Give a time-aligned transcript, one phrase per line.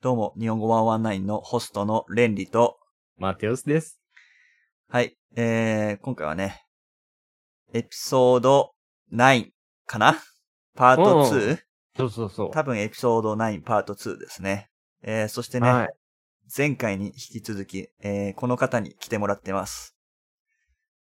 [0.00, 2.78] どうも、日本語119のホストのレンリと、
[3.16, 3.98] マテオスです。
[4.88, 6.62] はい、えー、今回はね、
[7.74, 8.74] エピソード
[9.12, 9.48] 9
[9.86, 10.14] かな？
[10.76, 11.58] パート 2?
[11.96, 12.50] そうそうそう。
[12.52, 14.70] 多分エピソード9パート2ですね。
[15.02, 15.88] えー、そしてね、はい。
[16.56, 19.96] 前回に引き続き、えー、この方に来てもらってます。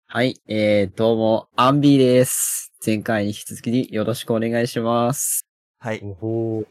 [0.07, 2.73] はい、えー、どうも、アンビーです。
[2.85, 5.45] 前回に引き続きよろしくお願いします。
[5.79, 6.01] はい。
[6.03, 6.65] おほー。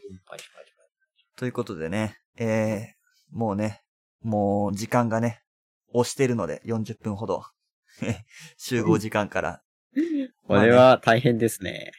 [1.35, 3.81] ということでね、えー、もうね、
[4.21, 5.41] もう時間がね、
[5.93, 7.43] 押してるので40分ほど。
[8.57, 9.61] 集合時間から。
[10.47, 11.91] これは大変ですね。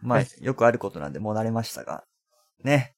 [0.00, 2.04] まあ、よくあることなんでもう慣れましたが。
[2.62, 2.94] ね。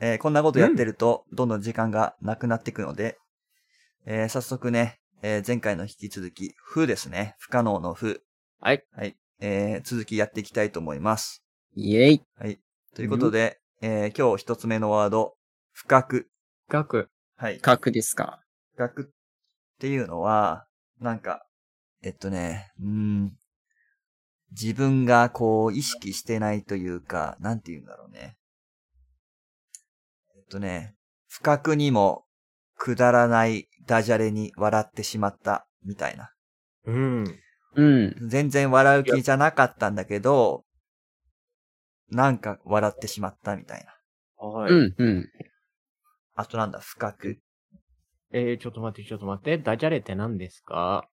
[0.00, 3.18] えーこんなことやってると、どんどん時間がなくなっていくので、
[4.06, 7.34] えー早速ね、えー前回の引き続き、不ですね。
[7.38, 8.22] 不可能の不。
[8.60, 8.84] はい。
[8.92, 9.16] はい。
[9.40, 11.44] えー続きやっていきたいと思います。
[11.74, 12.22] イェイ。
[12.36, 12.60] はい。
[12.94, 15.36] ということで、えー今日一つ目のワード、
[15.72, 16.28] 不覚。
[16.68, 17.10] 深く。
[17.36, 17.60] はい。
[17.60, 18.40] 核ですか？
[18.74, 20.66] 不覚っていうのは、
[21.00, 21.46] なんか、
[22.02, 23.32] えっとね、うーん、
[24.50, 28.36] 自分がこう意識してないというか、なんて言うんだろうね。
[30.34, 30.96] えっとね、
[31.28, 32.24] 不覚にも
[32.74, 36.32] くだらないダジャレに笑ってしまったみたいな。
[36.84, 37.24] うん。
[37.76, 38.28] うん。
[38.28, 40.64] 全然笑う気じゃなかったんだけど、
[42.10, 44.46] なんか笑ってしまったみたいな。
[44.46, 44.72] はい。
[44.72, 45.28] うん、うん。
[46.34, 47.38] あとなんだ、不覚？
[48.32, 49.58] えー、ちょっと待って、ちょっと待って。
[49.58, 51.08] ダジャレって何ですか？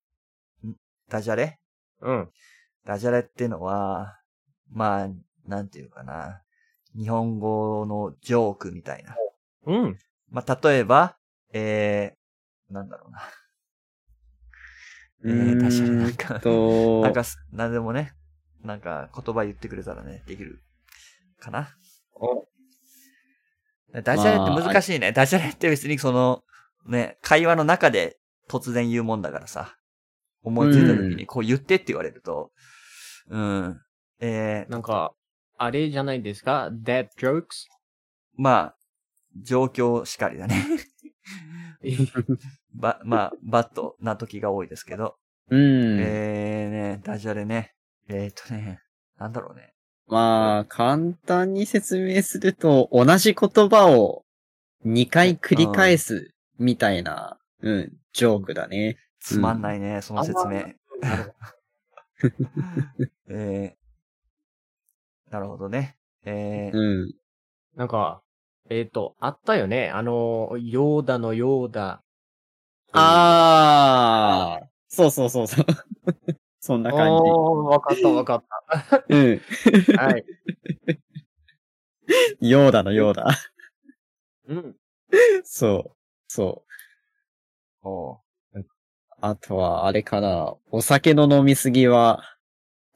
[1.10, 1.60] ダジャレ？
[2.02, 2.30] うん。
[2.86, 4.20] ダジャレってのは、
[4.72, 5.10] まあ、
[5.48, 6.42] なんていうかな。
[6.98, 9.16] 日本語のジョークみたいな。
[9.66, 9.98] うん。
[10.30, 11.18] まあ、例えば、
[11.54, 13.22] えー、なんだろうな。
[15.26, 18.14] えー、ダジャレなんか、と、なんかす、なんでもね、
[18.64, 20.62] なんか言葉言ってくれたらね、できる
[21.46, 21.70] かな。
[22.16, 22.46] お
[24.04, 25.12] ダジャレって難しいね。
[25.12, 26.44] ダジャレって別にその、
[26.88, 28.18] ね、会話の中で
[28.50, 29.78] 突然言うもんだからさ。
[30.46, 32.52] 思いついた時にこう言ってって言われると、
[33.30, 33.82] うん。
[34.20, 35.14] えー、なんか、
[35.58, 37.68] あれじゃないですか ?dead jokes?
[38.36, 38.76] まあ、
[39.42, 40.64] 状況しかりだね。
[42.74, 45.18] ば、まあ、バットな時が多いですけど。
[45.50, 46.00] うん。
[46.00, 47.74] えーね、ダジャレね。
[48.08, 48.82] えー、っとね、
[49.18, 49.75] なんだろうね。
[50.08, 54.24] まあ、簡単に説明すると、同じ言葉を
[54.86, 58.98] 2回繰り返すみたいな、うん、ジョークだね。
[59.20, 60.74] つまんないね、その説明。
[61.02, 61.34] なる
[63.30, 65.98] えー、なるほどね。
[66.24, 67.14] えー、うん。
[67.76, 68.22] なんか、
[68.70, 69.90] えっ、と、あったよね。
[69.90, 72.02] あの、ヨーダのヨーダ。
[72.94, 75.66] あー、そうそうそうそう。
[76.66, 78.44] そんな感おー、わかったわかっ
[79.08, 79.16] じ。
[79.16, 79.42] うん。
[79.96, 80.04] た。
[80.04, 80.26] はい。
[82.42, 83.28] ヨーダのヨーダ。
[84.48, 84.76] うん。
[85.44, 85.98] そう。
[86.28, 86.66] そ
[87.84, 87.88] う。
[87.88, 88.18] おう
[89.22, 90.56] あとは、あれかな。
[90.72, 92.24] お酒の飲みすぎは、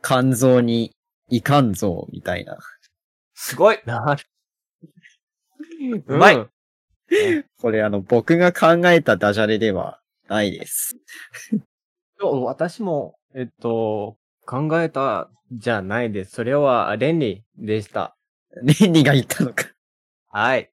[0.02, 0.96] 肝臓に
[1.30, 2.58] いかんぞ、みたいな。
[3.36, 4.24] すごいなる。
[6.08, 6.50] うまいん
[7.62, 10.98] これあの、僕が考えたダジャレではないです。
[12.20, 16.32] 私も、えっと、考えたじゃないです。
[16.32, 18.16] それは、レンリでした。
[18.64, 19.66] レンリが言ったのか。
[20.30, 20.72] はい。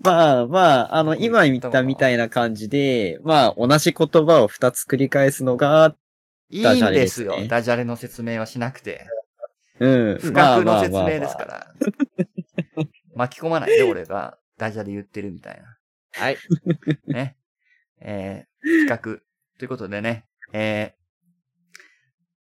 [0.00, 5.94] まあまあ、あの、今言ったみたいな感じで、まあ、同じ言葉を二つ繰り返すのが、
[6.50, 9.06] いいダジャんですすねダジャレの説明はしなくて。
[9.78, 10.18] うん。
[10.18, 11.74] 不まあ覚の説明ですから。
[13.14, 15.78] 巻き込まないで、俺がダジャレ言ってるみたいな。
[16.12, 16.36] はい。
[17.06, 17.36] ね。
[18.00, 19.24] えー、不覚。
[19.58, 21.01] ということでね、えー、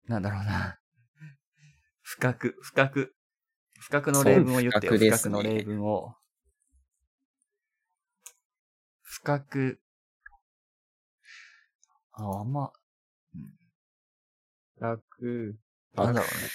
[0.07, 0.77] なんだろうな。
[2.01, 3.15] 不覚、不覚。
[3.79, 4.93] 不覚の例文を言ってよ。
[4.93, 6.15] 不覚ね覚の例文を。
[9.01, 9.79] 不覚。
[12.13, 12.71] あ、あんま、
[14.79, 15.55] 楽。
[15.95, 16.49] なんだろうね。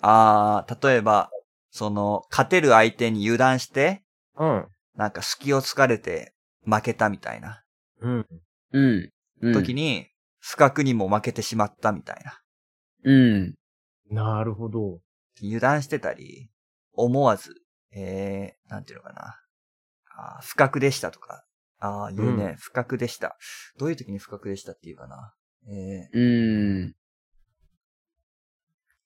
[0.00, 1.30] あー、例えば、
[1.70, 4.02] その、勝てる相手に油断して、
[4.36, 4.68] うん。
[4.94, 7.62] なんか隙をつかれて負けたみたいな
[8.00, 8.26] うん。
[8.72, 9.10] うん。
[9.40, 9.52] うん。
[9.52, 10.08] 時に、
[10.40, 12.41] 不覚にも負けてしまったみたいな。
[13.04, 13.54] うん。
[14.10, 15.00] なるほど。
[15.42, 16.50] 油断してたり、
[16.92, 17.54] 思わず、
[17.92, 19.38] えー、なんていうのかな。
[20.14, 21.44] あー不覚でしたとか。
[21.78, 23.36] ああ、言うね、うん不覚でした。
[23.78, 25.34] どういう時に不覚でしたっていうかな。
[25.68, 26.94] えー、うん。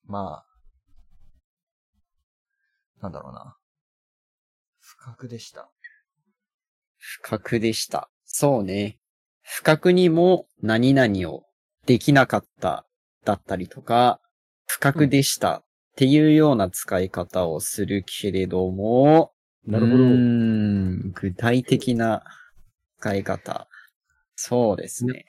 [0.04, 0.46] まあ、
[3.02, 3.56] なんだろうな。
[4.80, 5.70] 不覚でした。
[6.98, 8.10] 不覚でした。
[8.24, 8.98] そうね。
[9.42, 11.44] 不覚にも何々を
[11.86, 12.85] できなかった
[13.26, 14.20] だったりとか、
[14.66, 15.64] 不覚でしたっ
[15.96, 19.32] ていうような使い方をするけれども、
[19.66, 20.04] なるほど。
[21.12, 22.22] 具体的な
[23.00, 23.68] 使い方。
[24.36, 25.24] そうですね。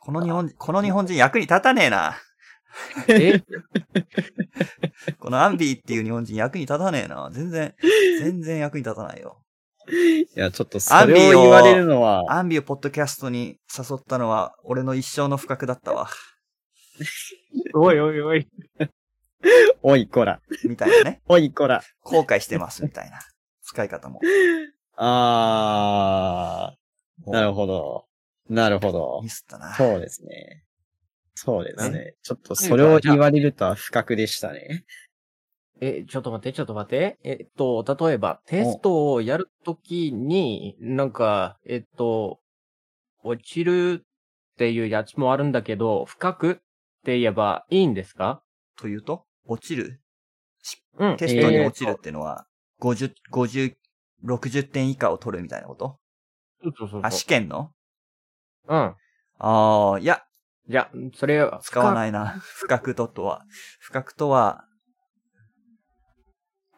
[0.00, 2.16] この日本人、この日本人役に立たねえな。
[3.08, 3.42] え？
[5.20, 7.30] このアンビーっていう日本人役に立たねえな。
[7.32, 7.74] 全然、
[8.20, 9.42] 全然役に立たないよ。
[9.88, 16.08] いや、ちょっとそれを言われるのは、アンビーをポッドキャストに誘ったのは、俺の一生の不覚だったわ。
[17.74, 18.48] おいおいおい。
[19.82, 21.22] おいこら、みたいなね。
[21.28, 21.82] おいこら。
[22.02, 23.18] 後悔してます、みたいな。
[23.62, 24.20] 使い方も。
[24.96, 28.06] あー、なるほど。
[28.48, 29.28] なるほどミ。
[29.28, 29.74] スったな。
[29.74, 30.64] そうですね。
[31.34, 32.14] そうですね。
[32.22, 34.84] ちょっとそれを言われるとは不覚でしたね。
[35.80, 37.18] え、ちょっと待って、ちょっと待って。
[37.24, 42.38] えっと、例えば、テストをやるときに、なんか、えっと、
[43.24, 46.60] 落ちるっていうやつもあるんだけど、深く
[47.04, 48.42] って言えばいいんですか？
[48.78, 50.00] というと、落ちる？
[50.98, 51.16] うん。
[51.18, 52.46] テストにえー落ちるってのは、
[52.80, 53.74] 50、50、
[54.24, 55.98] 60点以下を取るみたいなこと？
[56.62, 57.72] そうそうそうあ、試験の？
[58.68, 58.94] うん。
[59.38, 60.22] ああ、いや、
[60.70, 62.38] じゃあ、それは、使わないな。
[62.40, 63.44] 不覚ととは。
[63.80, 64.64] 不覚とは、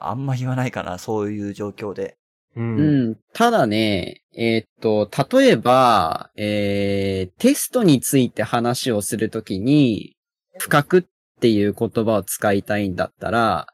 [0.00, 2.17] あんま言わないかな、そういう状況で。
[2.56, 2.61] う。
[2.61, 3.17] うんん。
[3.32, 10.16] ただね、えーっと、例えば、えー、テストについて話をするときに、
[10.58, 11.05] 不覚っ
[11.41, 13.67] ていう言葉を使いたいんだったら、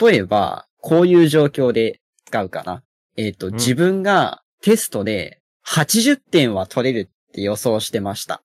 [0.00, 2.82] 例えば、こういう状況で使うかな。
[3.16, 8.42] えーっと、ん自分がテストで80点は取れるって予想してました。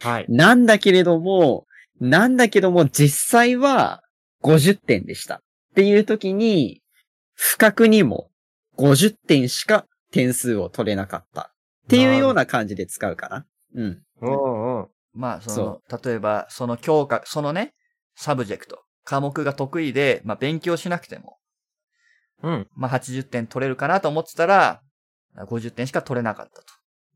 [0.00, 0.26] はい。
[0.28, 1.66] なんだけれども、
[2.00, 4.02] なんだけども実際は
[4.42, 5.36] 50点でした。
[5.36, 5.38] っ
[5.74, 6.82] ていう時に、
[7.34, 8.30] 不覚にも
[8.78, 11.52] 50点しか点数を取れなかった。
[11.84, 13.46] っていうような感じで使うかな。
[13.74, 14.02] うん。
[14.22, 14.86] うんうん。
[15.16, 17.74] まあ、その、例えば、その教科、そのね、
[18.14, 21.38] subject、科目が得意で、まあ、勉強しなくても、
[22.42, 22.68] うん。
[22.74, 24.82] まあ、80点取れるかなと思ってたら、
[25.36, 26.66] 50点しか取れなかったと。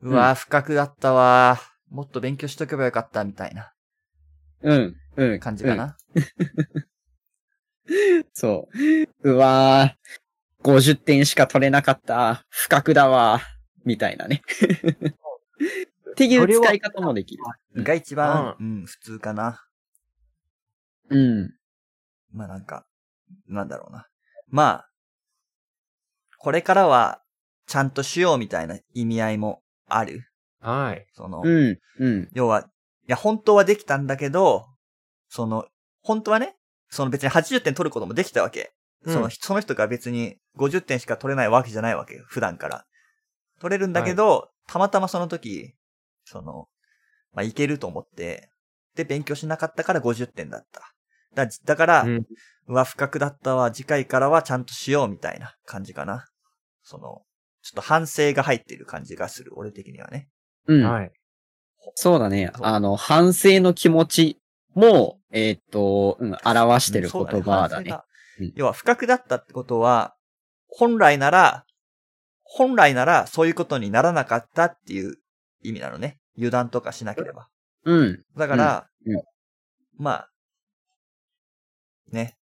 [0.02, 1.94] うわぁ、不覚だったわー。
[1.94, 3.72] もっと勉強しとけばよかった、みたいな
[4.62, 4.96] うん。
[5.16, 5.40] うん。
[5.40, 5.84] 感じかな。
[5.84, 5.94] うん
[8.32, 8.68] そ
[9.22, 9.32] う。
[9.32, 12.46] うわー、50点しか取れなかった。
[12.48, 13.40] 不覚だわ。
[13.84, 14.42] みたいなね。
[16.12, 17.44] っていう使い方もできる。
[17.82, 19.64] が一番、うん、普通かな。
[21.08, 21.54] うん。
[22.32, 22.86] まあなんか、
[23.48, 24.06] なんだろうな。
[24.48, 24.90] まあ、
[26.38, 27.22] これからは、
[27.66, 30.24] ちゃんとしようみたいな意味合いもある。
[30.60, 31.06] はい。
[31.12, 31.78] その、うん。
[31.98, 32.28] うん。
[32.32, 32.64] 要は、い
[33.06, 34.66] や、本当はできたんだけど、
[35.28, 35.66] その、
[36.02, 36.56] 本当はね、
[36.88, 38.72] その別に80点取ることもできたわけ。
[39.04, 42.24] うんその、その人が別に50点しか取れないわけじゃないわけよ。
[42.26, 42.84] 普段から。
[43.58, 45.74] 取れるんだけど、たまたまその時、
[46.30, 46.68] その、
[47.32, 48.48] まあ、いけると思って、
[48.94, 50.92] で、勉強しなかったから50点だった。
[51.34, 52.26] だだから、うん。
[52.68, 56.26] うわ、不覚だったわ、次回からはちゃんとしようみたいな感じかな。
[56.82, 57.22] その、
[57.62, 60.28] ちょっと反省が入っている感じがする、俺的にはね。
[60.66, 60.82] うん。
[60.84, 61.10] はい。
[61.94, 62.50] そうだね。
[62.54, 64.38] あの、反省の気持ち
[64.74, 67.90] も、えーっと、うん、表してるうん言葉だね。
[67.90, 68.00] うん
[68.56, 70.14] 要は、不覚だったってことは、
[70.66, 71.66] 本来なら、
[72.42, 75.16] 本来ならそういうことにならなかったっていう
[75.62, 76.19] 意味なのね。
[76.36, 77.48] 油断とかしなければ。
[77.84, 78.24] うん。
[78.36, 79.22] だから、うんうん
[79.96, 80.30] まあ、
[82.10, 82.36] ね。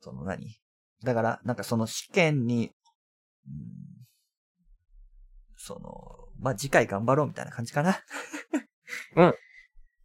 [0.00, 0.60] その何？
[1.04, 2.72] だから、なんかその試験に、
[3.46, 3.96] うん
[5.58, 7.98] その、まあ次回頑張ろうみたいな感じかな。
[9.16, 9.34] うん。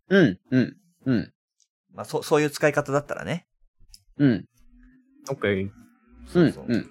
[0.09, 0.39] うん。
[1.05, 1.33] うん。
[1.93, 3.47] まあそう、そういう使い方だったらね。
[4.17, 4.45] うん。
[5.29, 5.69] オッケー。
[6.35, 6.53] うん。
[6.53, 6.89] そううん。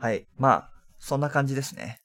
[0.00, 0.26] はい。
[0.36, 2.00] まあ、そんな感じですね。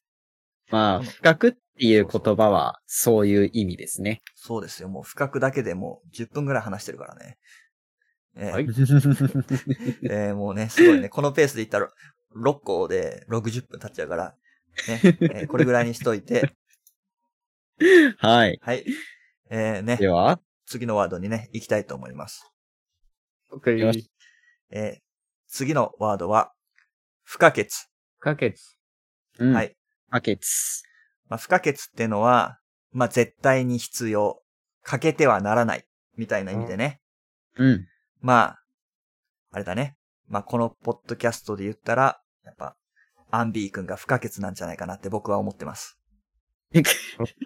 [0.74, 4.24] まあ、不覚っていう言葉は、そういう意味ですね。
[4.34, 4.90] そうですよ。
[4.90, 7.38] もう、深くだけでもう10分ぐらい話してるからね。
[8.36, 8.64] えーはい
[10.10, 11.10] えーもうね、すごいね。
[11.10, 11.92] このペースでいったら、
[12.36, 14.36] 6個で60分経っちゃうから、
[14.88, 15.02] ね。
[15.04, 16.56] えーこれぐらいにしといて、
[18.18, 18.58] はい。
[18.60, 18.84] はい。
[19.52, 22.52] えーねで、は、次のワードにね、行きたいと思います。
[23.52, 24.10] オッケーよし。
[24.72, 25.04] えー
[25.48, 26.52] 次のワードは、
[27.22, 27.70] 不可欠。
[28.18, 28.56] 不可欠。
[29.38, 29.54] うん。
[29.54, 29.78] はい。
[30.14, 30.40] 不可欠。
[31.28, 32.60] まあ、不可欠ってのは、
[32.92, 34.42] まあ、絶対に必要。
[34.84, 35.86] 欠けてはならない。
[36.18, 37.02] みたいな意味でね。
[37.58, 37.88] うん。
[38.22, 38.60] まあ、
[39.52, 39.98] あれだね。
[40.28, 42.76] まあ、このポッドキャストで言ったら、やっぱ、
[43.32, 45.98] アンビー君が不可欠なんじゃないかなって僕は思ってます。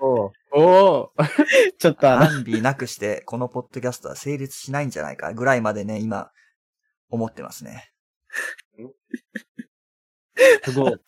[0.01, 1.27] おーおー
[1.77, 6.31] ちょっとアンビーなくして、このポッドキャストは成立しないんじゃないかぐらいまでね、今、
[7.09, 7.93] 思ってますね。
[10.65, 11.01] すごい。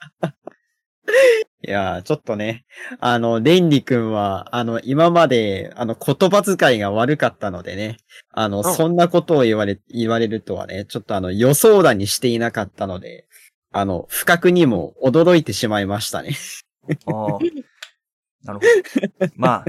[1.62, 2.66] いやー、ちょっとね、
[3.01, 7.98] あの、レンリ君は、あの、今まで、あの、言葉遣いが悪かったのでね、
[8.32, 13.28] あの、んそんなことを言われ、言われるとはね、ちょっとあの、予想だにしていなかったので、
[13.72, 16.32] あの、不覚にも驚いてしまいましたね。
[17.06, 17.39] ああ。
[18.44, 19.32] なるほど。
[19.36, 19.66] まあ、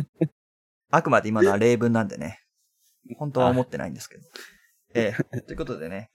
[0.91, 2.41] あくまで今のは例文なんでね。
[3.17, 4.25] 本当は思ってないんですけど。
[4.95, 6.11] ええということでね。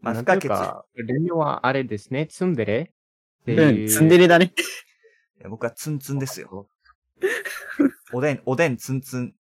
[0.00, 0.48] まあ、不可欠。
[0.96, 2.92] レミはあれですね、ツンデレ
[3.42, 4.52] ってうん、いうツンデレだね。
[5.48, 6.68] 僕はツンツンですよ。
[8.12, 9.34] おでん、おでんツンツン。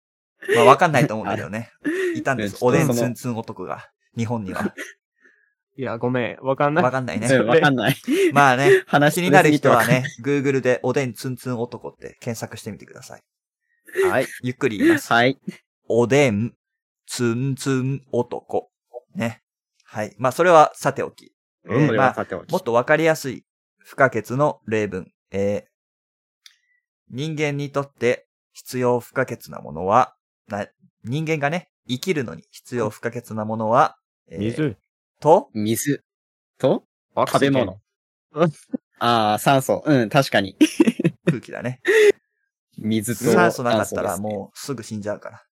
[0.54, 1.72] まあ、わかんないと思うんだけどね。
[2.14, 2.58] いたんです。
[2.60, 4.74] おでんツンツン男が、日本には。
[5.76, 6.84] いや、ごめん、わかんない。
[6.84, 7.26] わかんないね。
[7.26, 7.96] うん、わかんない。
[8.32, 13.22] まあね、話気になる人はね、Google でおでんツンツン男って検索してみてください。
[14.08, 14.26] はい。
[14.42, 15.12] ゆっくり言います。
[15.12, 15.40] はい。
[15.88, 16.54] おでん、
[17.06, 18.70] ツンツン男。
[19.16, 19.42] ね。
[19.84, 20.14] はい。
[20.18, 21.32] まあ、それはさておき。
[21.66, 23.44] えーそれまあ、はさておきもっとわかりやすい
[23.78, 25.10] 不可欠の例文。
[25.30, 25.73] えー
[27.14, 30.16] 人間にとって必要不可欠なものは、
[30.48, 30.66] な
[31.04, 33.96] 人間がね、生きるのに必要不可欠なものは、
[34.28, 34.76] えー水。
[35.20, 36.04] と、水
[36.58, 36.84] と？
[37.16, 37.80] 食食べ物。
[38.98, 39.84] ああ、酸素。
[39.86, 40.56] うん、確かに。
[41.26, 41.80] 空気だね。
[42.78, 45.42] 水と酸素なかったらもうすぐ死んじゃうから。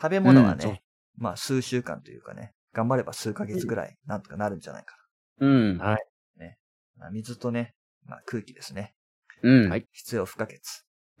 [0.00, 0.82] 食べ物はうんそうね、
[1.18, 4.96] まあ数週間というかね、頑張れば数ヶ月ぐらいなんとかなるんじゃないか
[5.40, 5.76] うん。
[5.76, 5.98] な。
[6.96, 7.74] まあ水とね、
[8.06, 8.94] まあ空気ですね。
[9.42, 9.68] うん。
[9.68, 10.58] はい必要不可欠。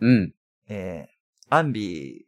[0.00, 0.32] うん。
[0.68, 2.26] えー、アンビ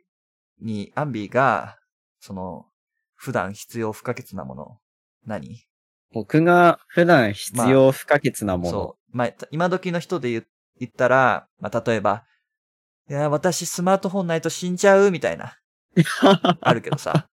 [0.62, 1.78] ーに、アンビーが、
[2.20, 2.66] その、
[3.14, 4.78] 普段必要不可欠なもの、
[5.26, 5.64] 何？
[6.12, 8.70] 僕が普段必要不可欠なもの。
[8.70, 9.16] そう。
[9.16, 10.44] まあ、今時の人で言
[10.78, 12.24] 言ったら、まあ、例えば、
[13.08, 15.56] いや、私スマートフォンないと死んじゃう、みたいな、
[16.60, 17.28] あるけどさ。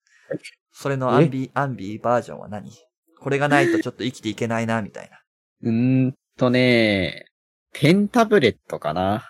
[0.73, 2.71] それのアンビー、アンビーバージョンは何？
[3.19, 5.19] これがないとちょっと生きていけないな、みたいな。
[5.63, 7.27] うーんとね、
[7.73, 9.25] ペンタブレットかな。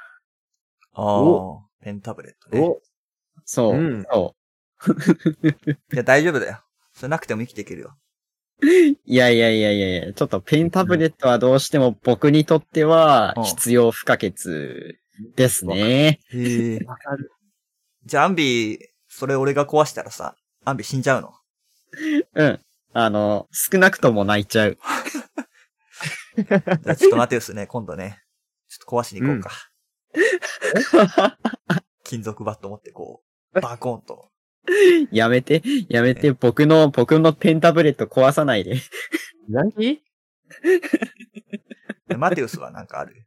[1.00, 2.61] ああ、ペンタブレットね。
[2.61, 2.81] お、
[3.45, 3.75] そう。
[3.75, 4.35] うんそ
[5.93, 6.61] いや、大丈夫だよ。
[6.93, 7.97] それなくても生きていけるよ。
[8.61, 8.67] う。
[8.67, 14.35] いやいやいやいやいや、ちょっとペンタブレットはどうしても僕にとってはうん必要不可欠
[15.37, 16.21] ですね。
[16.31, 16.85] へえ。
[16.85, 17.31] わかる。
[18.05, 21.33] じゃあ、アンビー、それ俺が壊したらさ、アンビー死んじゃうの？
[22.35, 22.61] うん。
[22.93, 24.78] あの、少なくとも泣いちゃう。
[26.37, 28.21] じゃあちょっと待てよすね、今度ね。
[28.69, 29.50] ちょっと壊しに行こうか。
[32.04, 33.22] 金属バット持ってこ
[33.54, 34.30] う、 バコーンと。
[35.10, 38.76] やめて、やめて、僕の、僕のペンタブレット壊さないで。
[39.48, 40.02] 何？
[42.06, 43.26] でマテウスはなんかある？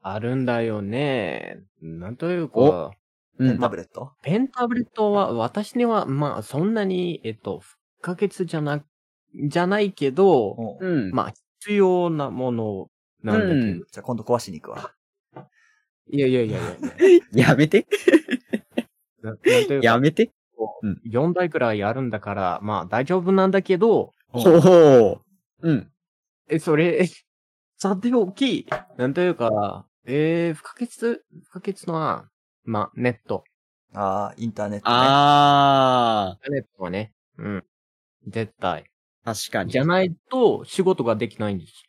[0.00, 1.62] あるんだよね。
[1.80, 2.90] なんというか、
[3.38, 3.68] うんペンタ。
[3.68, 4.12] ブレット？
[4.22, 8.84] ペンタブレットは私には、まあ、そんなに、えっと、不可欠じゃな、
[9.34, 11.10] じゃないけど、うんうん。
[11.10, 12.90] まあ、必要なもの
[13.22, 13.54] なんだけど。
[13.54, 14.93] うんじゃあ今度壊しに行くわ。
[16.10, 16.62] いやいやいやい
[17.32, 17.48] や。
[17.48, 17.86] やめて、
[19.82, 20.30] やめて。
[20.82, 25.20] うん4台くらいあるんだから、まあ大丈夫なんだけど、ほほ
[25.62, 25.68] う。
[25.68, 25.90] うん。
[26.48, 27.06] え、それ、
[27.78, 30.88] さておき、なんというか、えー、不可欠、
[31.44, 32.28] 不可欠な、
[32.64, 33.44] まあ、ネット。
[33.94, 34.92] ああ、インターネットね。
[34.92, 37.64] あネットはね、うん。
[38.26, 38.82] 絶対。
[38.82, 38.84] ー、
[39.24, 39.70] 確かに。
[39.70, 41.84] じゃないと仕事ができないんです。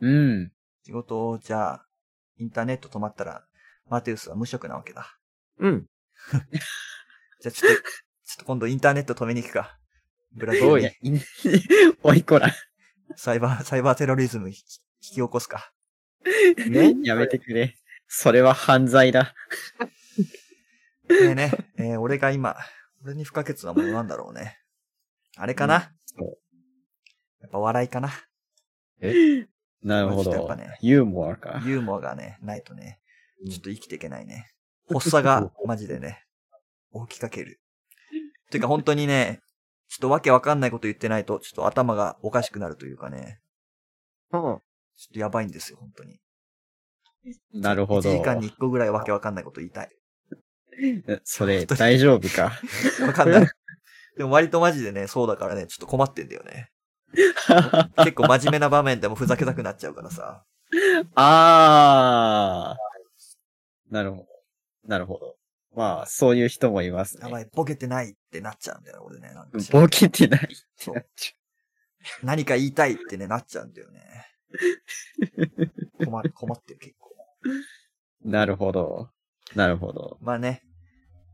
[0.00, 0.52] うん。
[0.84, 1.86] 仕事を、じゃあ、
[2.38, 3.44] インターネット止まったら、
[3.90, 5.18] マテウスは無職なわけだ。
[5.58, 5.86] うん。
[7.40, 9.78] じゃあちょっと、ちょっと今度インターネット止めに行くか。
[10.32, 11.20] ブラジおいルにいや。
[11.20, 11.22] い
[12.02, 12.54] おいこら。
[13.16, 14.62] サイバー、サイバーテロリズム引き引
[15.00, 15.72] き起こすか。
[16.68, 16.94] ね？
[17.02, 17.76] やめてくれ。
[18.06, 19.34] それは犯罪だ。
[21.08, 22.56] ねえね、えー俺が今、
[23.02, 24.58] 俺に不可欠なものなんだろうね。
[25.36, 26.38] あれかな、そう
[27.40, 28.10] やっぱ笑いかな。
[29.82, 30.78] なるほどちょっとやっぱね。
[30.82, 31.60] ユーモアか。
[31.64, 32.99] ユーモアがね、ないとね、
[33.48, 34.50] ちょっと生きていけないね。
[34.88, 36.24] 発作が、マジでね、
[37.08, 37.60] 起きかける。
[38.50, 39.40] ていうか本当にね、
[39.88, 43.40] ちょっとわけわかんないこと言ってないと、ちょっと頭がおかしくなるというかね、
[44.32, 44.40] うん。
[44.40, 44.60] ちょっ
[45.12, 46.20] とやばいんですよ、本当に。
[47.54, 48.10] なるほど。
[48.10, 49.90] 1時間に1個ぐらいわけわかんないこと言いたい。
[51.24, 52.52] それ、大丈夫か？
[53.06, 53.46] わかんない。
[54.16, 56.70] でも割とマジでね、そうだからね、ちょっと困ってんだよね。
[57.96, 60.44] 結構真面目な場面でもふざけたくなっちゃうからさ。
[61.14, 62.89] あー。
[63.90, 64.26] なるほど。
[64.86, 65.36] なるほど。
[65.74, 67.24] まあ、そういう人もいますね。
[67.24, 69.32] やばい、ボケてないってなっちゃうんだよ、俺ね。
[69.34, 70.48] なんかボケてない。
[70.76, 71.04] そう
[72.22, 74.00] 何か言いたいってね、なっちゃうんだよね。
[76.04, 77.10] 困る、困ってる結構。
[78.24, 79.10] なるほど。
[79.54, 80.18] なるほど。
[80.20, 80.62] まあね。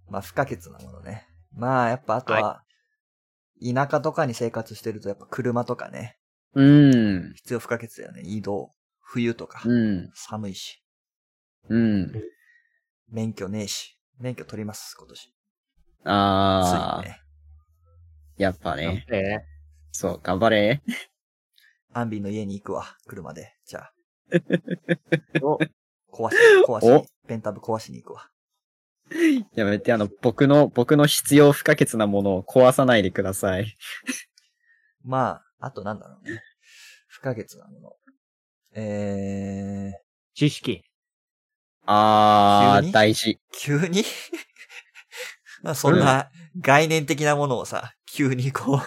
[0.08, 1.26] まあ不可欠なものね。
[1.52, 2.62] まあやっぱあとは、
[3.62, 6.18] 田舎とかに生活してるとやっぱ車とかね、
[6.54, 7.32] うん。
[7.34, 8.22] 必要不可欠だよね。
[8.25, 8.72] 移動。
[9.00, 9.62] 冬とか。
[9.64, 10.10] うん。
[10.14, 10.82] 寒いし。
[11.68, 12.12] うん。
[13.08, 13.98] 免許ねえし。
[14.18, 15.34] 免許取ります、今年。
[16.04, 17.20] あー、ついにね。
[18.36, 19.06] やっぱね。
[19.10, 19.38] え
[19.92, 20.82] そう、頑張れ。
[21.92, 23.54] アンビの家に行くわ、車で。
[23.64, 23.92] じゃあ、
[25.42, 25.58] お
[26.12, 26.36] 壊し、
[26.66, 28.30] 壊しペンタブ壊しに行くわ。
[29.54, 33.76] やめて、あの、僕の、僕の必要不可欠なものを壊さないでください。
[35.04, 36.42] まあ、あとなんだろうね。
[37.06, 37.96] 不可欠なもの。
[38.75, 40.84] えー、知識。
[41.86, 43.38] あー、大事。
[43.52, 44.04] 急に？
[45.62, 48.80] まあそんな概念的なものをさ、急にこう、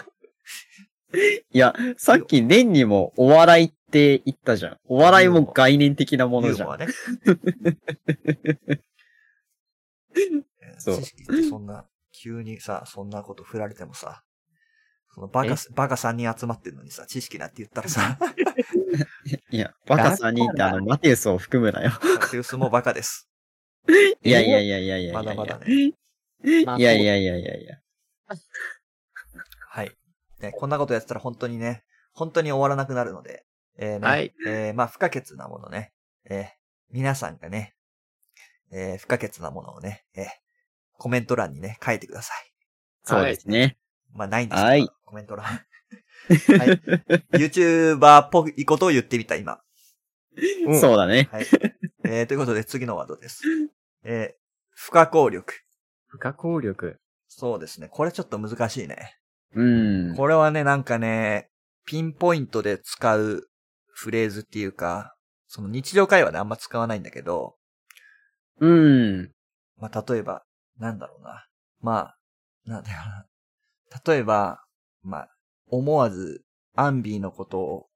[1.52, 4.78] いや、さっき年にもお笑いって言ったじゃん。
[4.86, 6.78] お笑いも概念的なものじゃん。
[6.78, 6.86] ね。
[10.78, 11.02] そう
[11.48, 14.22] そんな、急にさ、そんなこと振られてもさ、
[15.14, 18.18] そのバカ、バカ3人集まってるのにさ、知識なんて言ったらさ、
[19.50, 21.90] いや、バカ3人ってあの、マテウスを含むなよ。
[22.20, 23.28] マテウスもバカです。
[24.22, 25.14] いやいやいやいやいやいや。
[25.14, 25.66] まだまだね。
[26.44, 27.78] いまあやいやいやいやいや。
[29.68, 29.96] はい。
[30.40, 33.44] ね、こんなことやってたら本当にね、本当に終わらなくなるので、
[33.78, 35.92] えーね、はいえーまあ不可欠なものね、
[36.28, 36.46] えー
[36.90, 37.74] 皆さんがね、
[38.72, 40.26] えー不可欠なものをね、えー
[40.98, 42.52] コメント欄にね、書いてください。
[43.04, 43.78] そうですね。
[44.14, 45.44] まあないんですけど、はいコメント欄。
[45.46, 45.66] はい。
[47.32, 49.60] YouTuber っぽいことを言ってみた、今。
[50.66, 51.28] う んそうだね。
[51.32, 51.46] はい。
[52.04, 53.42] えーということで次のワードです。
[54.04, 54.40] えー
[54.72, 55.52] 不可抗力。
[56.06, 57.00] 不可抗力。
[57.28, 57.88] そうですね。
[57.88, 59.18] これちょっと難しいね。
[59.54, 60.16] うん。
[60.16, 61.50] これはね、なんかね、
[61.84, 63.48] ピンポイントで使う
[63.88, 65.14] フレーズっていうか、
[65.48, 67.56] その日常会話であんま使わないんだけど、
[68.60, 69.32] うん。
[69.76, 70.44] まあ、例えば、
[70.78, 71.46] なんだろうな。
[71.80, 72.18] まあ、
[72.64, 73.26] なんだろうな。
[74.06, 74.64] 例えば、
[75.02, 75.28] まあ、
[75.68, 77.86] 思わずアンビーのことを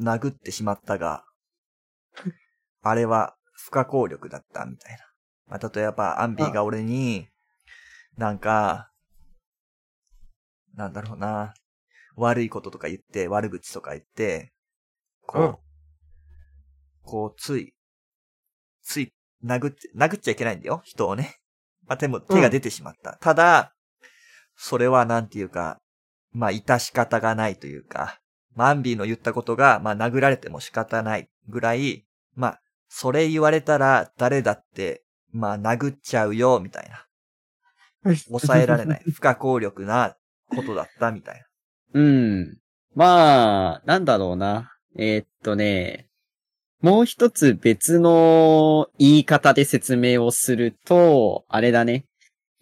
[0.00, 1.24] 殴ってしまったが、
[2.82, 5.04] あれは不可抗力だったみたいな。
[5.46, 7.28] まあ、例えばアンビーが俺に、
[8.16, 8.90] なんか、
[10.74, 11.54] なんだろうな。
[12.14, 14.52] 悪いこととか言って、悪口とか言って、
[15.26, 15.56] こう、うん
[17.04, 17.74] こう、つい、
[18.82, 19.12] つい、
[19.44, 21.36] 殴って、殴っちゃいけないんだよ、人をね。
[21.86, 23.18] まあ、でも手が出てしまった。
[23.20, 23.74] ただ、
[24.56, 25.78] それはなんていうか、
[26.32, 28.20] まあ、致し方がないというか、
[28.54, 36.90] まあアンビーの言ったことが、まあ、殴られても仕方ないぐらい、まあ、それ言われたら誰だって、まあ、殴っちゃうよ、みたい
[38.04, 38.14] な。
[38.28, 39.02] 抑えられない。
[39.12, 40.16] 不可抗力な
[40.48, 41.40] ことだった、みたい
[41.94, 42.00] な。
[42.00, 42.58] うん。
[42.94, 44.72] まあ、なんだろうな。
[44.96, 46.08] えーっとね、
[46.82, 52.04] もう一つ別の言い方で説明をすると、あれだね。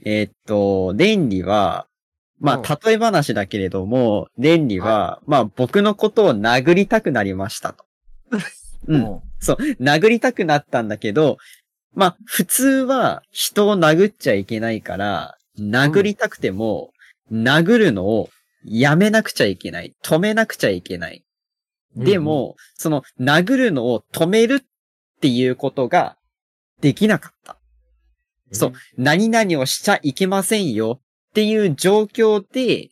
[0.04, 1.86] えーっと、レンリは、
[2.38, 7.84] まうんあ、例え話だけれども、レンリは、まあ、僕のことを殴りたくなりましたと。
[8.88, 9.00] うん。
[9.00, 11.38] もそう、殴りたくなったんだけど、
[11.94, 16.92] まあ、普通は人を殴っちゃいけないから、殴りたくても、
[17.32, 18.30] 殴るのを
[18.64, 19.94] やめなくちゃいけない。
[20.02, 21.24] 止めなくちゃいけない。
[21.96, 26.16] でも、その、殴るのを止めるっていうことが
[26.80, 27.59] できなかった。
[28.52, 28.72] そう。
[28.96, 32.90] 何々をしちゃいけませんよっていう状況で、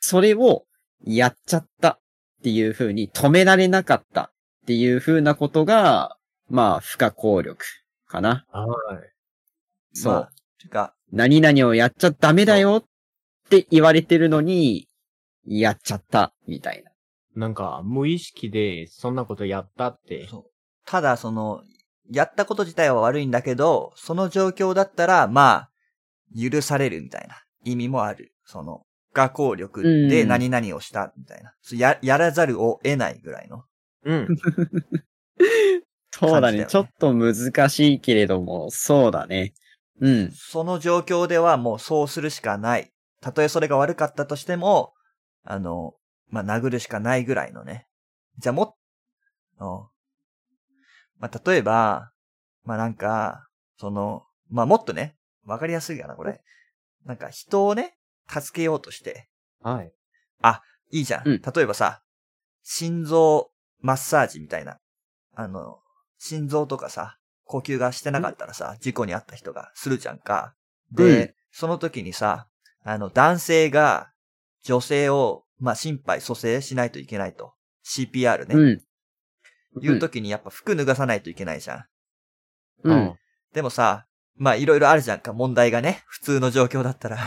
[0.00, 0.64] それを
[1.04, 1.98] やっちゃったっ
[2.42, 4.30] ていう風に止められなかったっ
[4.66, 6.16] ていう風なことが、
[6.48, 7.64] まあ、不可抗力
[8.06, 8.44] かな。
[8.50, 8.66] は
[8.96, 9.96] い。
[9.96, 10.12] そう。
[10.14, 14.86] まあてか、何々をやっちゃダメだよって言われてるのに、
[15.44, 16.92] やっちゃった、みたいな。
[17.34, 20.28] なんか、無意識で、そんなことやったって。
[20.28, 20.44] そう。
[20.86, 21.62] ただ、その、
[22.12, 25.70] やったこと自体は悪いんだけど、その状況だったら、まあ、
[26.38, 28.32] 許されるみたいな意味もある。
[28.44, 31.54] その、不可抗力でうん何々をしたみたいな。
[31.62, 33.64] そうや、やらざるを得ないぐらいの。
[34.04, 34.28] うん。
[36.12, 36.66] そうだね。
[36.66, 39.54] ちょっと難しいけれども、そうだね。
[40.00, 40.30] うん。
[40.32, 42.92] その状況ではもうそうするしかない。
[43.20, 44.92] たとえそれが悪かったとしても、
[45.44, 45.94] あの、
[46.28, 47.86] まあ、殴るしかないぐらいのね。
[48.38, 48.76] じゃあも
[51.22, 52.12] まあ、例えば、
[52.64, 56.42] まあ、なんか、その、まあ、もっとね、わかりやすいかな、これ。
[57.06, 57.96] なんか人をね、
[58.28, 59.28] 助けようとして、
[59.62, 59.92] はい。
[60.92, 61.28] いいじゃん。
[61.28, 62.02] うん例えばさ、
[62.62, 64.78] 心臓マッサージみたいな。
[65.34, 65.78] あの、
[66.18, 70.54] 心臓とかさ、呼吸がしてなかったらさ、事故に遭った人がするじゃんか。
[70.92, 72.48] で、うんその時にさ、
[72.82, 74.10] あの、男性が
[74.62, 77.52] 女性を、まあ、心肺蘇生しないといけないと。
[77.84, 78.54] CPR ね。
[78.54, 78.82] うん。
[79.80, 81.84] いう時にやっぱ服脱がさないといけないじゃん。
[82.84, 83.14] うん。
[83.54, 84.06] でもさ、
[84.36, 86.02] まあ、いろいろあるじゃんか、問題がね。
[86.06, 87.18] 普通の状況だったら。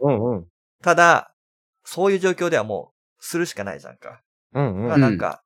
[0.00, 0.46] うんうん。
[0.82, 1.32] ただ、
[1.84, 4.20] そういう状況ではもう、するしかないじゃんか。
[4.52, 4.88] うんうん。
[4.88, 5.42] まあなんか、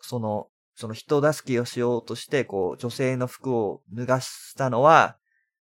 [0.00, 5.16] その、その人助けをしようとして、こう、女性の服を脱がしたのは、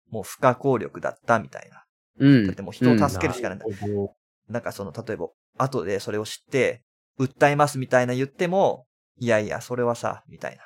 [0.09, 1.83] もう不可抗力だったみたいな。
[2.19, 2.45] うん。
[2.45, 3.65] だってもう人を助けるしかないんだ。
[3.65, 4.15] なるほど
[4.49, 6.83] なんかその、例えば、後でそれを知って、
[7.19, 8.85] 訴えますみたいな言っても、
[9.17, 10.63] いやいや、それはさ、みたいな。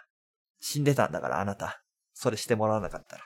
[0.59, 1.81] 死んでたんだから、あなた。
[2.13, 3.23] それしてもらわなかったら。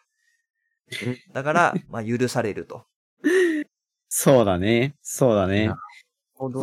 [1.33, 2.85] だから、まあ、許されると。
[4.07, 4.95] そうだね。
[5.01, 5.71] そうだね。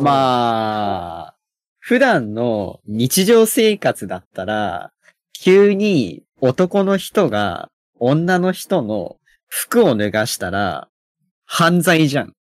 [0.01, 1.37] まあ、
[1.79, 4.91] 普段の日常生活だったら、
[5.33, 9.17] 急に男の人が女の人の
[9.47, 10.89] 服を脱がしたら、
[11.45, 12.33] 犯罪じゃん。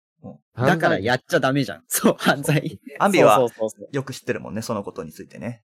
[0.56, 1.84] だからやっちゃダメじゃん。
[1.88, 2.80] そう、犯罪。
[3.00, 3.48] アンビは
[3.92, 5.64] よく知ってるもんね、そのことについてね。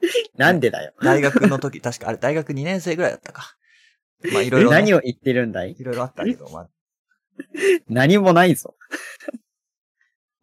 [0.36, 0.92] なんでだよ。
[1.02, 3.56] 大学の時、確かあれ大学2年生ぐらいだったか。
[4.32, 5.76] まあ、いろいろ、ね、何を言ってるんだい？
[5.78, 6.70] いろいろあったけど、まあ、
[7.88, 8.76] 何もないぞ。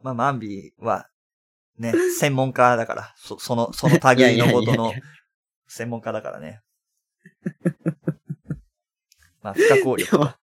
[0.02, 1.10] まあ、マンビーは、
[1.78, 4.94] ね、専門家だから、そその、その類のことの
[5.68, 6.62] 専門家だからね。
[9.42, 10.43] まあ、不可抗力と。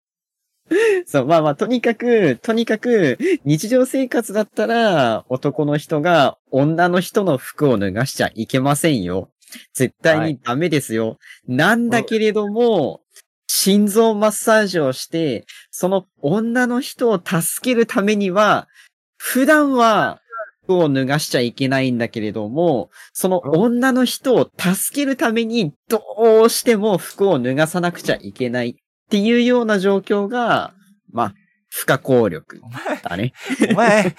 [1.07, 9.31] そう、まあまあ、とにかく、とにかく、日常生活だったら、男の人が女の人の服を脱がしちゃいけませんよ。
[9.75, 11.19] 絶対にダメですよ。
[11.49, 13.01] なんだけれども、
[13.49, 18.69] 心臓マッサージをして、その女の人を助けるためには、
[19.17, 20.21] 普段は
[20.63, 26.01] 服を脱がしちゃいけないんだけれども、その女の人を助けるためにど
[26.45, 28.80] うしても服を脱がさなくちゃいけない
[29.11, 30.73] っていうような状況が、
[31.13, 31.35] まあ、
[31.69, 33.33] 不可抗力お前、だね。
[33.73, 34.15] お前、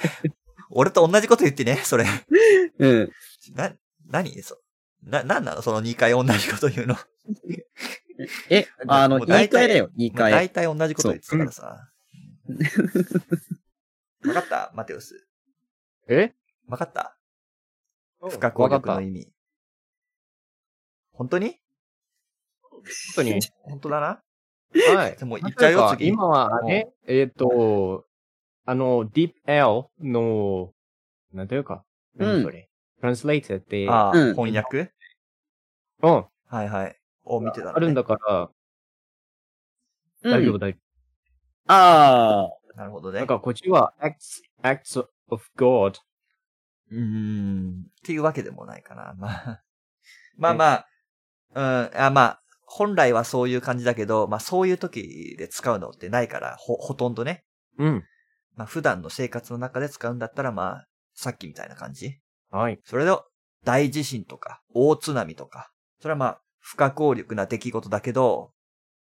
[0.69, 2.05] 俺と同じこと言ってね、それ。
[2.77, 3.11] うん。
[3.55, 3.73] な、
[4.09, 4.41] 何？
[4.43, 4.57] そ
[5.01, 5.61] な、なんなの？
[5.61, 6.97] その2回同じこと言うの。
[8.49, 10.31] え、あの、もう言い大体換えだよ、言いまあ換え。
[10.33, 11.87] 大体同じこと言ってたからさ。
[14.25, 14.71] わかった？
[14.75, 15.25] マテウス。
[16.09, 16.33] え？
[16.67, 17.17] わかった？
[18.19, 19.31] 不不可抗力の意味。
[21.13, 21.55] 本当に？
[22.61, 22.81] 本
[23.15, 23.39] 当に？
[23.63, 24.21] 本当だな？
[24.73, 25.17] はい。
[25.17, 26.07] でも言っちゃうよ、次。
[26.07, 28.05] 今はね、えっ、と、
[28.65, 30.73] あの、Deep L の、
[31.33, 31.83] なんていうか、
[32.17, 32.69] うん何それ
[33.01, 34.91] ？translate って、ああ、うん翻訳？
[36.03, 36.97] うん、はいはい。
[37.23, 37.73] を見てたの、ね。
[37.75, 38.49] あるんだから、
[40.23, 40.79] うん大丈夫、大丈
[41.67, 43.11] ああ、なるほど夫。
[43.13, 43.19] ね。
[43.19, 45.95] なんか、こっちは acts, acts of God。
[46.91, 47.85] うーん。
[47.87, 49.15] っていうわけでもないかな。
[49.17, 49.63] まあ。
[50.37, 50.87] まあまあ、
[51.53, 51.61] う
[51.95, 52.40] ん、あまあ、
[52.73, 57.43] 本来はそういう感じだけど、まあそういう時で使うのってないから、ほ、ほとんどね。
[57.77, 58.03] うん。
[58.55, 62.19] まあ普段の生活の中で使うんだったら、まあ、さっきみたいな感じ。
[62.49, 62.79] はい。
[62.85, 63.11] それで、
[63.65, 68.53] 大地震とか、大津波とか、それはまあ、不可抗力な出来事だけど、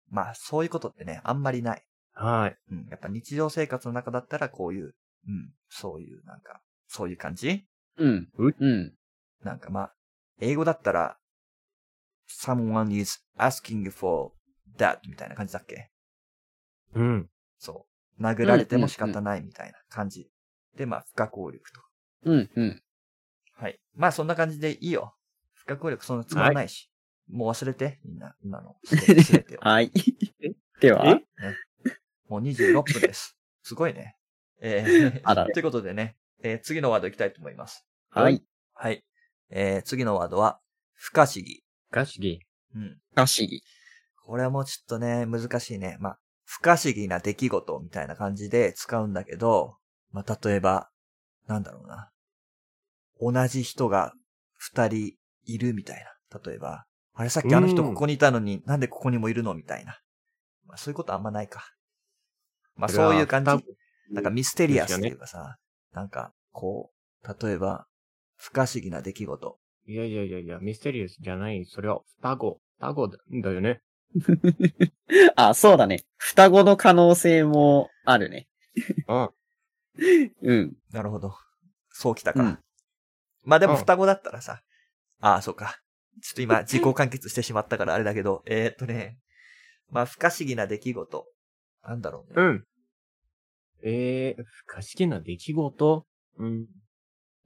[0.10, 1.86] まあそういうことってね、あんまりない。
[2.12, 2.58] はい。
[2.70, 2.88] うん。
[2.92, 4.94] やっぱ日常生活の中だったらこういう、
[5.28, 7.66] うん、そういうなんか、そういう感じ
[7.98, 8.28] うん。
[8.38, 8.94] うん。
[9.42, 9.94] なんかまあ、
[10.42, 11.18] 英語だったら、
[12.28, 14.32] someone is asking for
[14.78, 15.90] that みたいな感じだっけ？
[16.96, 17.30] うん。
[17.58, 17.88] そ
[18.20, 18.22] う。
[18.22, 20.30] 殴られても仕方ないみたいな感じ。
[20.76, 21.82] で、まあ、不可抗力と。
[22.26, 22.50] うん。
[22.56, 22.84] うん。
[23.56, 23.80] はい。
[23.96, 25.16] まあ、そんな感じでいいよ。
[25.54, 26.90] 不可抗力そんな使わないし。
[27.30, 28.76] もう忘れて、みんな、今の。
[28.86, 29.92] てはい。
[30.82, 31.06] では？
[31.08, 31.24] え、
[32.28, 33.38] もう26分です。
[33.64, 34.18] すごいね。
[34.60, 37.86] えー、あらということでね、えー次のワードいきたいと思います。
[38.10, 38.44] はい。
[38.74, 39.04] はい。
[39.50, 40.60] えー、次のワードは、
[40.94, 41.63] 不可思議。
[41.94, 42.40] 不可思議。
[42.76, 42.98] うん。
[43.12, 43.62] 不可思議。
[44.26, 45.98] これはもうちょっとね、難しいね。
[46.00, 49.78] まあ、不可思議な出来事みたいな感じで使うんだけど、
[50.12, 50.90] まあ、例えば、
[51.48, 52.10] なんだろうな。
[53.22, 54.14] 同じ人が
[54.56, 55.14] 二人
[55.46, 56.40] いるみたいな。
[56.40, 60.00] 例えば、あれさっきあの人うんここにいたのに、なんでここにもいるのみたいな。
[60.66, 61.74] まあ、そういうことあんまないか。
[62.76, 63.52] まあ、そういう感じ。
[64.12, 65.58] なんかミステリアスっていうかさ、
[65.94, 66.92] なんか、こ
[67.24, 67.86] う、例えば、
[68.36, 69.60] 不可思議な出来事。
[69.86, 71.66] いやいやいやいや、ミステリアスじゃない。
[71.66, 72.62] それは双子。
[72.80, 73.82] 双子だだよね。
[75.36, 76.06] あ、そうだね。
[76.18, 78.48] 双子の可能性もあるね。
[79.08, 79.30] うん。
[80.42, 80.74] うん。
[80.92, 81.36] なるほど。
[81.90, 82.44] そうきたか。
[82.44, 82.60] うん
[83.46, 84.62] まあでもうん双子だったらさ、
[85.20, 85.80] ああ、そうか。
[86.22, 89.20] ちょっと今、 自己完結してしまったからあれだけど、えー、っとね、
[89.90, 91.28] まあ不可思議な出来事。
[91.84, 92.34] なんだろうね。
[92.38, 92.68] うん。
[93.84, 96.08] えー、不可思議な出来事？
[96.38, 96.68] うん。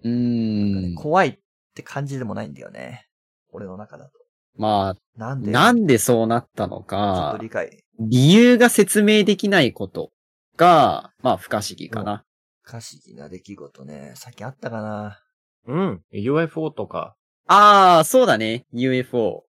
[0.04, 0.95] うーん。
[0.95, 1.39] 怖い
[1.78, 3.06] って感じでもないんだよね。
[3.52, 4.12] 俺の中だと。
[4.58, 5.52] まあ、なんで？
[5.52, 7.84] なんでそうなったのちょっかと、理解。
[8.00, 10.10] 理由が説明できないこと
[10.56, 12.24] が、まあ、不可思議かな。
[12.63, 14.13] 不可思議な出来事ね。
[14.16, 15.22] さっきあったかな。
[15.68, 16.02] うん。
[16.12, 17.16] UFO とか。
[17.46, 18.66] ああ、そうだね。
[18.74, 19.46] UFO。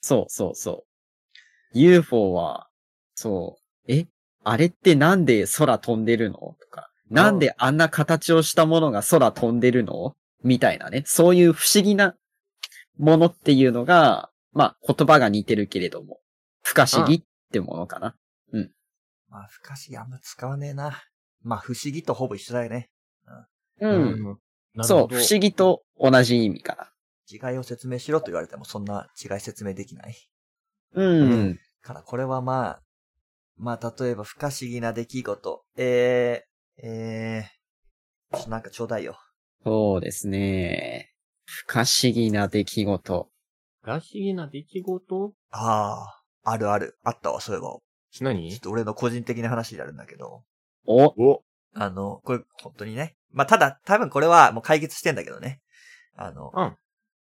[0.00, 0.84] そうそうそ
[1.74, 1.78] う。
[1.78, 2.68] UFO は、
[3.16, 3.56] そ
[3.88, 3.92] う。
[3.92, 4.06] え？
[4.44, 6.38] あれってなんで空飛んでるの？
[6.38, 6.90] とか。
[7.10, 10.14] なんであんな形をしたものが空飛んでるの？
[10.46, 11.02] みたいなね。
[11.06, 12.14] そういう不思議な
[12.98, 16.20] ものっていうのが、まあ言葉が似てるけれども、
[16.62, 18.16] 不可思議ってものかな。
[19.28, 21.02] まあ、不可思議あんま使わねえな。
[21.42, 22.90] まあ、不思議とほぼ一緒だよね。
[23.80, 24.38] うん。
[24.74, 26.92] なるそう、不思議と同じ意味か
[27.30, 30.16] 違いを説明しろと言われても、そんな違い説明できない。
[30.94, 31.02] な。
[31.04, 31.60] うん。
[31.82, 32.82] から、これはまあ、
[33.58, 35.64] まあ、例えば不可思議な出来事。
[35.76, 39.18] えー、えー、ちょっとなんかちょうだいよ。
[39.66, 41.10] そうですね。
[41.44, 43.28] 不可思議な出来事。
[43.82, 45.32] 不可思議な出来事？
[45.50, 46.06] あ
[46.44, 46.96] あ、あるある。
[47.02, 47.76] あったわ、そういえば。
[48.12, 50.44] ちょ何っと俺の個人的な話になるんだけど。
[50.86, 51.42] お、お
[51.74, 53.16] あの、これ、本当にね。
[53.32, 55.60] まあ、ただ、多分これはもう解決してんだけどね。
[56.14, 56.76] あの、うん。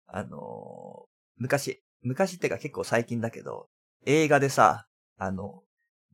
[0.05, 3.69] あの、昔、昔ってか結構最近だけど、
[4.05, 4.85] 映画でさ、
[5.17, 5.63] あの、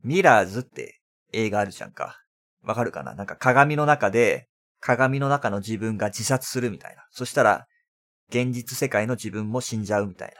[0.02, 0.98] ミラーズって
[1.34, 2.16] 映画あるじゃんか。
[2.62, 3.14] わかるかな？
[3.14, 4.48] なんか鏡の中で、
[4.80, 7.04] 鏡の中の自分が自殺するみたいな。
[7.10, 7.66] そしたら、
[8.28, 10.34] 現実世界の自分も死んじゃうみたい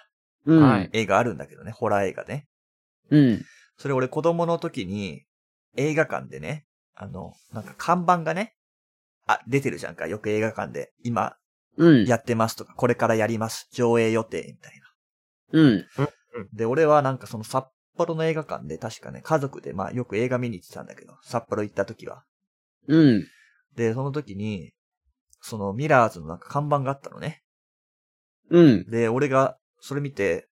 [0.47, 0.63] なうん。
[0.63, 1.73] はい映画あるんだけどね。
[1.73, 2.47] ホラー映画ね。
[3.11, 3.45] うん。
[3.77, 5.25] それ俺子供の時に
[5.77, 8.55] 映画館でね、あの、なんか看板がね、
[9.27, 10.07] あ、出てるじゃんか。
[10.07, 10.93] よく映画館で。
[11.03, 11.37] 今
[11.77, 12.05] うん。
[12.07, 13.69] やってますとか、これからやります。
[13.73, 14.77] 上映予定みたい
[15.53, 15.87] うん。
[15.97, 16.09] な。
[16.53, 22.25] で、俺はなんかその札幌の映画館で確かね、家族でまあよく映画見に行ってたんだけど、札幌行った時は。
[22.89, 23.27] うん。
[23.77, 24.73] で、その時に、
[25.41, 27.43] そのミラーズのなんか看板があったのね。
[28.51, 28.91] うん。
[28.91, 30.49] で、俺がそれ見て、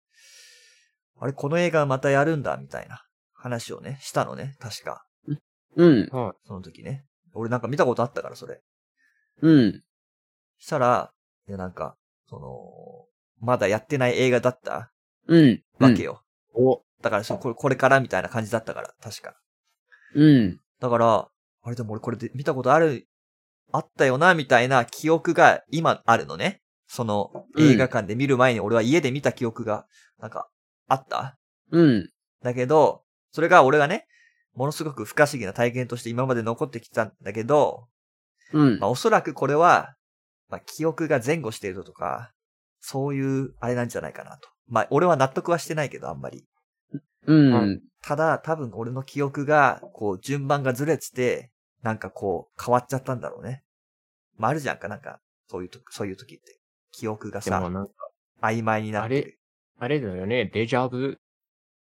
[1.19, 5.05] あれ、この映画またやるんだ、みたいな話をね、したのね、確か。
[5.77, 6.09] うん。
[6.11, 7.05] はその時ね。
[7.35, 8.61] 俺なんか見たことあったから、それ。
[9.41, 9.83] うん。
[10.59, 11.13] したら、
[11.49, 11.97] いやなんか、
[12.29, 13.07] その、
[13.41, 14.93] まだやってない映画だった
[15.29, 15.63] うん。
[15.79, 16.23] わけよ。
[16.55, 16.61] い。
[16.61, 19.35] おだからそ、これ、これからみたいな感じだったから、確か。
[20.15, 20.61] うん。
[20.81, 21.29] だから、
[21.63, 23.07] あれでも俺これで見たことある、
[23.73, 26.61] あったよな、みたいな記憶が今あるのね。
[26.87, 29.87] その、映画館で見る前に俺は家で見た記憶が、
[30.19, 30.49] なんか、
[30.89, 31.39] あった？
[31.71, 32.11] うん。
[32.43, 34.07] だけど、それが俺がね、
[34.55, 37.87] ものすごく不可思議な体験として今まで残ってきたんだけど、
[38.53, 38.91] うんまあ、。
[38.91, 39.95] おそらくこれは、
[40.51, 42.33] まあ、記憶が前後しているとか、
[42.81, 44.51] そういう、あれなんじゃないかなと。
[44.69, 46.45] まあ、俺は納得はしてないけど、あんまり。
[47.27, 47.81] うん。
[48.03, 51.52] ただ、多分俺の記憶が、こう、順番がずれてて、
[51.83, 53.65] なんかこう、変わっちゃったんだろうね。
[54.37, 56.59] まあ、あるじゃんか、なんか、そういうと、そういう時って。
[56.93, 57.63] 記憶がさ、
[58.41, 59.39] 曖昧になってる。
[59.79, 61.19] あれだよね、デジャブ？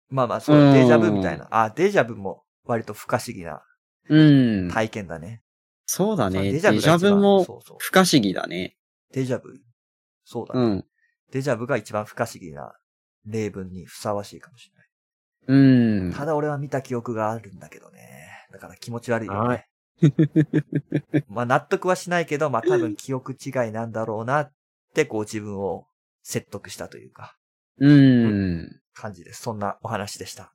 [0.09, 1.49] まあまあ、そうう、んデジャブみたいな。
[1.51, 3.63] あ、デジャブも割と不可思議な
[4.09, 4.71] うん。
[4.71, 5.43] 体験だね。
[5.87, 6.43] そうだね。
[6.43, 7.77] デデジャジャブもそうそう。
[7.81, 8.77] 不可思議だね。
[9.13, 9.61] デジャブ？
[10.25, 10.61] そうだね。
[10.61, 10.85] うん。
[11.33, 12.73] デジャブが一番不可思議な
[13.27, 14.89] 例文にふさわしいかもしれない。
[15.49, 16.13] うん。
[16.13, 18.47] ただ俺は見た記憶があるんだけどね。
[18.53, 19.67] だから気持ち悪いよはね。
[21.29, 24.53] まあ納得はしないけど、まあ多分記憶違いなんだろうなっ
[24.95, 25.87] てこう自分を
[26.23, 27.37] 説得したというか
[27.79, 28.81] うん。
[28.95, 29.43] 感じです。
[29.43, 30.53] そんなお話でした。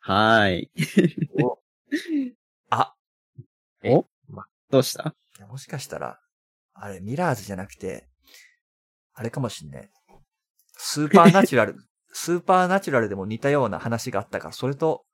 [0.00, 0.70] はい。
[2.70, 2.94] あ、
[4.70, 5.14] どうした？
[5.48, 6.18] もしかしたら、
[6.72, 8.08] あれミラーズじゃなくて、
[9.12, 9.90] あれかもしんね。
[10.76, 11.76] スーパーナチュラル、
[12.12, 15.04] スーパーナチュラルでも似たような話があったから、それと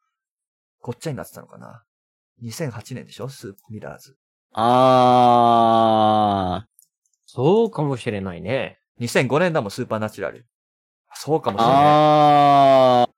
[0.81, 1.85] ごっちゃになってたのかな。
[2.43, 3.29] 2008年でしょ？
[3.29, 4.17] スーミラーズ。
[4.53, 4.67] あ
[7.27, 8.79] そうかもしれないね。
[9.01, 10.47] 2005年だもん、スーパーナチュラル。
[11.15, 11.53] そうかー。
[11.53, 11.77] もしれない。
[11.77, 13.09] あ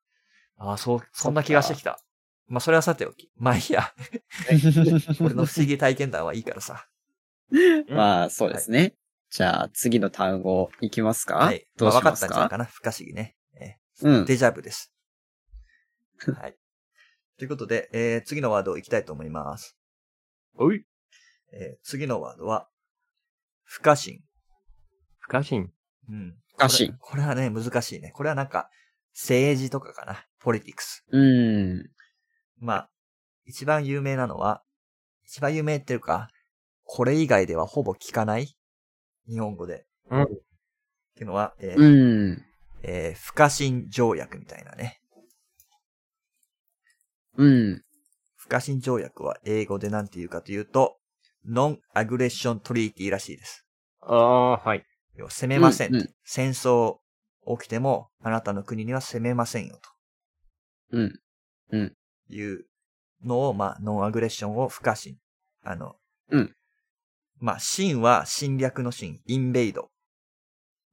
[0.59, 1.99] ああ、そう、そんな気がしてきた。
[2.49, 3.31] まあ、それはさておき。
[3.37, 3.93] まあいいや。
[4.51, 5.17] ー。
[5.25, 6.87] 俺の不思議体験談はいいからさ。
[7.89, 8.95] まあ、そうですね。
[9.31, 11.37] じゃあ、次の単語いきますか？
[11.37, 11.67] はい。
[11.77, 12.29] どうまあ分かっしますか？
[12.29, 12.65] たんじゃないかな？
[12.67, 13.37] 不可思議ね。
[13.59, 14.25] えうんー。
[14.27, 14.93] デジャブです。
[16.39, 16.57] はい。
[17.43, 19.77] ということで、えー、次のワードいきたいと思います。
[20.57, 20.85] おい。
[21.53, 22.69] えー、次のワードは、
[23.65, 24.21] 不可侵。
[25.19, 25.67] 不可侵。
[26.09, 26.37] うん。
[26.53, 28.13] 不可侵これこれはね、難しいね。
[28.15, 28.71] これはなんか、
[29.13, 30.25] 政治とかかな。
[30.39, 31.05] ポリティクス。
[31.11, 31.91] うん。
[32.61, 32.91] まあ、
[33.45, 34.63] 一番有名なのは、
[35.25, 36.29] 一番有名っていうか、
[36.85, 38.57] これ以外ではほぼ聞かない？
[39.29, 39.85] 日本語で。
[40.13, 40.23] うん。
[40.23, 40.27] っ
[41.17, 42.45] ていうのは、えーうん。
[42.85, 45.02] えー不可侵条約みたいなね。
[47.37, 47.83] うん。
[48.37, 50.99] 不可侵条約は英語で何て言うかというと、
[51.49, 53.67] Non-Aggression Treaty らしいです。
[54.01, 54.85] ああ、はい。
[55.15, 56.99] 要は攻めません,、うんうん戦争
[57.59, 59.81] 起きても、あなたの国には攻めませんよ、
[60.91, 61.21] うん。
[61.71, 61.77] と
[62.29, 62.67] いう
[63.25, 65.19] のを、まあ、ノンアグレッションを不可侵。
[65.63, 65.97] あの、
[66.31, 66.55] うん。
[67.39, 69.91] まあ、侵は侵略の侵、インベイド。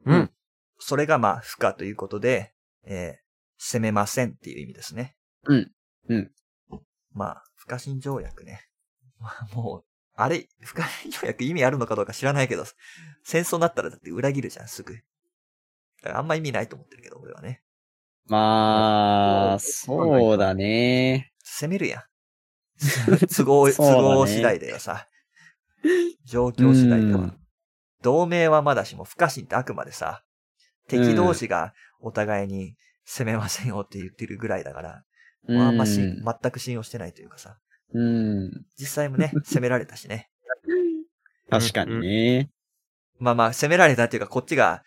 [0.06, 0.32] うん。
[0.80, 3.30] それがまあ、不可ということで、えー
[3.62, 5.18] 攻めませんっていう意味ですね。
[5.44, 5.72] うん。
[6.10, 6.32] うん。
[7.14, 8.68] まあ、不可侵条約ね。
[9.20, 12.66] まあもう、あれ、不可侵条約意味あるのかどうか知らないけど、
[13.24, 14.94] 戦争になったらだって裏切るじゃん、すぐ。
[14.94, 15.00] だ
[16.04, 17.64] からあんま意味ないと思ってるけど、俺はね。
[18.26, 21.34] まあ、そうだね。
[21.44, 22.04] 攻めるやん。
[23.36, 25.08] 都合、 都合次第だよさ。
[26.26, 27.40] 状況次第ではうん。
[28.02, 30.24] 同盟はまだしも不可侵ってあくまでさ、
[30.88, 35.04] 敵同士がお互いに攻めませんよって言ってるぐらいだから、
[35.48, 37.58] あんまし、うん全く信用してないというかさ、
[37.94, 38.66] うん。
[38.78, 40.30] 実際もね、 攻められたしね。
[41.50, 42.50] 確かにね。
[43.18, 44.84] まあまあ、攻められたっていうか、こっちが、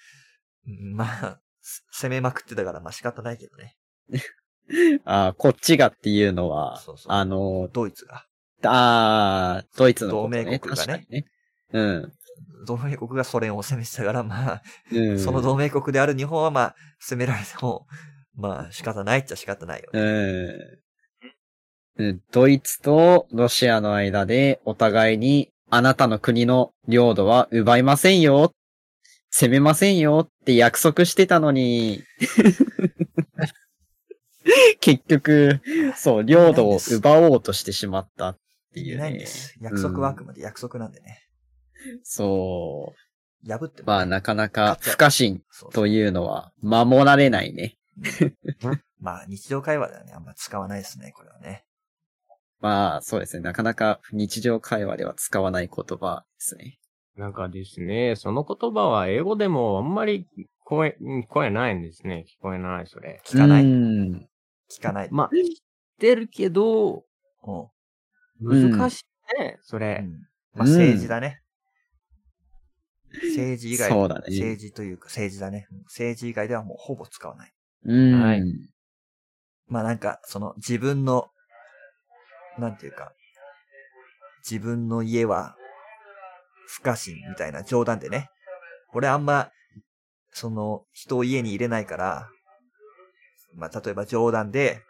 [0.66, 3.76] うんまあ、す攻めまくってたから、まあ仕方ないけどね。
[5.04, 8.26] ああ、こっちがっていうのは、そうそうあの、ドイツが。
[8.64, 11.26] ああ、ドイツのね、同盟国がねね。
[11.72, 12.12] うん。
[12.64, 14.62] 同盟国がソ連を攻めてたから、まあ、
[14.92, 15.18] うん。
[15.18, 17.86] その同盟国である日本はまあ、攻められても、
[18.34, 20.00] まあ仕方ないっちゃ仕方ないよね。
[20.00, 22.06] うん。
[22.06, 28.52] うんドイツとロシアの間でお互いにあなたの国の領土は奪いませんよ。
[29.30, 32.02] 攻めませんよって約束してたのに、
[34.80, 35.60] 結局、
[35.96, 38.38] そう、領土を奪おうとしてしまったっ
[38.74, 39.26] ていうねいないんで。
[39.26, 39.56] す。
[39.60, 41.22] 約束はあくまで約束なんでね。
[42.02, 43.48] そう。
[43.48, 45.42] 破ってまあなかなか不可侵
[45.72, 47.76] というのは守られないね。
[49.00, 51.64] まあ日常会話ではね、あんま使わないですね、これはね。
[52.60, 53.42] まあそうですね。
[53.42, 56.78] なかなか日常会話では使わない言葉ですね。
[57.16, 60.26] なんかですね、その言葉は英語でもあんまり
[60.64, 62.24] 声、うん聞こえないんですね。
[62.28, 63.20] 聞こえない、それ。
[63.24, 63.64] 聞かない。
[63.64, 64.28] うん
[64.70, 65.08] 聞かない。
[65.10, 65.44] まあ、知っ
[65.98, 67.04] てるけど、
[67.42, 67.68] うん
[68.40, 70.00] 難しいね、それ。
[70.02, 70.12] うん
[70.54, 71.42] まあ政治だね。
[73.24, 75.66] 政治以外、そうだね政治というか政治だね。
[75.70, 77.52] うん政治以外ではもうほぼ使わない。
[77.84, 78.22] うん。
[78.22, 78.42] はい
[79.68, 81.28] まあなんか、その自分の、
[82.58, 83.12] なんていうか、
[84.48, 85.56] 自分の家は
[86.66, 88.28] 不可侵みたいな冗談でね。
[88.92, 89.50] 俺あんま、
[90.30, 92.28] その人を家に入れないから、
[93.54, 94.82] まあ例えば冗談で、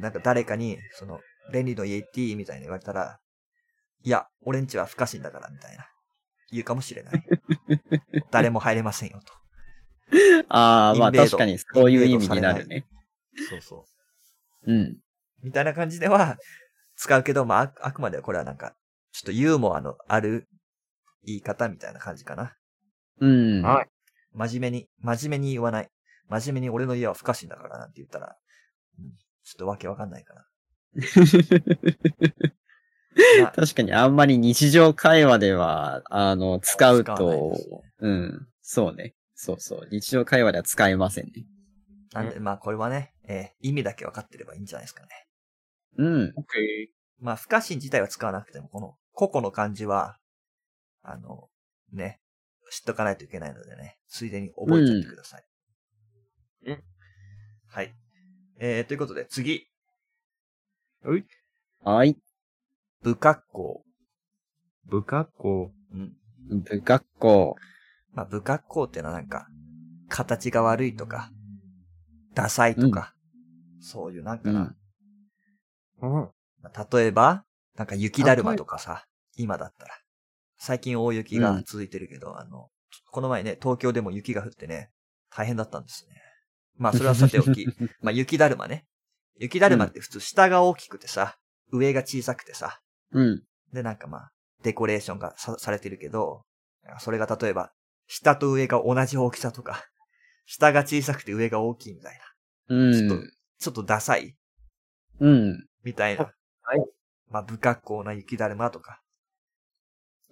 [0.00, 1.20] なんか誰かに、その、
[1.52, 3.18] レンリの家行っていいみたいに言われたら、
[4.04, 5.86] いや、俺んちは不可侵だからみたいな。
[6.50, 7.24] 言うかもしれない。
[8.30, 9.41] 誰も入れませんよと。
[10.48, 12.86] ああ、まあ確かにそういう意味になるね。
[13.48, 13.86] そうそ
[14.66, 14.72] う。
[14.72, 14.98] うん。
[15.42, 16.36] みたいな感じでは
[16.96, 18.74] 使うけど、まあ、ああくまでこれはなんか、
[19.12, 20.48] ちょっとユーモアのある
[21.24, 22.56] 言い方みたいな感じかな。
[23.20, 23.62] うん。
[23.62, 23.88] はい。
[24.34, 25.90] 真面目に、真面目に言わない。
[26.28, 28.36] 真面目に俺の家は不可侵だからなんて言ったら、
[28.98, 29.10] うん、
[29.44, 30.46] ちょっとわけわかんないから。
[33.40, 38.48] まあ確かにあんまり日常会話では、あの、使うとね、うん。
[38.62, 39.14] そうね。
[39.44, 39.88] そうそう。
[39.90, 41.32] 日常会話では使えませんね。
[42.12, 45.08] なんで、まあこれはね、えー意味だけ分かってればいいんじゃないですかね。
[45.98, 46.32] うん。
[46.36, 46.42] OK。
[47.18, 50.16] まあ不可侵自体は使わなくても、この個々の漢字は、
[51.02, 51.48] あの、
[51.92, 52.20] ね、
[52.70, 55.44] 知っとかないといけないのでね、ついでに覚えちゃってください。
[56.66, 56.82] うん
[57.66, 57.92] はい。
[58.60, 59.66] えー、ということで次、
[61.82, 62.16] はい。
[63.02, 63.82] 不格好。
[64.88, 65.72] 不格好。
[65.92, 66.62] うん。
[66.64, 67.56] 不格好。
[68.12, 69.48] まあ不格好ってのはなんか、
[70.08, 71.30] 形が悪いとか、
[72.34, 73.14] ダサいとか、
[73.80, 74.76] そういうなんかな、うん
[76.02, 76.30] うん。
[76.62, 77.44] まあ例えば、
[77.76, 79.94] なんか雪だるまとかさ、今だったら。
[80.58, 82.68] 最近大雪が続いてるけど、あの、
[83.10, 84.90] この前ね、東京でも雪が降ってね、
[85.30, 86.16] 大変だったんですね。
[86.76, 87.66] まあそれはさておき、
[88.00, 88.86] まあ雪だるまね。
[89.38, 91.38] 雪だるまって普通下が大きくてさ、
[91.72, 92.80] 上が小さくてさ、
[93.12, 93.42] うん。
[93.72, 96.44] でなんかまあ、デコレーションがさされてるけど、
[96.98, 97.72] それが例えば、
[98.14, 99.86] 下と上が同じ大きさとか、
[100.44, 102.20] 下が小さくて上が大きいみたい
[102.68, 102.76] な。
[102.76, 104.36] うちょっとん。、ちょっとダサい
[105.18, 105.66] うん。
[105.82, 106.24] みたいな。
[106.24, 106.84] はい。
[107.30, 109.00] まあ、不格好な雪だるまとか。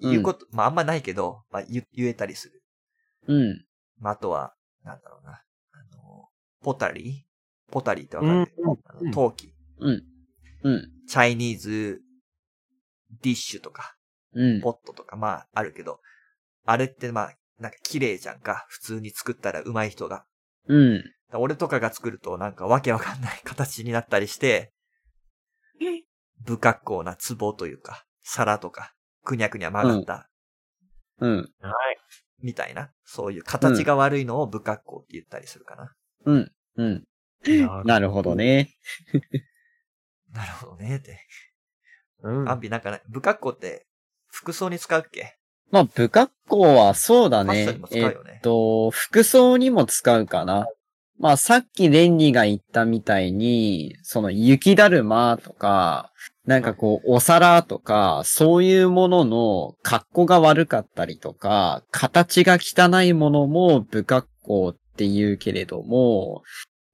[0.03, 2.63] うん言うこと、まあ、あんまないけど、まあ、言言えたりする。
[3.29, 3.65] うん。
[3.98, 4.54] まあ、あとは、
[4.85, 5.33] なんだろうな。
[5.33, 6.29] あの、
[6.63, 7.27] ポタリ？
[7.69, 8.52] ーポタリーってわかうんる、
[8.85, 9.54] あの陶器。
[9.79, 10.02] うん。
[10.65, 10.90] うん。
[11.07, 12.00] チャイニーズ
[13.23, 13.94] ディッシュとか、
[14.35, 14.61] うん。
[14.61, 16.00] ポットとか、まあ、あるけど、
[16.65, 18.67] あれってまあ、なんか綺麗じゃんか。
[18.69, 20.25] 普通に作ったら上手い人が。
[20.67, 21.04] うん。
[21.35, 24.73] 俺とかが作るとなんかわけわかんない形になったりして、
[26.44, 28.92] 不格好な壺というか、皿とか、
[29.25, 30.29] くにゃくにゃ曲がった、
[31.21, 31.37] うん。
[31.37, 31.46] はい。
[32.42, 35.92] みたいな、そういう形が悪いのを不格好って言ったりするかな。
[36.25, 36.52] うん。
[36.77, 37.04] うん。
[37.46, 38.35] ななるほど。
[38.35, 38.71] ね。
[40.33, 41.27] なるほどね、 って。
[42.23, 42.48] うん。
[42.48, 43.87] アンビなんかね、不格好って
[44.29, 45.37] 服装に使うっけ？
[45.71, 47.88] まあ、不格好はそうだねファッションにも。
[47.88, 50.66] 使うえっと、服装にも使うかな。
[51.18, 56.10] まあ、さっきレンリが言ったみたいに、その雪だるまとか、
[56.46, 66.42] なんかこう、お皿とか、そういうものの格好が悪かったりとか、形が汚いものも不格好って言うけれども、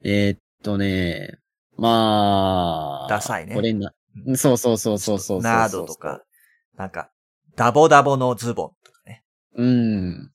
[0.02, 1.38] えーっとね、
[1.76, 3.92] まあ、ダサいねこれな、
[4.34, 5.40] そうそうそうそうそうそう。
[5.42, 6.22] ナードとか、
[6.76, 7.10] なんか、
[7.56, 9.24] ダボダボのズボンとかね。
[9.56, 10.32] うん。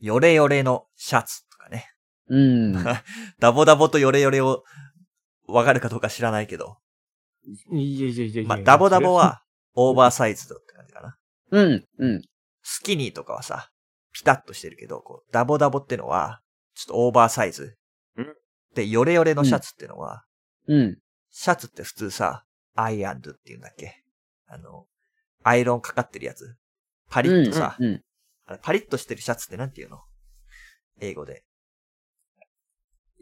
[0.00, 1.86] ヨレヨレのシャツとかね。
[2.28, 2.72] うん。
[3.38, 4.64] ダボダボとヨレヨレを、
[5.46, 6.78] わかるかどうか知らないけど。
[7.70, 9.42] いやいやいやいやまあ、ダボダボ、は、
[9.74, 11.18] オーバーサイズドって感じかな。
[11.50, 11.86] うん。
[11.98, 12.22] うん。
[12.62, 13.70] スキニーとかはさ、
[14.12, 16.40] ピタッとしてるけど、こう、ダボダボってのは、
[16.74, 17.76] ちょっとオーバーサイズ
[18.16, 18.26] ん。
[18.74, 20.24] で、ヨレヨレのシャツってのは、
[20.66, 20.98] うん。
[21.30, 24.02] シャツって普通さ、アイアンドって言うんだっけ？
[24.46, 24.86] あの、
[25.44, 26.56] アイロンかかってるやつ。
[27.08, 28.02] パリッとさ、うん。
[28.46, 30.00] あれパリッとしてるシャツってなんて言うの？
[31.00, 31.44] 英語で。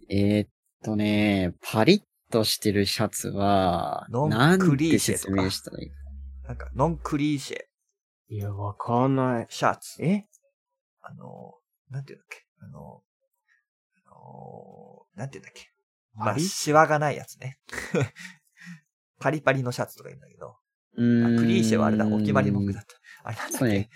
[0.09, 0.49] えーっ
[0.85, 5.91] とね、パリッとしてるシャツは、ノンなんクリーてシェとか説明したらいい
[6.47, 7.59] なんか、ノンクリーシェ、
[8.35, 9.47] いや、わかんない。
[9.49, 10.03] シャツ。
[10.03, 10.27] え？
[11.03, 11.55] あの、
[11.91, 12.47] なんて言うんだっけ？
[12.63, 13.03] あの、
[14.07, 15.71] あの、なんて言うんだっけ？
[16.15, 17.59] まあ、シワがないやつね。
[19.19, 20.57] パリパリのシャツとか言うんだけど。
[20.97, 21.37] うーん。
[21.37, 22.97] あクリーシェはあれだ、お決まり文句だった。
[23.25, 23.59] あれなんだっけ？
[23.59, 23.91] そうね。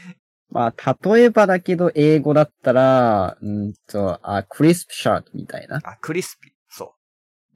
[0.49, 5.81] まあ、例えばだけど、英語だったら、うんと、あ、クリスプシャートみたいな。
[5.83, 6.53] あ、クリスピ。
[6.69, 6.95] そ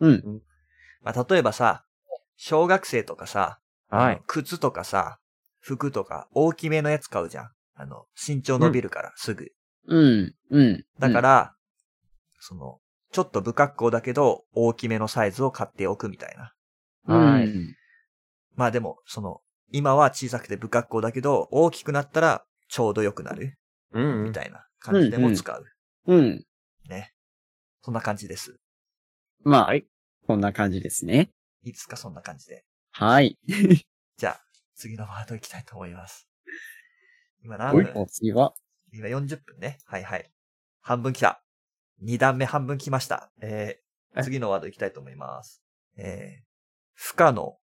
[0.00, 0.06] ん。
[0.06, 0.42] うん。
[1.02, 1.84] まあ、例えばさ、
[2.36, 3.58] 小学生とかさ、
[3.88, 4.22] はい。
[4.26, 5.18] 靴とかさ、
[5.60, 7.50] 服とか大きめのやつ買うじゃん。
[7.74, 9.52] あの、身長伸びるから、すぐ。
[9.86, 10.34] うん。
[10.50, 10.84] うん。
[10.98, 11.54] だから、
[12.40, 12.80] その、
[13.12, 16.52] ちょっと不格好だけど、大きめのサイズを買っておくみたいな。
[17.08, 17.48] うん、はい
[18.56, 19.40] まあでも、その、
[19.70, 23.58] 今は小さくて不格好だけど、大きくなったらちょうど良くなる、
[23.92, 25.64] うんみたいな感じでも使う。
[26.06, 26.44] うん。
[26.88, 27.12] ね。
[27.82, 28.58] そんな感じです。
[29.44, 29.86] まあ、はい
[30.26, 31.30] こんな感じですね。
[31.62, 32.64] いいですかそんな感じで。
[32.90, 33.38] はい。
[34.16, 34.40] じゃあ、
[34.74, 36.28] 次のワードいきたいと思います。
[37.44, 38.54] 今何お分次は、
[38.92, 39.78] 今40分ね。
[39.84, 40.32] はいはい。
[40.80, 41.44] 半分来た。
[42.02, 43.30] 2段目半分来ました。
[43.40, 44.22] えー、え？
[44.24, 45.62] 次のワードいきたいと思います。
[45.96, 46.44] えー、
[46.94, 47.56] 不可能。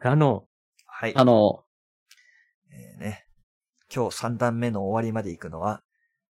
[0.00, 0.46] あの、
[0.84, 1.16] はい。
[1.16, 1.64] あの、
[2.70, 3.26] えーね。
[3.94, 5.82] 今日3段目の終わりまで行くのは、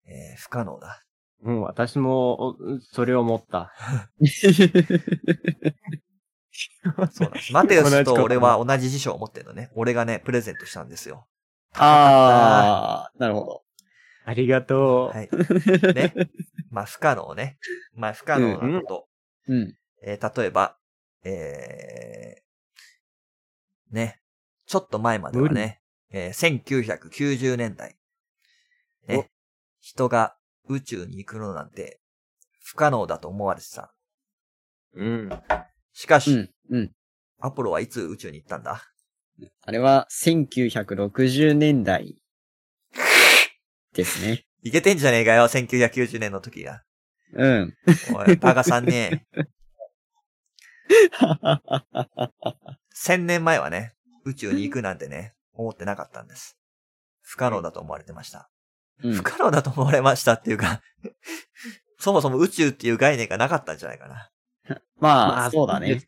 [0.07, 1.03] えー、不可能だ。
[1.43, 3.73] うん、私も、おそれを思った。
[7.13, 7.53] そうなんです。
[7.53, 9.71] マテウスとと俺は同じ辞書を持ってるのね。
[9.75, 11.27] 俺がね、プレゼントしたんですよ。
[11.75, 13.63] あー、なるほど。
[14.25, 15.17] ありがとう。
[15.17, 15.29] はい。
[15.95, 16.15] ね。
[16.71, 17.59] まあ、不可能ね。
[17.95, 19.09] まあ、不可能なこと。
[19.49, 19.77] うん。
[20.03, 20.77] えー例えば、
[21.25, 24.21] えー、ね。
[24.67, 25.81] ちょっと前まではね、
[26.11, 27.97] えー1990年代。
[29.09, 29.31] ね。
[29.85, 30.35] 人が
[30.67, 32.01] 宇宙に行くのなんて
[32.63, 33.95] 不可能だと思われてた。
[34.95, 35.29] うん。
[35.93, 36.51] しかし、うん。
[36.71, 36.91] うん。
[37.39, 38.83] アポロはいつ宇宙に行ったんだ？
[39.61, 42.17] あれは1960年代
[43.93, 44.47] ですね。
[44.63, 46.83] いけてんじゃねえかよ、1990年の時が。
[47.35, 47.77] うん。
[48.15, 49.27] おい、バカさんね。
[52.97, 56.57] 1000年前はね、宇宙に行くなんてね、思ってなかったんです。
[57.21, 58.49] 不可能だと思われてました。
[59.03, 60.81] うん不可能だと思われましたっていうか、
[61.99, 64.31] そもそも宇宙っていう概念がなかったんじゃないかな。
[64.99, 66.01] まあ、そうだね。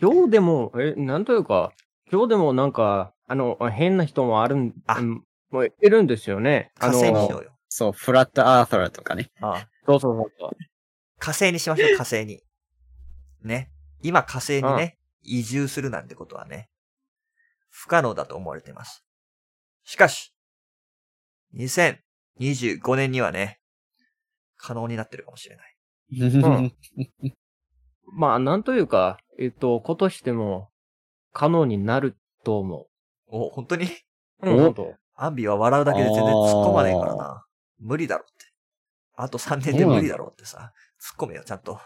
[0.00, 1.72] 今日でも、え、なんというか、
[2.10, 6.72] 今日でもなんか、あの、変な人もあるん、あうんもういるんですよね。
[6.80, 7.52] あ火の、星にしようよ。
[7.68, 9.30] そう、フラットアーサーとかね。
[9.40, 10.50] ああそうそうそうそう。
[11.18, 12.42] 火星にしましょう、火星に。
[13.42, 13.70] ね。
[14.02, 16.68] 今火星にね、移住するなんてことはね、
[17.70, 19.04] 不可能だと思われています。
[19.84, 20.34] しかし、
[21.56, 23.60] 2025年にはね、
[24.56, 25.72] 可能になってるかもしれない。
[26.12, 26.72] ん
[28.14, 30.70] まあ、なんというか、えっと、今年でも
[31.32, 32.86] 可能になると思
[33.26, 33.86] お、本当に？
[34.42, 34.50] う。
[34.50, 34.62] うん、お？
[34.64, 34.94] 本当。
[35.14, 37.44] アンビは笑うだけで全然突っ込まないからな。
[37.78, 38.32] 無理だろって。
[39.14, 41.80] あと3年で無理だろってさ、突っ込めよ、ちゃんと。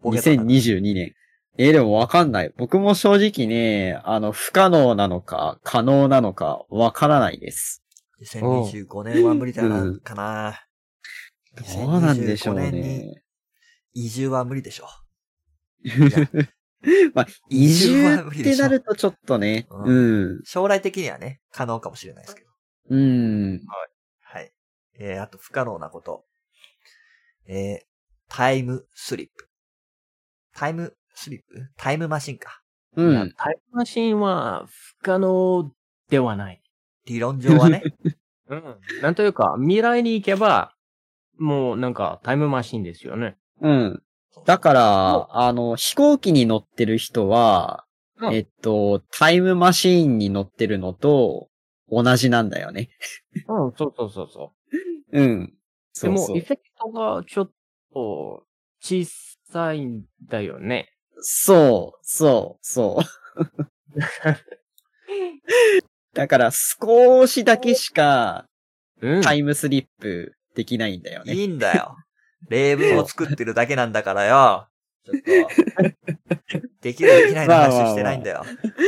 [0.00, 1.14] ボケとか2022年。
[1.60, 2.54] えーでもわかんない。
[2.56, 7.82] 僕も正直ね、あの、不可能なのか、可能なのか、わからないです。
[8.22, 10.60] 2025年は無理だな、うんかな。
[11.76, 13.22] どうなんでしょう2025年にね。
[13.94, 14.86] 移住は無理でしょ
[17.14, 20.40] まあ、移移住っ無理でしょてなるとちょっとね、ううん。
[20.44, 22.48] 将来的にはね、可能かもしれないですけど。
[22.90, 23.60] うん。
[23.66, 23.88] はい。
[25.00, 26.24] えー、あと不可能なこと。
[27.46, 27.86] えー、
[28.28, 29.48] タイムスリップ。
[30.52, 31.70] タイムスリップ？
[31.76, 32.62] タイムマシンか。
[32.96, 33.32] うん。
[33.36, 35.72] タイムマシンは不可能
[36.10, 36.62] ではない。
[37.08, 37.82] 理論上はね。
[38.48, 38.76] うん。
[39.02, 40.74] なんというか、未来に行けば、
[41.38, 43.36] もうなんかタイムマシンですよね。
[43.60, 44.02] うん。
[44.44, 47.84] だから、あの、飛行機に乗ってる人は、
[48.20, 51.48] うんえっと、タイムマシーンに乗ってるのと
[51.88, 52.90] 同じなんだよね。
[53.46, 54.52] うん、そうそうそうそ
[55.12, 55.42] う ん。
[55.44, 55.52] う。
[56.02, 57.50] でも、そうそうエフェクトがちょっ
[57.92, 58.44] と
[58.80, 59.04] 小
[59.50, 60.92] さいんだよね。
[61.20, 63.04] そう、そう、そう。
[66.18, 68.46] だから少しだけしか
[69.00, 69.22] うん。
[69.22, 71.32] タイムスリップできないんだよね。
[71.32, 71.94] いいんだよ。
[72.48, 74.66] 例文を作ってるだけなんだからよ。
[75.04, 76.64] ちょっと。
[76.82, 78.44] できるできないの話してないんだよ。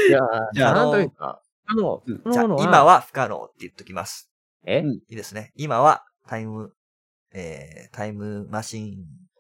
[0.09, 0.19] いや、
[0.53, 4.29] じゃあなんというか、あの、うんじゃあ、の今、は不可能って言っときます。
[4.67, 4.81] え？
[4.81, 5.53] うんいいですね。
[5.55, 6.73] 今はタイム、
[7.33, 8.97] えー、タイムマシン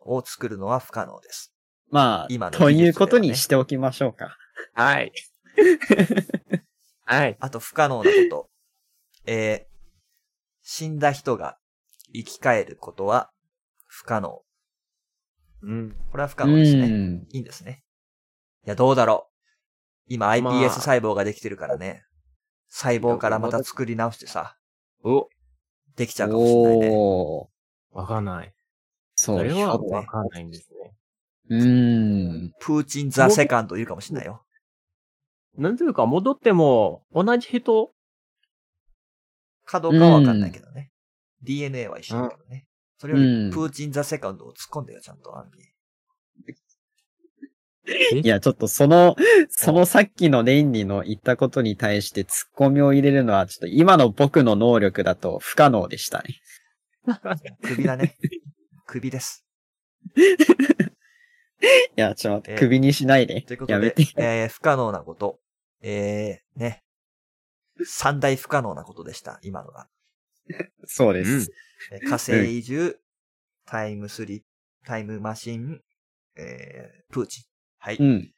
[0.06, 1.52] を作るのは不可能です。
[1.90, 4.36] まあ、今のということにしておきましょうか。
[4.74, 5.10] はい。
[7.10, 7.36] はい。
[7.40, 8.50] あと不可能なこと。
[9.26, 9.76] えー、
[10.62, 11.58] 死んだ人が
[12.14, 13.32] 生き返ることは
[13.86, 14.42] 不可能。
[15.62, 15.96] うん。
[16.12, 16.86] これは不可う能ですね。
[16.86, 17.26] ん。
[17.32, 17.82] いいんですね。
[18.64, 19.34] いや、どうだろう。
[20.06, 22.04] 今ま iPS あ細胞ができてるからね。
[22.68, 24.56] 細胞からまた作り直してさ、
[25.02, 25.28] お、
[25.96, 26.90] できちゃうかもしれないね。
[26.92, 27.48] おー。
[27.90, 28.54] わかんない。
[29.16, 30.94] そ、そうれはひょっわかんないんですね。
[31.48, 32.52] うーん。
[32.60, 34.44] プーチン・ザ・セカンドいるかもしれないよ。
[35.56, 37.92] なんというか、戻っても、同じ人
[39.64, 40.90] かどうかはわかんないけどね。
[41.42, 42.66] DNA は一緒だけどね。
[42.98, 45.58] それようんり、プーチン・ザ・セカンドを突っ込んでよ、ちゃんと、アンビ。
[48.22, 49.16] いや、ちょっとその、
[49.48, 56.40] そのさっきのレンリの言ったことに対してツッコミを入れるのは、ちょっと今の僕の能力だと不可能でしたね。
[57.62, 58.16] 首だね。
[58.86, 59.46] 首です。
[60.16, 63.58] いや、ちょっと待って、えー首にしないでという。
[63.58, 64.14] ことやめでて、。
[64.16, 65.39] えー、不可能なこと。
[65.82, 66.84] えー、ね。
[67.84, 69.88] 三大不可能なことでした、今のが。
[70.86, 71.50] そうです。
[71.92, 72.98] えー火星移住、
[73.64, 74.46] タイムスリップ、
[74.84, 75.80] タイムマシン、
[76.36, 77.44] えー、プーチン。
[77.78, 77.96] はい。
[77.96, 78.30] うん。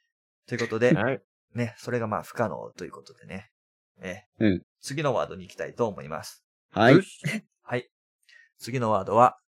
[0.46, 1.20] ということで、はい。
[1.54, 3.50] ね、それがまあ不可能ということでね。
[4.00, 6.44] えーうん次のワードに行きたいと思います。
[6.72, 7.00] はい。
[7.62, 7.88] はい。
[8.58, 9.38] 次のワードは、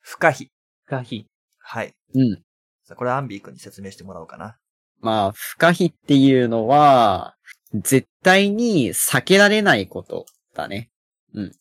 [0.00, 0.48] 不可避。
[0.86, 1.28] 可否。
[1.58, 1.94] はい。
[2.14, 2.42] うん。
[2.82, 4.58] さあこれアンビー君に説明してもらおうかな。
[5.02, 7.34] まあ、不可避っていうのは、
[7.74, 10.90] 絶対に避けられないことだね。
[11.34, 11.52] うん。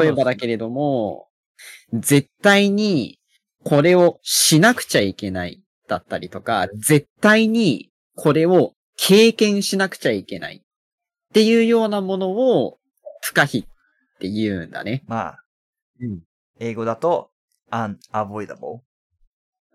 [0.00, 1.28] 例えばだけれども、
[1.92, 3.18] 絶対に
[3.64, 10.62] これをしなくちゃいけないだったりとか、絶対にこれを経験しなくちゃいけないっ
[11.32, 12.78] ていうようなものを
[13.22, 13.68] 不可避っ
[14.20, 15.02] て言うんだね。
[15.06, 15.44] まあ、
[16.00, 16.20] うん
[16.62, 17.30] 英語だと、
[17.70, 18.80] unavoidable。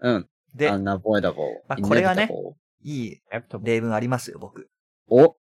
[0.01, 0.29] うん。
[0.53, 1.33] で、unavoidable.
[1.67, 2.29] まあこれがね
[2.85, 4.69] いいえっと、例文ありますよ、僕。
[5.07, 5.35] お、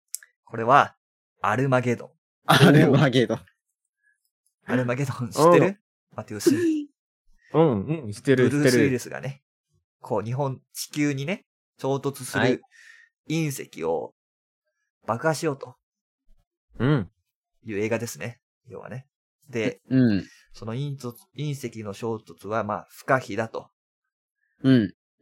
[0.45, 0.95] これは、
[1.41, 2.09] アルマゲドン。
[2.45, 3.39] アルマゲドン。
[4.65, 5.79] アルマゲドン知ってる？
[6.15, 6.55] マテウス。
[6.55, 8.89] うん、 うん、してる、ブルース・ウィ。
[8.89, 9.43] ルスがね、
[9.99, 11.45] こう、日本、地球にね、
[11.79, 12.61] 衝突すはいる
[13.29, 14.15] 隕石を
[15.05, 15.75] 爆破しようと
[16.79, 17.11] うん。
[17.65, 18.39] いう映画ですね。
[18.67, 19.05] 要はね。
[19.49, 20.25] で、うん。
[20.53, 23.69] その隕石の衝突は、まあ、不可避だと。
[24.61, 24.73] うん。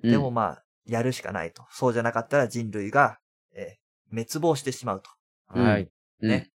[0.04, 1.66] うんでもまあ、やるしかないと。
[1.72, 3.20] そうじゃなかったら人類が、
[3.54, 3.82] えー
[4.14, 5.10] 滅亡してしまうと。
[5.56, 5.90] うんはい。
[6.22, 6.52] うんね。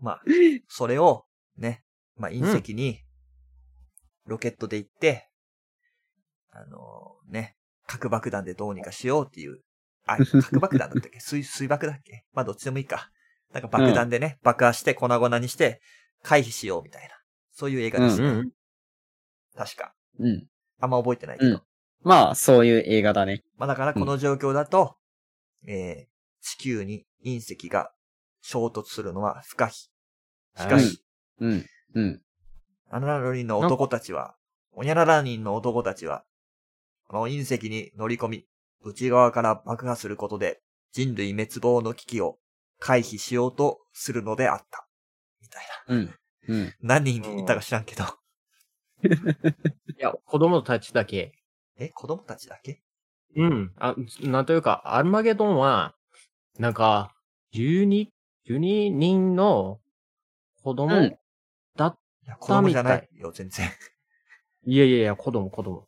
[0.00, 0.22] まあ、
[0.68, 1.24] それを、
[1.56, 1.84] ね、
[2.16, 3.00] まあ、隕石に、
[4.24, 5.30] ロケットで行って、
[6.50, 7.56] あのね、
[7.86, 9.60] 核爆弾でどうにかしようっていう、
[10.04, 11.20] あ、 核爆弾だったっけ？
[11.20, 12.24] 水、水爆だっけ？
[12.32, 13.10] まあ、どっちでもいいか。
[13.52, 15.80] なんか爆弾でね、爆破して粉々にして、
[16.24, 17.14] 回避しようみたいな。
[17.52, 18.26] そういう映画ですね。
[18.26, 18.50] うん。
[19.54, 19.94] 確か。
[20.18, 20.48] うん。
[20.80, 21.64] あんま覚えてないけど。
[22.06, 23.42] うんまあ、そういう映画だね。
[23.58, 24.94] まあだからこの状況だと、
[25.66, 26.06] えー、
[26.40, 27.90] 地球に隕石が
[28.40, 29.70] 衝突するのは不可避。
[29.70, 29.90] し
[30.68, 31.02] かし、
[31.40, 31.66] うん。
[31.94, 32.20] うん。
[32.90, 34.36] あのラ人の男たちは、
[34.72, 36.22] おにゃらら人の男たちは、
[37.08, 38.44] この隕石に乗り込み、
[38.82, 40.60] 内側から爆破することで
[40.92, 42.38] 人類滅亡の危機を
[42.78, 44.86] 回避しようとするのであった。
[45.42, 46.14] みたいうん。
[46.48, 46.64] うん。
[46.82, 47.00] な。
[47.00, 48.04] 何人いたか知らんけど。
[49.02, 49.08] い
[49.98, 51.35] や、子供たちだけ。
[51.78, 52.80] え、子供たちだけ？
[53.36, 53.72] うん。
[53.78, 55.94] あ、なんというか、アルマゲドンは、
[56.58, 57.14] なんか、
[57.52, 58.08] 12、
[58.46, 58.58] 12
[58.90, 59.78] 人の
[60.62, 61.18] 子供、うん
[62.24, 63.68] いや、子供じゃないよ、全然。
[64.64, 65.86] いやいやいや、子供、子供。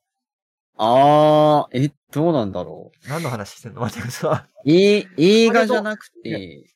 [0.77, 3.81] あー、え、どうなんだろ何の話してんの？
[3.81, 4.71] 待ってくださう。
[4.71, 6.71] え、映画じゃなくて、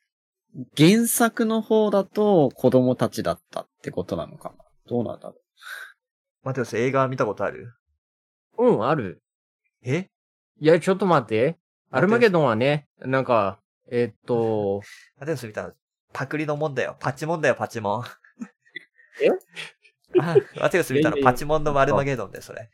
[0.76, 4.64] 原作の方だと子供たちだったってことなのかな？
[4.88, 5.38] どうなんだろい。
[6.42, 7.72] 待ってください、映画見たことある？
[8.58, 9.22] うん、ある。
[9.82, 10.08] え？
[10.60, 11.58] いや、ちょっと待って。
[11.90, 13.58] アルマゲドンはね、なんか、
[13.90, 14.82] えっと、
[15.18, 15.74] 待ってください、見た
[16.12, 16.96] パクリのもんだよ。
[17.00, 18.04] パチモンだよ、パチモン。
[19.22, 19.28] え？
[20.20, 22.70] あ待ってください、見たのいやいやいやパチモンのマルマゲドンだよ、それ。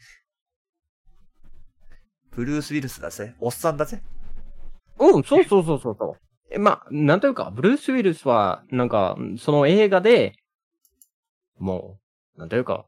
[2.30, 3.34] ブルース・ウィルスだぜ。
[3.40, 4.02] おっさんだぜ。
[4.98, 6.20] うん、そうそうそうそうそう。
[6.50, 10.34] え、まあ、なんというか、ブルース・ウィルスは、なんか、その映画で、
[11.58, 11.98] も
[12.36, 12.86] う、なんというか、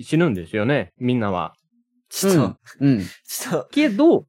[0.00, 1.54] 死ぬんですよね、みんなは。
[2.14, 2.58] ちょっと、う。
[2.80, 3.00] うん。
[3.26, 4.26] ちょっけど、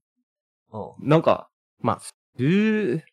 [0.72, 1.50] と、なんか、
[1.82, 2.00] まあ、
[2.38, 3.04] 数、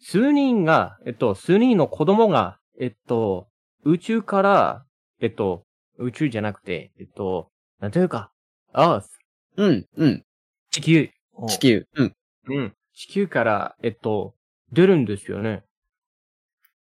[0.00, 3.48] 数人が、えっと、数人の子供が、えっと、
[3.84, 4.84] 宇宙から、
[5.20, 5.64] えっと、
[5.98, 7.50] 宇宙じゃなくて、えっと、
[7.80, 8.32] なんというか、
[8.72, 9.20] アース、
[9.56, 9.86] うん。
[9.96, 10.24] うん。
[10.70, 11.48] 地球、うん。
[11.48, 11.86] 地球。
[11.96, 12.16] うん。
[12.48, 14.34] うん、地球から、えっと、
[14.72, 15.64] 出るんですよね。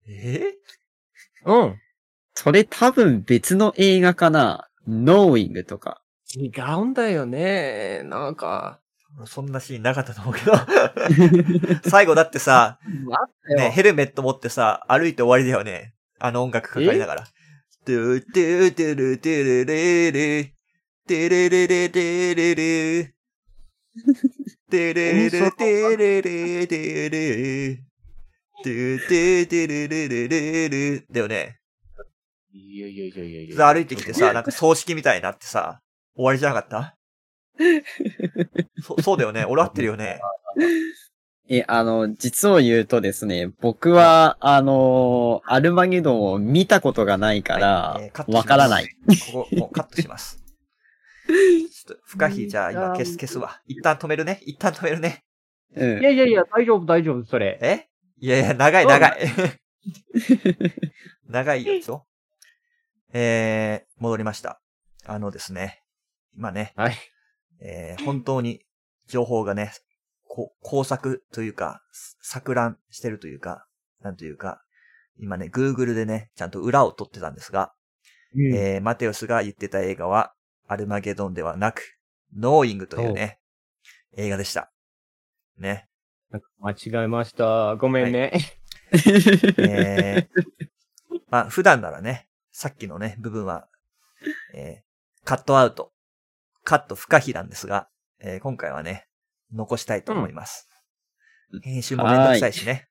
[0.08, 0.54] え？
[1.46, 1.80] うん。
[2.36, 6.01] それ多分別の映画かな？Knowing とか。
[6.36, 8.04] 違うんだよね。
[8.04, 8.80] なんか、
[9.26, 10.54] そんなシーンなかったと思うけど。
[11.90, 12.80] 最後だってさ。
[13.58, 15.94] ね、ヘルメット持ってさ、歩いて終わりだよね。
[16.20, 17.28] あの音楽かかりながら。
[17.84, 20.54] トゥトゥトゥルトゥルレレ
[21.08, 23.14] テレレレテレレ
[24.70, 27.76] テレレレテレレテレ
[28.64, 31.60] トゥトゥトゥルルルルルだよね。
[32.54, 33.56] いやいやいやいやいや。
[33.58, 35.82] さ歩いてきてさ、なんか葬式みたいになってさ、
[36.16, 36.98] 終わりじゃなかった？
[38.84, 39.46] そそうだよね。
[39.46, 40.20] 俺合ってるよね。
[41.50, 48.88] え、あの、実を言うとですね、僕は、あの、アルマゲドンを見たことがないからはいえーからない。
[49.34, 50.42] ここ、もうカットします。
[51.28, 53.62] ちょっと、不可避じゃあ今消す、消すわ。
[53.66, 54.40] 一旦止めるね。
[54.46, 55.24] 一旦止めるね。
[55.76, 56.04] うんい。
[56.04, 57.60] やいやいや、大丈夫大丈夫、それ。
[57.62, 57.88] え？
[58.20, 59.18] いやいや、長い長い。
[61.28, 62.06] 長いよ、ちょ。
[63.14, 64.62] えー、戻りました。
[65.06, 65.81] あのですね。
[66.36, 66.96] 今ね、はい。
[67.62, 68.62] えー、本当に
[69.08, 69.72] 情報がね、
[70.28, 71.82] こ工作というか、
[72.24, 73.66] 錯乱してるというか、
[74.02, 74.62] なんというか、
[75.20, 77.74] 今ね、Google でね、ちゃんと裏を取ってたんですが、
[78.36, 80.34] うんえー、マテウスが言ってた映画は、
[80.68, 81.98] アルマゲドンではなく、
[82.36, 83.40] ノーイングというね、
[84.16, 84.72] 映画でした。
[85.58, 85.88] ね。
[86.60, 87.76] 間違えました。
[87.76, 88.32] ごめんね。
[89.58, 93.68] えー、まあ、普段ならね、さっきのね、部分は、
[94.54, 95.92] えー、カットアウト、
[96.64, 97.88] カット不可避なんですが、
[98.20, 99.08] えー今回はね、
[99.54, 100.68] 残したいと思います。
[101.64, 102.88] 編集もめんどくさいしね。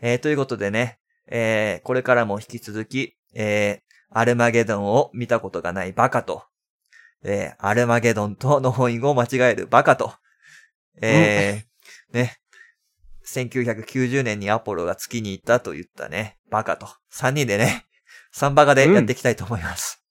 [0.00, 6.44] えーということでね、えーこれからも引き続き、えーアルマゲドンを見たことがないバカと、
[7.24, 10.12] えーアルマゲドンとノーイングを間違えるバカと、
[11.02, 12.36] えーね、
[13.26, 17.84] 1990年にアポロが月に行ったと言ったね、バカと、3人でね、
[18.34, 20.02] 3バカでやっていきたいと思います。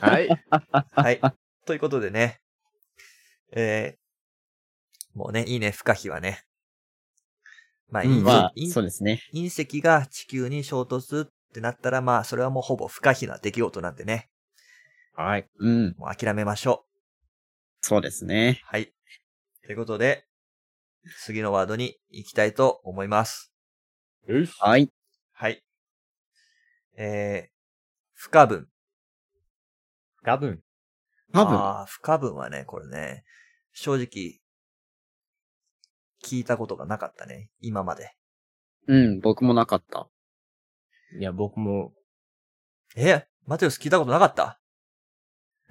[0.00, 0.28] はい。
[0.94, 1.20] はい。
[1.68, 2.40] ということでね、
[3.52, 6.46] えー、もうね、いいね、不可避はね。
[7.90, 9.20] まあ、うんまあ、隕そうですね。
[9.34, 14.30] 隕石が地球に衝突ってなったら、まあ、それはもうほぼ不可避な出来事なんでね、
[15.14, 15.46] はい。
[15.58, 15.94] うん。
[15.98, 16.86] もう諦めましょ
[17.82, 18.66] そうですねう。。
[18.66, 18.94] はい。
[19.66, 20.24] ということで、
[21.22, 23.52] 次のワードに行きたいと思います。
[24.26, 24.54] よし。
[24.58, 24.90] はい。
[25.34, 25.62] はい。
[26.96, 27.50] えー、
[28.14, 28.68] 不可分。
[30.24, 30.62] 多分。
[31.32, 31.54] 多分。
[31.56, 33.24] ああ、不可分はね、これね、
[33.72, 34.40] 正直、
[36.24, 38.14] 聞いたことがなかったね、今まで。
[38.86, 40.08] うん、僕もなかった。
[41.18, 41.92] いや、僕も、
[42.96, 44.60] えマテウス聞いたことなかった？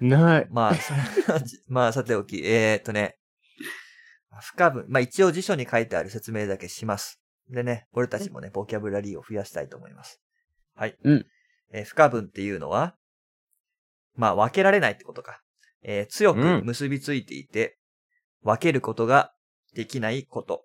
[0.00, 0.46] ない。
[0.50, 0.94] まあ、 さ
[1.66, 3.18] まあ、さておき、えー、っとね、
[4.40, 4.86] 不可分。
[4.88, 7.20] まあ一応辞書に書いてある説明だけします。
[7.48, 10.20] でね、俺たちもね、ボキャブラリーを増やしたいと思います。
[10.74, 10.96] はい。
[11.02, 11.26] うん。
[11.72, 12.96] えー不可分っていうのは、
[14.14, 15.42] まあ分けられないってことか。
[15.82, 17.78] えー強くうん結びついていて、
[18.42, 19.32] 分けることが
[19.74, 20.64] できないこと。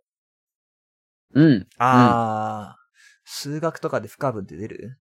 [1.34, 1.68] うん。
[1.78, 2.82] あー、
[3.26, 4.98] 数学とかで不可分って出る？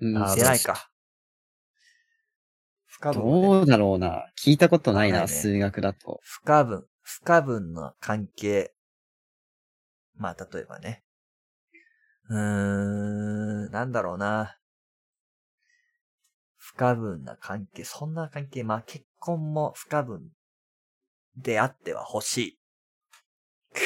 [0.00, 0.90] うん出ないか。
[2.86, 3.30] 不可分、ね。
[3.32, 4.26] どうだろうな。
[4.38, 6.20] 聞いたことないな、ないね数学だと。
[6.22, 8.72] 不可分、不可分の関係。
[10.16, 11.04] まあ、例えばね。
[12.28, 14.56] うーん、なんだろうな。
[16.76, 20.28] 不可分な関係、そんな関係、まあ結婚も不可分
[21.34, 22.58] であっては欲しい。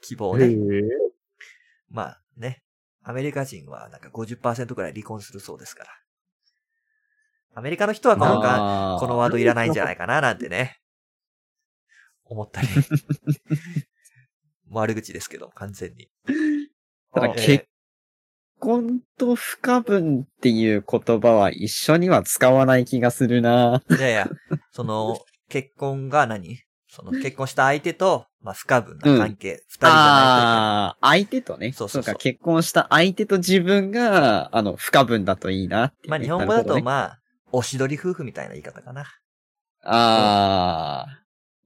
[0.00, 0.54] 希望ね。
[1.90, 2.62] まあね。
[3.02, 5.90] アメリカ人はなんか50%くらい離婚するそうですから。
[7.56, 10.80] アメリカの人はこのが、まあこのワードいらないんじゃないかななんてね。
[12.24, 12.68] 思ったり。
[14.70, 16.08] 悪口ですけど、完全に。
[16.28, 16.74] えー
[17.14, 17.68] ただ結
[18.64, 23.82] 婚と不可分っていう言葉は一緒には使わない気がするな。
[23.90, 24.30] いやいや、
[24.72, 25.18] その、
[25.50, 26.58] 結婚が何？
[26.88, 31.72] その結婚した相手と、まあ不可分な関係、二、人じゃないああ、相手とね。
[31.72, 35.92] そうそうそうか、結婚した相手と自分が、あの、不可分だといいな。
[36.06, 37.18] まあ日本語だと、まあ、
[37.52, 39.02] おしどり夫婦みたいな言い方かな。
[39.82, 41.06] ああ、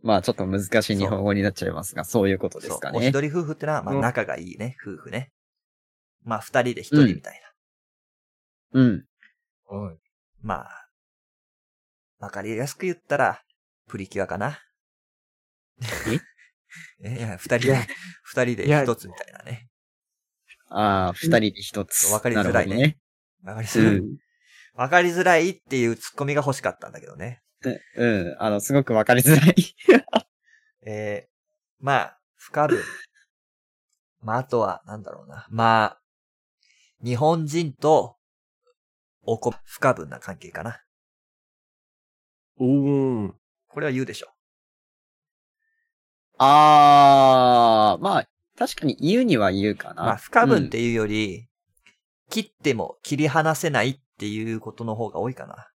[0.02, 2.96] まあちょっと難しい日本語になっちゃいますが、そういうことですかそう。
[2.96, 3.12] おねし。
[3.12, 5.30] どり夫婦ってのは、まあうん仲がいいね、夫婦ね。
[6.24, 7.40] まあ二人で一人みたい
[8.72, 8.80] な。
[8.80, 9.04] うん。
[9.66, 9.98] はい。
[10.42, 10.88] まあ、
[12.18, 13.42] わかりやすく言ったら、
[13.88, 14.58] プリキュアかな。
[16.06, 16.20] え？
[17.16, 17.86] いや、二人で
[18.22, 19.68] 二人で一つみたいなね。
[20.70, 22.12] ああ、二人で一つ。
[22.12, 22.98] わかりづらいね
[23.42, 23.66] わかり。
[23.66, 24.02] づらい。
[24.74, 27.42] わかりづらいっていうツッコミが欲しかったんだけどね。
[27.62, 27.80] うん。
[27.96, 28.36] うん。
[28.38, 29.54] あの、すごくわかりづらい。
[30.86, 31.30] えー、
[31.80, 32.82] まあ、不可分。
[34.20, 35.46] まあ、あとは、なんだろうな。
[35.50, 36.00] まあ、
[37.04, 38.16] 日本人と、
[39.22, 40.80] おこ、不可分な関係かな。
[42.58, 43.34] うーん。
[43.68, 44.28] これは言うでしょ。
[46.38, 50.02] ああ、まあ、確かに言うには言うかな。
[50.02, 51.48] まあ、不可分っていうより、
[52.30, 55.68] 切っても切り離せないっていうことの方が多いかな。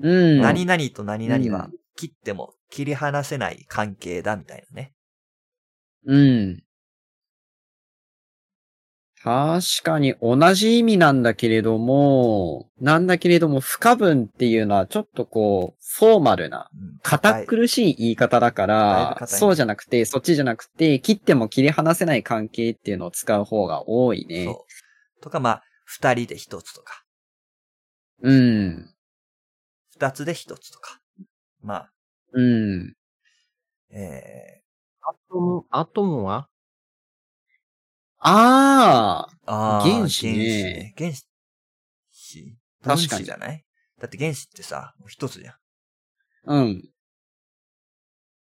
[0.00, 0.12] うん。
[0.36, 0.40] うん。
[0.40, 4.92] 何々と何々はうん切っても切り離せない関係だみたいなね。
[6.06, 6.62] うん。
[9.24, 24.44] 確かに同じ意味なんだけれども、なんだけれども不可分っていうのはちょっとこう、フォーマルな、うん堅苦しい言い方だから、硬いねそうじゃなくて、そっちじゃなくて、切っても切り離せない関係っていうのを使う方が多いね。
[24.44, 24.66] そ
[25.20, 25.22] う。
[25.22, 27.02] とか、まあ、二人で一つとか、
[28.20, 28.90] うん。
[29.94, 31.00] 二つで一つとか。
[31.62, 31.90] まあ、
[32.34, 32.94] うん。
[33.90, 34.60] え
[35.00, 36.46] アトム、アトムは？
[38.26, 41.26] あー、あー原子ね原子。
[42.82, 43.64] 原子確かにじゃない？
[44.00, 45.54] だって原子ってさ、一つじゃん。
[45.54, 45.58] あ、
[46.46, 46.88] うん。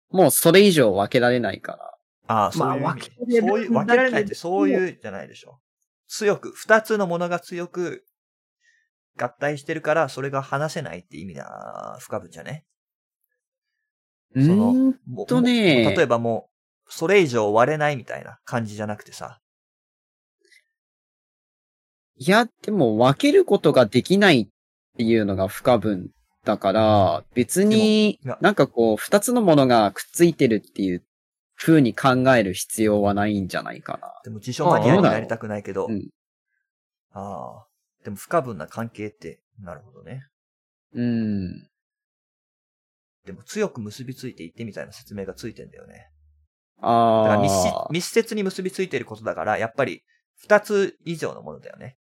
[0.09, 1.93] もうそれ以上分けられないから。
[2.27, 5.59] ああ、そういうまあ分けそういう、分けられないってそういうじゃないでしょ。
[6.07, 8.03] 強く、二つのものが強く
[9.15, 12.65] 合体してるから、それが離せないって意味だ、不可分じゃね？
[14.35, 16.49] うそのーんとね例えばも
[16.87, 19.39] う、それ以上割れないみたいな感じじゃなくてさ。
[22.17, 24.47] いや、でも分けることができないっ
[24.97, 26.09] ていうのが不可分
[26.43, 31.03] だから、別になんかこう、二つのものがくっついてるっていう
[31.55, 34.13] 風に考える必要はないんじゃないかな。
[34.23, 35.87] でも辞書マニアになりたくないけど。
[35.89, 36.09] うん
[37.13, 37.67] ああ。
[38.03, 40.23] でも不可分な関係って、なるほどね。
[40.93, 41.67] うん。
[43.25, 46.09] でも強く結びついていってみたいな説明がついてんだよね。
[46.79, 47.51] あら密。
[47.89, 50.03] 密接に結びついていることだから、やっぱり
[50.35, 51.96] 二つ以上のものだよね。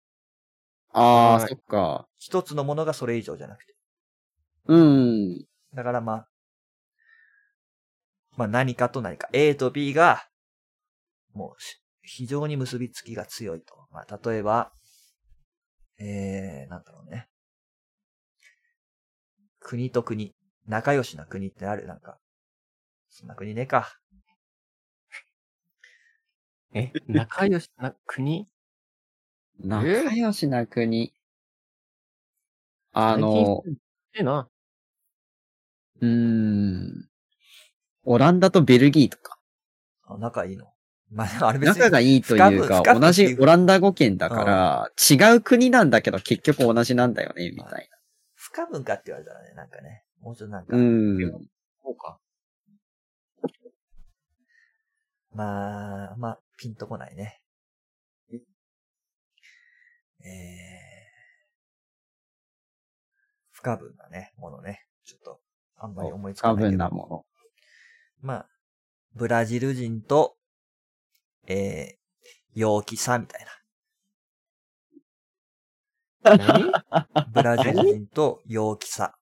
[0.93, 2.07] ああ、はいそっか。
[2.17, 3.75] 一つのものがそれ以上じゃなくて。
[4.65, 5.45] うん。
[5.73, 6.27] だからまあ、
[8.37, 9.29] まあ何かと何か。
[9.33, 10.23] A と B が、
[11.33, 13.75] もうし非常に結びつきが強いと。
[13.91, 14.71] まあ例えば、
[15.99, 17.27] えー、なんだろうね。
[19.59, 20.33] 国と国。
[20.67, 21.87] 仲良しな国ってある？
[21.87, 22.17] なんか。
[23.09, 23.93] そんな国ねえか。
[26.73, 28.47] え、仲良しな国？
[29.63, 31.13] 仲良しな国。
[32.93, 33.63] あの、
[34.15, 34.49] ええな。
[36.01, 37.07] うーん。
[38.03, 39.37] オランダとベルギーとか。
[40.07, 40.73] あ仲いいの？
[41.11, 41.79] まあ、あれ別に。
[41.79, 47.89] 仲がいいというか同じオランダ語圏だから、違う国なんだけど結局同じなんだよね、みたい
[48.35, 50.03] 不可分かって言われたらね、なんかね。
[50.21, 50.75] もうちょっとなんか。
[50.75, 50.81] な。
[50.81, 51.19] うん。
[51.83, 52.19] そうか。
[55.33, 57.40] まあ、まあ、ピンとこないね。
[60.25, 60.31] えー、
[63.51, 64.85] 不可分なね、ものね。
[65.05, 65.39] ちょっと、
[65.77, 66.69] あんまり思いつか過ないけど。
[66.71, 67.25] 分なも
[68.21, 68.49] まあ、
[69.13, 70.35] ブラジル人と、
[71.47, 73.45] えー、陽気さみたい
[76.23, 76.71] 何？
[76.71, 76.85] な。
[77.33, 79.15] ブラジル人と陽気さ。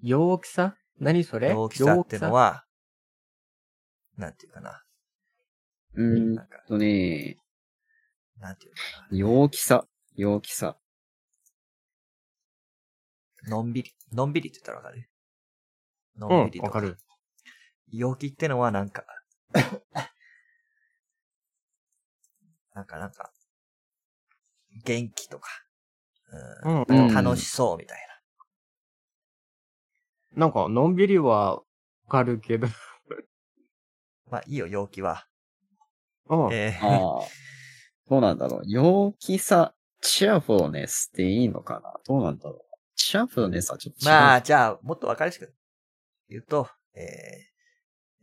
[0.00, 0.76] 陽気さ？
[0.98, 1.50] 何それ？
[1.50, 2.64] 陽気さってのは、
[4.16, 4.82] なんていうかな。
[5.94, 6.04] の。
[6.04, 7.38] うーんとね、
[8.40, 8.78] なんていうか
[9.10, 10.76] 陽気さ、陽気さ。
[13.44, 13.50] な。
[13.56, 15.08] のんびり、のんびりって言ったらわかる
[16.16, 16.78] のんびりとか。
[16.78, 16.98] わかる。
[17.92, 19.04] 陽気ってのはなんか、
[22.74, 23.32] なんかなんか、
[24.84, 25.48] 元気とか、
[26.64, 28.06] うんうんうん楽しそうみたい
[30.36, 31.62] なんか、のんびりはわ
[32.08, 32.66] かるけど。
[32.66, 32.74] な。
[34.30, 35.26] まあいいよ、陽気は。
[36.28, 36.52] うん。
[36.52, 37.20] えー。
[38.08, 38.62] どうなんだろう。
[38.66, 41.94] 陽気さ、チアフォーネスっていいのかな？
[42.06, 42.60] どうなんだろう。
[42.94, 44.10] チアフォーネスはちょっと違う。
[44.10, 45.52] まあ、じゃあ、もっとわかりやすく
[46.28, 47.00] 言うと、え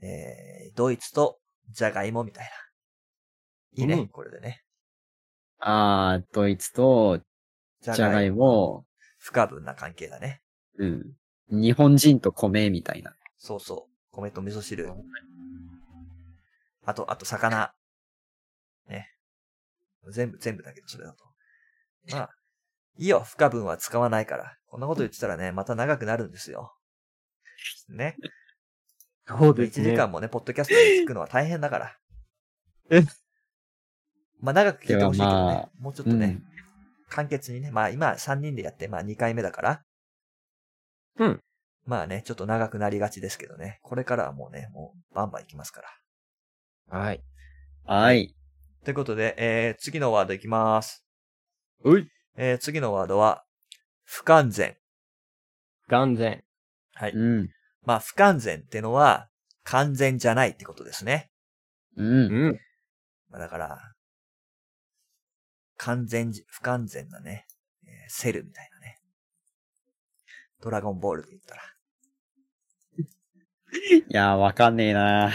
[0.02, 3.84] ー、えー、ドイツとジャガイモみたいな。
[3.84, 4.64] いいね、うんこれでね。
[5.60, 7.20] ああ、ドイツと
[7.82, 8.86] ジジャガイモ、
[9.20, 10.42] 不可分な関係だね。
[10.78, 11.14] うん。
[11.50, 13.14] 日本人と米みたいな。
[13.38, 14.16] そうそう。
[14.16, 14.90] 米と味噌汁。
[16.86, 17.74] あと、あと魚。
[18.88, 19.13] ね。
[20.12, 21.24] 全部、全部だけど、それだと。
[22.12, 22.30] まあ、
[22.98, 24.58] いいよ、不可分は使わないから。
[24.68, 26.74] こんなこと言ってたらね、また長くなるんですよ。
[27.90, 28.16] ね。
[29.28, 29.92] 1そうですね。
[29.92, 31.98] 時間もね、ポッドキャストで聞くのは大変だから。
[32.90, 33.04] え
[34.42, 35.36] まあ、長く聞いてほしいけどね。
[35.36, 36.42] まあもうちょっとね、
[37.10, 37.72] 簡潔にね。
[37.72, 39.82] まあ、今3人でやって、まあ2回目だから。
[41.20, 41.40] うん。
[41.86, 43.80] まあね、ちょっと長くなりがちですけどね。
[43.84, 45.82] これからはもうね、もうバンバンいきますか
[46.90, 47.00] ら。
[47.00, 47.24] はい。
[47.86, 48.36] はい。
[48.84, 51.06] ということで、えー、次のワードいきます。
[51.86, 52.10] うい。
[52.36, 53.46] えー、次のワードは、
[54.04, 54.76] 不完全。
[55.88, 56.44] 完全。
[56.94, 57.12] はい。
[57.14, 57.50] うん。
[57.84, 59.30] まあ、不完全ってのは、
[59.64, 61.32] 完全じゃないってことですね。
[61.96, 62.08] うん。
[62.08, 62.60] うん。
[63.30, 63.94] まあ、だから、
[65.78, 67.48] 完全じ、不完全なね、
[67.86, 69.00] えーセルみたいなね。
[70.62, 71.62] ドラゴンボールで言ったら。
[74.10, 75.32] いやー、わかんねえな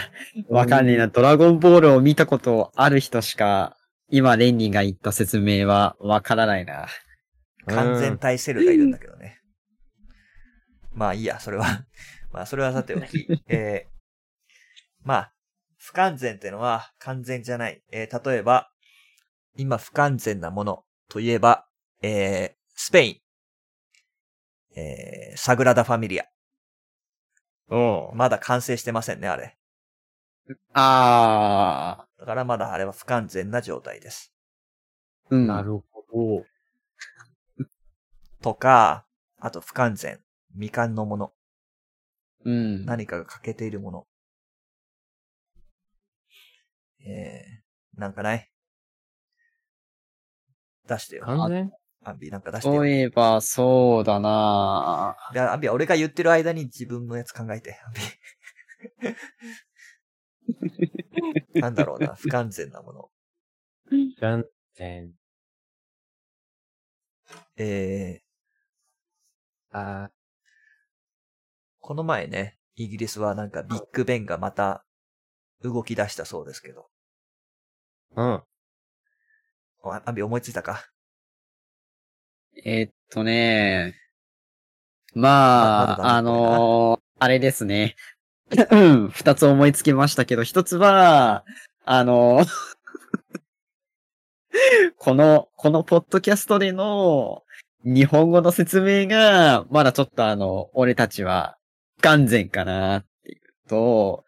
[0.47, 1.07] わかんねえな。
[1.07, 3.75] ドラゴンボールを見たことある人しか、
[4.09, 6.87] 今、レンニーが言った説明はわからないな。
[7.67, 9.39] 完全体セルがいるんだけどね。
[10.93, 11.85] まあいいや、それは。
[12.31, 13.27] まあそれはさておき。
[13.47, 13.89] えー、
[15.03, 15.33] まあ、
[15.77, 17.83] 不完全ってのは完全じゃない。
[17.91, 18.71] えー、例えば、
[19.55, 21.67] 今不完全なものといえば、
[22.01, 23.19] えー、スペイン。
[24.75, 26.25] えー、サグラダ・ファミリア。
[27.69, 28.17] うん。
[28.17, 29.55] まだ完成してませんね、あれ。
[30.73, 34.33] あだからまだあれは不完全な状態です。
[35.31, 35.35] ー。
[35.35, 35.47] うん。
[35.47, 36.45] なるほど。
[38.41, 39.05] とか、
[39.37, 40.19] あと不完全。
[40.53, 41.33] 未完のもの。
[42.45, 42.85] うん。
[42.85, 44.07] 何かが欠けているもの。
[47.05, 48.49] えー、なんかない？
[50.87, 51.25] 出してよ。
[51.25, 51.71] 完全？
[52.03, 52.75] アンビなんか出してよ。
[52.75, 58.01] そういえば、そうだなでアンビは俺が言ってる間に自分のやつ考えて、アンビ。
[61.61, 63.11] なんだろうな、不完全なもの。
[64.19, 64.45] 完
[64.75, 65.13] 全。
[67.57, 70.11] えー、あ
[71.79, 74.85] この前ね、イギリスはなんかビッグベンがまた
[75.61, 76.89] 動き出したそうですけど。
[78.15, 78.43] うん。
[79.81, 80.85] おアンビ思いついたか？
[82.65, 83.95] えーっとね、
[85.13, 87.95] まあ、あのー あれですね。
[88.71, 91.43] うん二つ思いつきましたけど、一つは、
[91.85, 92.47] あのー
[94.97, 97.43] この、このポッドキャストでの
[97.83, 101.57] 日本語の説明が、まだちょっとあの、俺たちは
[101.97, 104.25] 不完全かなっていうと、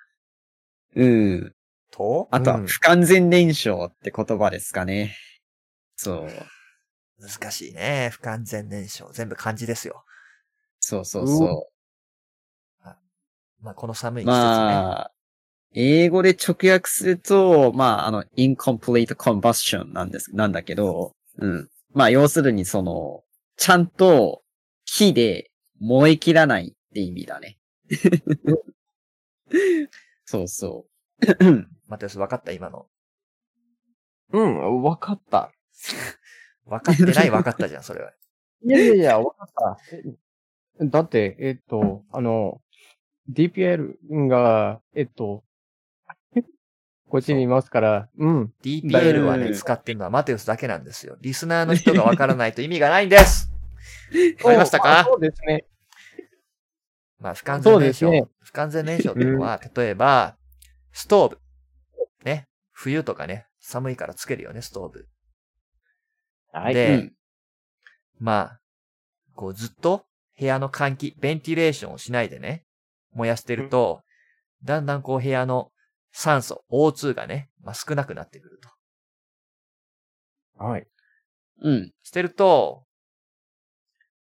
[0.95, 1.55] うん。
[1.91, 2.27] と？
[2.31, 5.15] あとはうん不完全燃焼って言葉ですかね。
[5.95, 6.29] そう。
[7.21, 8.09] 難しいね。
[8.11, 9.13] 不完全燃焼。
[9.13, 10.03] 全部漢字ですよ。
[10.79, 11.71] そうそうそう。
[13.61, 14.41] まあ、この寒い季節ね。
[14.41, 15.11] まあ、
[15.73, 21.69] 英語で直訳すると、まあ、あの、incomplete combustion なんです、なんだけど、うん。
[21.93, 23.23] まあ、要するにその、
[23.57, 24.41] ちゃんと
[24.85, 27.59] 火で燃え切らないって意味だね。
[30.25, 30.87] そうそ
[31.19, 31.67] う。
[31.87, 32.51] マテウス分かった？
[32.51, 32.87] 今の。
[34.33, 35.51] うん、わかった。
[36.67, 38.11] 分かってない分かったじゃん、それは。
[38.63, 39.77] いやいやいや、わかった。
[40.81, 42.61] えだって、えっと、あの、
[43.31, 45.43] DPL が、えっと、
[47.09, 48.53] こっちにいますから、うん。
[48.63, 51.17] DPL はね、うん使ってるのはマテウスだけなんですよ。
[51.19, 53.51] リスナーの人が分からないと意味がないんです
[54.39, 54.99] わかりましたか？
[54.99, 55.65] あそうですね。
[57.19, 58.11] まあ、不完全燃焼。
[58.11, 60.37] ね不完全燃焼っていうのは、例えば、
[60.93, 61.39] ストーブ。
[62.23, 62.47] ね。
[62.71, 65.07] 冬とかね、寒いからつけるよね、ストーブ。
[66.51, 66.73] はい。
[66.73, 67.13] でうん
[68.21, 68.59] まあ、
[69.33, 70.05] こうずっと
[70.39, 72.65] 部屋の換気、ベンティレーションをしないでね、
[73.13, 74.01] 燃やしてると、
[74.63, 75.71] だんだんこう部屋の
[76.11, 78.59] 酸素、O2 がね、まあ、少なくなってくる
[80.57, 80.63] と。
[80.63, 80.87] はい。
[81.63, 81.91] うん。
[82.03, 82.83] してると、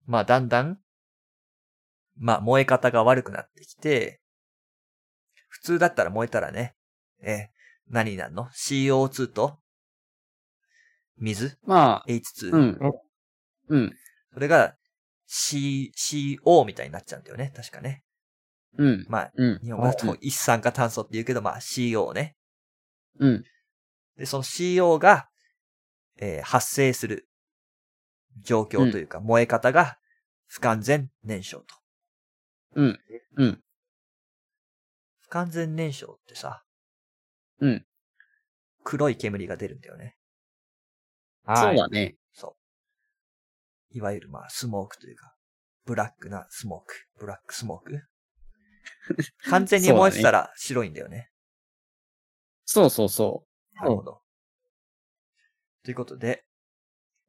[0.07, 0.79] まあだんだん、
[2.17, 4.21] まあ、燃え方が悪くなってきて、
[5.49, 6.75] 普通だったら燃えたらね、
[7.23, 7.49] え、
[7.89, 9.59] 何になるの ?CO2 と
[11.23, 11.57] 水？
[11.65, 12.53] まあ、?H2。
[12.53, 12.79] うん。
[13.69, 13.93] うん。
[14.35, 14.75] それが
[15.27, 17.53] C、CO みたいになっちゃうんだよね。
[17.57, 18.03] 確かね。
[18.77, 19.07] うん。
[19.09, 19.59] まあ、うん。
[19.63, 22.37] 日本語だと一酸化炭素って言うけど、まあ CO ね。
[23.19, 23.45] うん。
[24.17, 25.29] で、その CO が、
[26.19, 27.29] えー発生する
[28.43, 29.97] 状況というか、燃え方が
[30.47, 31.75] 不完全燃焼と。
[32.75, 33.01] うん。
[33.37, 33.63] うん。
[35.21, 36.63] 不完全燃焼ってさ、
[37.61, 37.87] うん。
[38.85, 40.17] 黒い煙が出るんだよね。
[41.47, 42.17] そうだね。
[42.33, 42.57] そ
[43.93, 43.97] う。
[43.97, 45.35] いわゆるまあ、スモークというか、
[45.85, 46.95] ブラックなスモーク。
[47.19, 48.03] ブラックスモーク？
[49.51, 51.31] 完全に燃えてたら白いんだよね。
[52.65, 54.23] そうそうそなるほど。
[55.85, 56.45] ということで、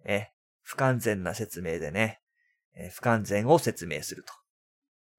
[0.05, 0.29] え、
[0.61, 2.21] 不完全な説明でね、
[2.75, 4.33] え不完全を説明すると。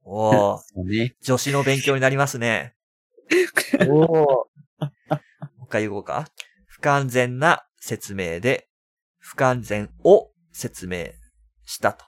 [0.02, 0.58] おう。
[0.58, 1.16] ー、そうね。
[1.20, 2.76] 女子の勉強になりますね。
[3.88, 4.46] おーも
[4.80, 6.28] う一回言おうか。
[6.66, 8.68] 不完全な説明で、
[9.26, 11.06] 不完全を説明
[11.64, 12.04] したと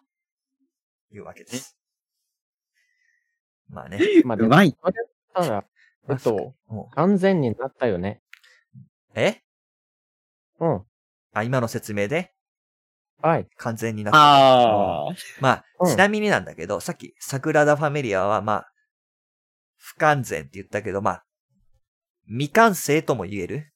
[1.11, 1.79] いうわけです。
[3.71, 3.99] まあね。
[4.25, 4.77] まあ、でも、うまい。
[5.35, 5.65] たら、
[6.11, 8.21] えっと、も完全になったよね。
[8.75, 8.79] う
[9.15, 9.43] え？
[10.61, 10.83] うん。
[11.33, 12.35] あ、今の説明で？
[13.23, 13.49] はい。
[13.57, 14.19] 完全になった。
[14.19, 15.15] ああ。
[15.41, 18.73] まあ、うんちなみになんだけど、さっき、サグラダ・ファミリアは、まあ、
[19.79, 21.25] 不完全って言ったけど、まあ、
[22.27, 23.73] 未完成とも言える？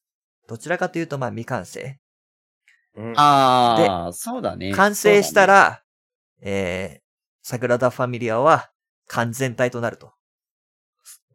[0.46, 1.99] どちらかというと、まあ、未完成。
[2.96, 4.72] うんああ、そうだね。
[4.72, 5.82] 完成したら、ら、
[6.42, 7.02] えー、
[7.42, 8.70] サグラダ・ファミリアは
[9.06, 10.12] 完全体となると。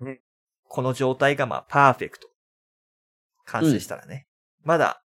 [0.02, 0.20] うん
[0.68, 2.28] この状態が、まあ、 perfect。
[3.46, 4.28] 完成したらね。
[4.64, 5.04] まだ、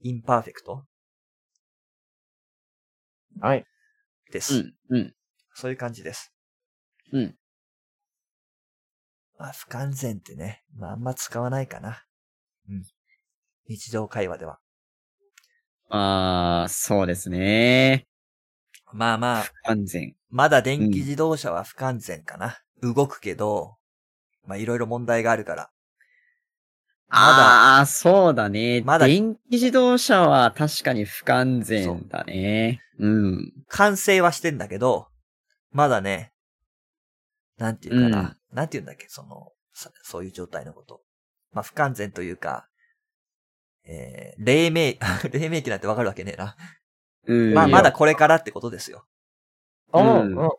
[0.00, 0.84] imperfect
[3.40, 3.64] はい。
[4.32, 4.72] です。
[4.88, 5.14] うん、うん。
[5.54, 6.32] そういう感じです。
[7.12, 7.36] うん。
[9.38, 12.02] まあ、不完全ってね、まあ、あんま使わないかな。
[12.68, 12.82] うん。
[13.68, 14.58] 日常会話では。
[15.88, 18.06] ああ、そうですね。
[18.92, 20.14] まあまあ、完全。
[20.30, 22.58] まだ電気自動車は不完全かな。
[22.82, 23.76] 動くけど、
[24.46, 25.70] まあいろいろ問題があるから。
[27.08, 28.82] まだああ、そうだね。
[28.84, 32.80] まだ電気自動車は確かに不完全だね。
[32.98, 33.52] うん。
[33.68, 35.08] 完成はしてんだけど、
[35.70, 36.32] まだね、
[37.58, 38.20] なんていうかな。
[38.20, 41.02] うんなんていうんだっけ、その、さそういう状態のこと。
[41.52, 42.66] まあ不完全というか、
[43.86, 44.94] えー、黎明、
[45.30, 46.56] 黎明期なんてわかるわけねえな。
[47.26, 47.54] うん。
[47.54, 49.06] まあまだこれからってことですよ。
[49.94, 50.50] うんうん。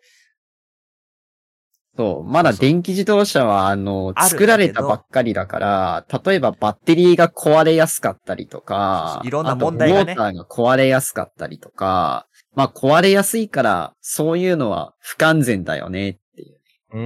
[1.97, 2.30] そう。
[2.30, 16.59] まだ電気自動車は、あの、作られたばっかりだから、例えばバッテリーが壊れやすかったりとか、いろんな問題がねあとモーターが壊れやすかったりとか、まあ壊れやすいから、そういうのは不完全だよねっていう。
[16.93, 16.99] う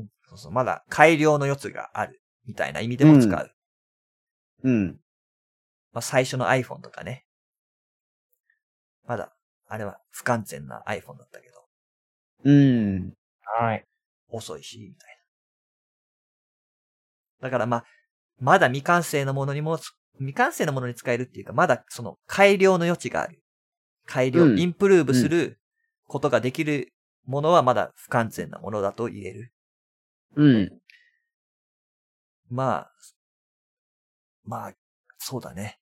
[0.00, 0.08] ん。
[0.28, 2.20] そうそう、まだ改良の余地がある。
[2.46, 3.50] みたいな意味でも使う。
[4.62, 4.96] うんうん。
[5.96, 7.24] まあ最初の iPhone とかね。
[9.06, 9.32] まだ、
[9.66, 11.56] あれは不完全な iPhone だったけど、
[12.44, 13.14] うん。
[13.58, 13.86] はい。
[14.28, 15.18] 遅いし、みたい
[17.40, 17.48] な。
[17.48, 17.84] だからまあ、
[18.38, 19.78] まだ未完成のものにも、
[20.18, 23.40] 未完成のものに使えるっていうか、まだその改良の余地がある。
[24.04, 25.58] 改良、うんインプルーブする
[26.08, 26.92] ことができる
[27.24, 29.54] ものはまだ不完全なものだと言える。
[30.34, 30.78] うん。
[32.50, 32.92] まあ、
[34.44, 34.72] まあ、
[35.16, 35.80] そうだね。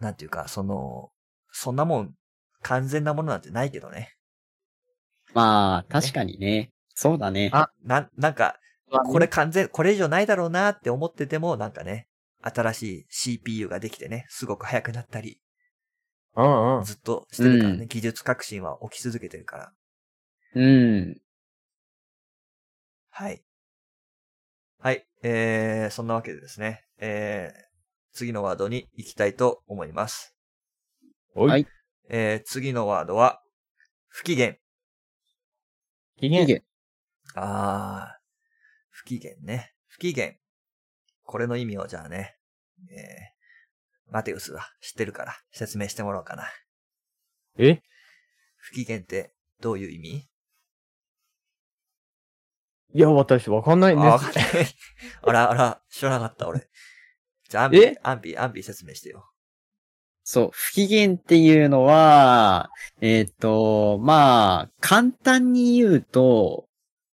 [0.00, 1.10] なんていうか、その、
[1.52, 2.14] そんなもん、
[2.62, 4.14] 完全なものなんてないけどね。
[5.34, 6.70] まあ、確かにね。
[6.94, 7.50] そうだね。
[7.52, 8.58] あな、なんか、
[9.10, 12.08] これ完全、これ以上ないだろうなって思ってても、なんかね、
[12.40, 15.40] 新しい CPU ができてね、すごく速くなったり、
[16.36, 16.84] うんうん。
[16.84, 19.72] ずっとしてるからね、うん技術革新は起き続けてるから。
[20.54, 21.20] うん。
[23.10, 23.42] はい。
[24.80, 25.04] はい。
[25.22, 27.67] えー、そんなわけでですね、えー、
[28.18, 30.34] 次のワードに行きたいと思います。
[31.36, 31.68] はい
[32.10, 33.40] えー、次のワードは、
[34.08, 34.54] 不機嫌。
[36.16, 36.40] 期限。
[36.40, 36.64] いいげ
[37.36, 38.18] あー、
[38.90, 39.72] 不機嫌ね。
[39.86, 40.32] 不機嫌。
[41.22, 42.34] これの意味をじゃあね、
[42.90, 46.48] えー、マテウスは知ってるから説明してもらおうかな。
[47.56, 47.80] え？
[48.56, 50.28] 不機嫌ってどういう意味？
[52.94, 54.24] いや、私わかんないんです。
[54.24, 54.44] かんない。
[55.22, 56.68] あら、あら、知らなかった、俺。
[57.48, 59.24] じゃあ、アンビえ、アンビ、アンビ説明してよ。
[60.22, 62.68] そう、不機嫌っていうのは、
[63.00, 66.66] えっ、と、まあ、簡単に言うと、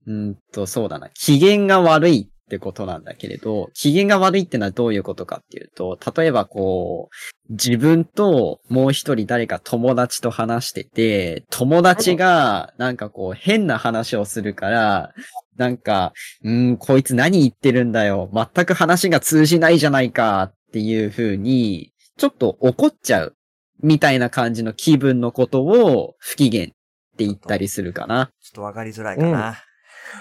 [0.06, 15.14] うんと、そうだな、機嫌が悪いってことなんだけれど、機嫌が悪いってのはどういうことかっていうと、例えばこう、自分ともう一人誰か友達と話してて、友達がなんかこう変な話をするから、
[15.56, 18.30] なんか、うん、こいつ何言ってるんだよ。
[18.32, 23.36] 全く話が通じないじゃないかっていう風に、ちょっと怒っちゃう。
[23.82, 28.30] みたいな感じの気分のことを不機嫌って言ったりするかな。
[28.40, 29.30] ちょっとわかりづらいかな。
[29.30, 29.64] まあ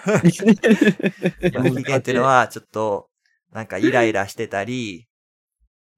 [0.03, 3.09] 不機嫌っていうのは、ちょっと、
[3.51, 5.07] なんかイライラしてたり、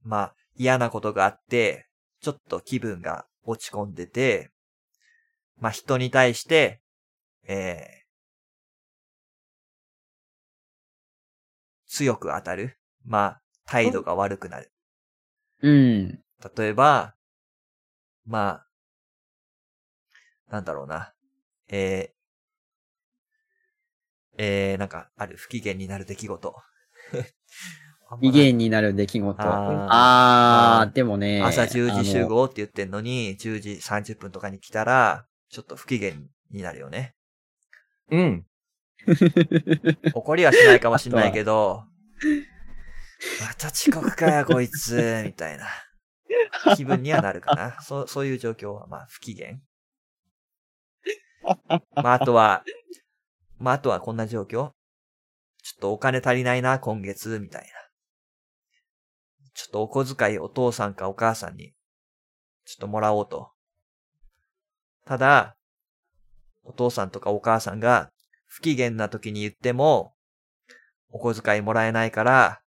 [0.04, 1.88] まあ嫌なことがあって、
[2.22, 4.52] ちょっと気分が落ち込んでて、
[5.58, 6.82] まあ人に対して、
[7.48, 12.78] えー、強く当たる。
[13.06, 14.72] まあ、態度が悪くなる。
[15.62, 16.20] うん。
[16.58, 17.16] 例えば、
[18.26, 18.64] ま
[20.50, 21.14] あ、なんだろうな。
[21.68, 22.15] えー、
[24.38, 26.56] えー、なんか、ある不機嫌になる出来事。
[28.08, 29.42] 不機嫌になる出来事。
[29.42, 31.42] あーあでもね。
[31.42, 32.26] 朝10時集。
[32.26, 36.14] 合って言ってんのに、10時30分とかに来たら、ちょっと不機嫌
[36.52, 37.16] になるよね。
[38.12, 38.46] うん。
[40.14, 41.86] 怒りはしないかもしんないけど、
[43.42, 45.68] また遅刻かよ、こいつ、みたいな。
[46.76, 47.82] 気分にはなるかな。
[47.82, 49.60] そう、そういう状況は、まあ、不機嫌。
[51.96, 52.64] まあ、あとは、
[53.60, 54.48] まあ、あとはこんな状況。
[54.48, 57.68] ちょっとお金足りないな、今月、みたいな。
[59.54, 61.74] ちょっとお小遣いお父さんかお母さんに、
[62.66, 63.52] ちょっともらおうと。
[65.06, 65.56] ただ、
[66.64, 68.12] お父さんとかお母さんが
[68.46, 70.14] 不機嫌な時に言っても、
[71.10, 72.62] お小遣いもらえないから、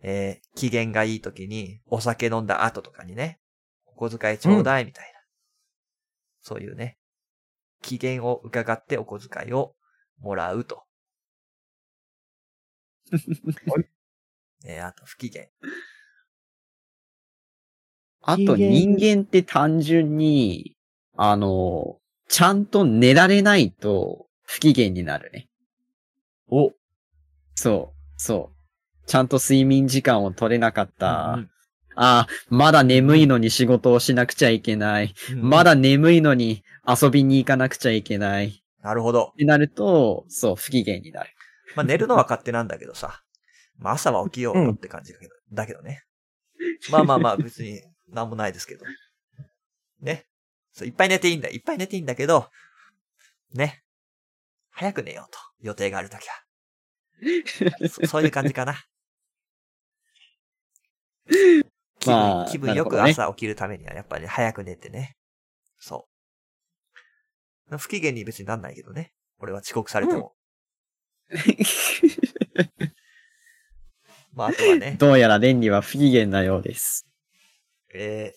[0.00, 3.40] えー機嫌がいい時に、お酒飲んだ後とかにね、
[3.86, 5.20] お小遣いちょうだいみたいな。
[6.40, 6.98] そういうね、
[7.82, 9.74] 機嫌を伺ってお小遣いを
[10.20, 10.84] もらうと。
[14.64, 15.46] えーあと不機嫌。
[18.22, 20.76] あと人間って単純に、
[21.16, 21.98] あの、
[22.28, 25.48] ちゃんと寝られないと不機嫌になるね。
[26.50, 26.72] お、
[27.54, 29.06] そう、そう。
[29.06, 31.38] ちゃんと睡眠時間を取れなかった。
[31.98, 35.14] うんああ、まだ眠いのに仕事をしなくちゃいけない。
[35.32, 38.48] うんまだ眠いのに遊びに行かなくちゃいけない。
[38.48, 38.50] っ
[38.82, 39.32] なるほど。
[39.36, 41.30] てなると、そう、不機嫌になる。
[41.74, 43.22] まあ、寝るのは勝手なんだけどさ。
[43.78, 46.02] まあ、朝は起きようよって感じだけど、だけどね。
[46.90, 48.84] まあまあまあ、別に なんもないですけど。
[50.00, 50.26] ね。
[50.72, 51.48] そう、いっぱい寝ていいんだ。
[51.48, 52.50] いっぱい寝ていいんだけど、
[53.52, 53.82] ね。
[54.70, 55.38] 早く寝ようと。
[55.60, 56.34] 予定があるときは。
[57.88, 58.84] そそういう感じかな。
[62.08, 65.16] 気分、まあ気分よく朝起きるためにはやっぱり、早く寝てね。
[65.78, 66.08] そ
[67.70, 67.76] う。
[67.78, 69.12] 不機嫌に別になんないけどね。
[69.38, 70.34] 俺は遅刻されても。
[74.32, 74.96] まあ、あとはね。
[74.98, 77.06] どうやらレンリは不機嫌なようです。
[77.94, 78.34] え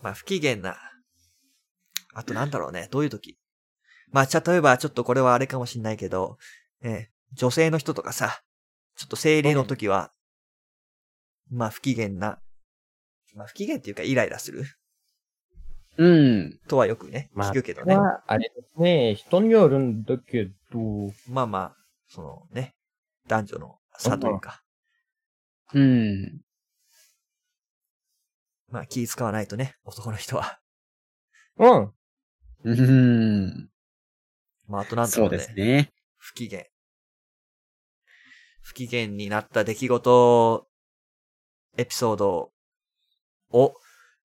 [0.00, 0.76] ー、まあ不機嫌な。
[2.14, 2.88] あとなんだろうね。
[2.90, 3.38] どういう時？
[4.10, 6.38] まあ、じゃあ例えばちょっとこれはあれかもしんないけど、
[6.82, 8.40] えー女性の人とかさ、
[8.96, 10.12] ちょっと生理の時は、
[11.50, 12.40] まあ不機嫌な、
[13.38, 14.64] まあ不機嫌っていうかイライラする
[15.96, 16.58] うん。
[16.68, 17.96] とはよくね、まあ聞くけどね。
[17.96, 20.78] はあれですね、人によるんだけど、
[21.28, 21.76] まあまあ、
[22.08, 22.74] そのね、
[23.26, 24.62] 男女の差というか、
[25.74, 26.40] うん。
[28.70, 30.60] まあ気使わないとね、男の人は。
[31.58, 31.92] うん。
[32.64, 33.70] うん。
[34.68, 35.36] まああとなんだろそううね。
[35.36, 35.92] ですね。
[36.16, 36.64] 不機嫌。
[38.62, 40.68] 不機嫌になった出来事、
[41.76, 42.52] エピソード
[43.50, 43.74] を、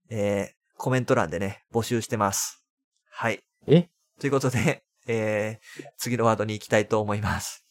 [0.09, 2.63] えー、コメント欄でね、募集してます。
[3.09, 3.43] はい。
[3.67, 3.89] え？
[4.19, 7.65] ということで、えー、次のワードに行きたいと思います。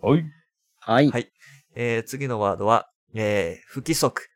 [0.00, 0.24] はい。
[0.80, 1.10] はい。
[1.10, 1.32] はい
[1.74, 4.28] えー、次のワードは、えー、不規則。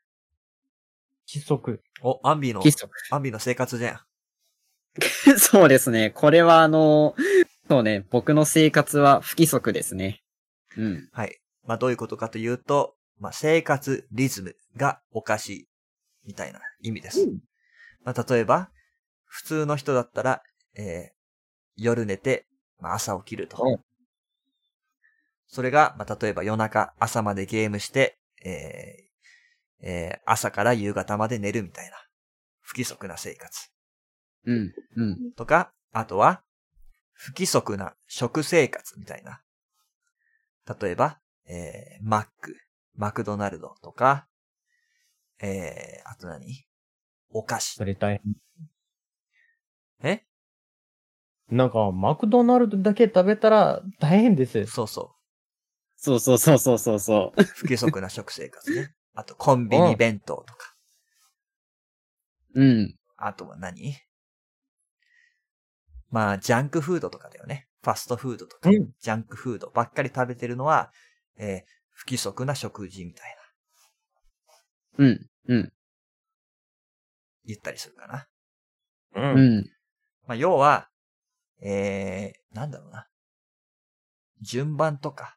[1.27, 1.83] 規則。
[2.03, 2.93] お、アンビの不、規則。
[3.11, 4.01] アンビの生活じゃん。
[5.39, 6.11] そうですね。
[6.11, 7.15] これはあの、
[7.69, 10.23] そうね、僕の生活は不規則ですね。
[10.77, 11.09] うん。
[11.13, 11.41] はい。
[11.65, 15.69] まあ、どういうことかというと、まあ、生活リズムがおかしい、
[16.27, 17.27] みたいな意味です。
[18.05, 18.71] まあ、例えば、
[19.25, 20.43] 普通の人だったら、
[20.77, 21.13] えー、
[21.77, 22.47] 夜寝て、
[22.79, 23.63] まあ、朝起きると。
[23.63, 23.85] うん
[25.53, 31.97] それが、まあ、例えば夜中、朝までゲームして、えー、えー、朝から夕方まで寝るみたいな、
[32.61, 33.69] 不規則な生活。
[34.47, 34.73] うん。
[34.97, 35.33] うん。
[35.33, 36.43] とか、あとは、
[37.13, 39.43] 不規則な食生活みたいな。
[40.81, 41.19] 例えば、
[41.49, 42.57] えー、マック、
[42.95, 44.29] マクドナルドとか、
[45.43, 46.65] えー、あと何？
[47.31, 47.85] お菓子そ。
[47.85, 48.21] れ大
[50.03, 50.11] 変。
[50.13, 50.25] え？
[51.51, 54.67] なんか、マクドナルドだけ食べたら大変です。
[54.67, 55.21] そうそう。
[55.97, 57.43] そうそうそうそうそうそう。
[57.43, 58.95] 不規則な食生活ね。
[59.15, 60.75] あと、コンビニ弁当とか。
[62.55, 62.97] うん。
[63.17, 63.95] あとは何？
[66.11, 67.69] まあ、ジャンクフードとかだよね。
[67.83, 70.93] ファストフードとか、うんジャンクフードばっかり食べてるのは、
[71.37, 73.37] えー不規則な食事みたい
[74.99, 75.30] な、うん。
[75.51, 75.73] うん。
[77.45, 78.29] 言ったりするかな。
[79.17, 79.21] う。
[79.21, 79.65] うんん。
[80.29, 80.89] まあ、要は、
[81.61, 83.09] えー、なんだろうな。
[84.41, 85.37] 順番とか、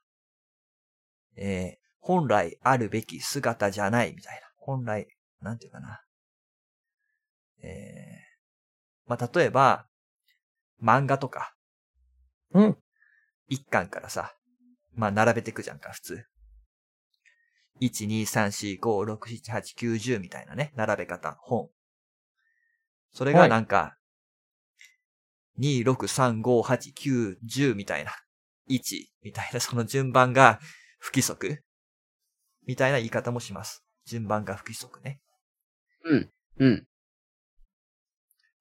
[1.35, 4.47] えー、本来あるべき姿じゃないみたいな。
[4.57, 5.07] 本来、
[5.41, 6.01] なんていうかな。
[7.63, 9.87] えー、まあ、例えば、
[10.79, 11.55] 漫画とか、
[12.53, 12.77] うん。
[13.47, 14.35] 一巻からさ、
[14.93, 16.25] まあ、並べていくじゃんか、普通。
[17.81, 21.69] 1、2、3、4、5、6、7、8、9、10みたいなね、並べ方、本。
[23.11, 23.97] それがなんか、
[25.59, 28.11] 2、6、3、5、8、9、10みたいな、
[28.69, 30.59] 1みたいな、その順番が
[30.99, 31.63] 不規則
[32.65, 33.83] みたいな言い方もします。
[34.05, 35.19] 順番が不規則ね。
[36.05, 36.29] うん。
[36.59, 36.87] うん。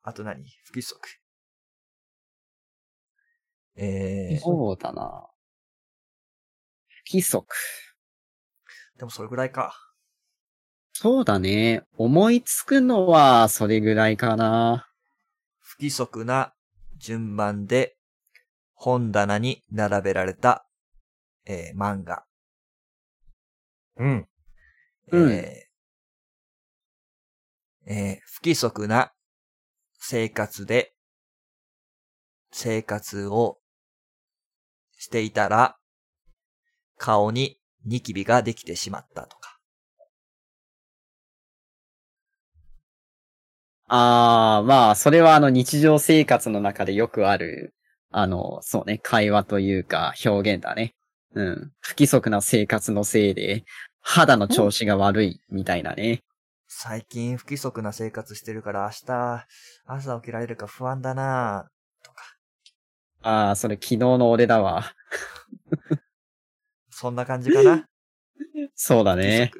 [0.02, 0.44] あと何？
[0.64, 1.08] 不規則。
[3.76, 5.28] えー、そうだな。
[7.04, 7.54] 不規則。
[9.02, 9.74] でもそれぐらいか。
[10.92, 11.82] そうだね。
[11.96, 14.86] 思いつくのはそれぐらいかな。
[15.58, 16.54] 不規則な
[16.98, 17.96] 順番で
[18.74, 20.68] 本棚に並べられた、
[21.46, 22.22] えー漫画。
[23.96, 24.28] うん。
[25.10, 29.10] うんえーえー不規則な
[29.98, 30.94] 生活で
[32.52, 33.58] 生活を
[34.96, 35.76] していたら
[36.98, 39.58] 顔にニキビができてしまったとか。
[43.88, 47.74] ああ、まあ、それはあの日常生活の中でよくある、
[48.10, 50.94] あの、そうね、会話というか表現だね。
[51.34, 51.72] うん。
[51.80, 53.64] 不規則な生活のせいで、
[54.00, 56.22] 肌の調子が悪いみたいなね。
[56.68, 59.46] 最近不規則な生活してるから明日
[59.86, 61.68] 朝起きられるか不安だな
[62.02, 62.22] とか。
[63.22, 64.94] ああ、それ昨日の俺だわ。
[67.02, 67.84] そんな感じかな？
[68.76, 69.50] そうだね。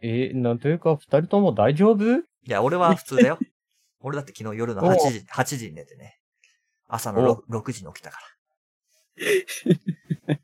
[0.00, 2.02] えーなんというか、二人とも大丈夫？
[2.16, 3.38] いや、俺は普通だよ。
[4.00, 6.18] 俺だって昨日夜の8時、8時に寝てね。
[6.88, 8.18] 朝の 6, 6時に起きたか
[10.30, 10.36] ら。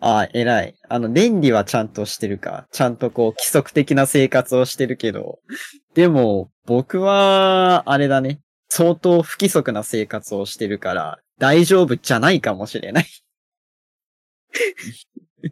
[0.00, 0.74] あ あ、偉い。
[0.88, 2.66] あの、年利はちゃんとしてるか。
[2.72, 5.40] ちゃんとこう、規則的な生活をしてるけど。
[5.92, 8.40] でも、僕は、あれだね。
[8.70, 13.06] 相当不規則な生活をしてるから、大丈夫じゃないかもしれない。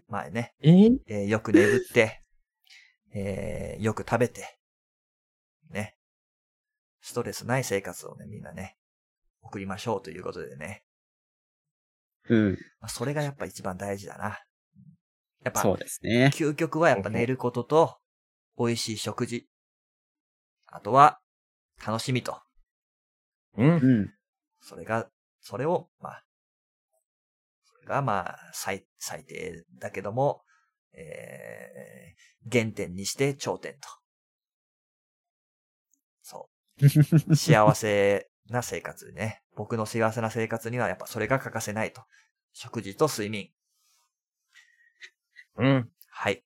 [0.09, 0.71] 前ね、え？
[0.71, 2.23] ーえーよく眠って、
[3.13, 4.59] えーよく食べて、
[5.71, 5.97] ね。
[7.01, 8.77] ストレスない生活をね、みんなね、
[9.43, 10.83] 送りましょうということでね。
[12.29, 12.53] うん。
[12.81, 14.39] まあ、それがやっぱ一番大事だな。
[15.45, 16.31] やっぱ、そうですね。
[16.35, 17.97] 究極はやっぱ寝ることと、
[18.59, 19.49] 美味しい食事。
[20.67, 21.21] あとは、
[21.87, 22.43] 楽しみと。
[23.57, 23.69] うん。
[23.69, 24.15] うん。
[24.61, 25.09] それが、
[25.41, 26.25] それを、まあ、
[27.89, 30.43] がまあ、最、最低だけども、
[30.93, 33.89] えー、原点にして頂点と。
[36.23, 36.49] そ
[36.81, 36.89] う。
[37.35, 39.43] 幸せな生活ね。
[39.57, 42.05] 僕の幸せな生活にはやっぱそれが欠かせないと。
[42.53, 43.51] 食事と睡眠。
[45.57, 45.91] うん。
[46.11, 46.45] はい。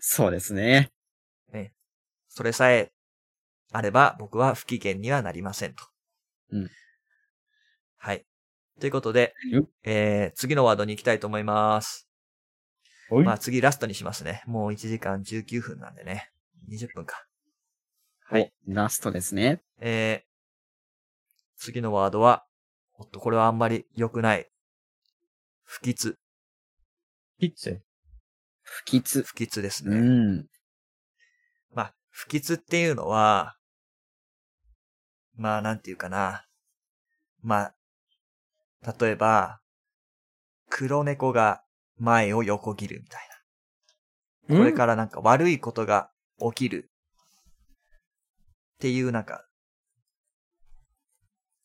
[0.00, 0.90] そうですね。
[2.38, 2.92] それさえ
[3.72, 5.82] あれば僕は不機嫌にはなりませんと。
[6.52, 6.70] うん。
[7.96, 8.24] はい。
[8.80, 12.08] ということでよ、えー、次のワードに行きたいと思います。
[13.10, 14.42] まあ次ラストにしますね。
[14.46, 16.30] もう1時間19分なんでね。
[16.70, 17.24] 20分か。
[18.30, 18.52] はい。
[18.66, 19.62] ラストですね。
[19.80, 20.28] えー、
[21.56, 22.44] 次のワードは、
[22.94, 24.50] おっと、これはあんまり良くない。
[25.64, 26.14] 不吉。
[27.40, 27.80] キッズ。
[28.62, 29.22] 不吉。
[29.22, 29.96] 不吉ですうね。
[29.96, 30.46] ん。
[31.74, 33.56] まあ、不吉っていうのは、
[35.36, 36.44] まあ、なんていうかな。
[37.40, 37.74] まあ、
[38.82, 39.60] 例えば、
[40.70, 41.62] 黒猫が
[41.98, 43.20] 前を横切るみたい
[44.48, 44.56] な。
[44.56, 46.90] これからなんか悪いことが起きる。
[48.76, 49.44] っていうなんか、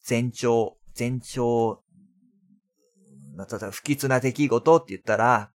[0.07, 1.83] 前兆、前兆、
[3.35, 5.51] な例えば不吉な出来事って言ったら、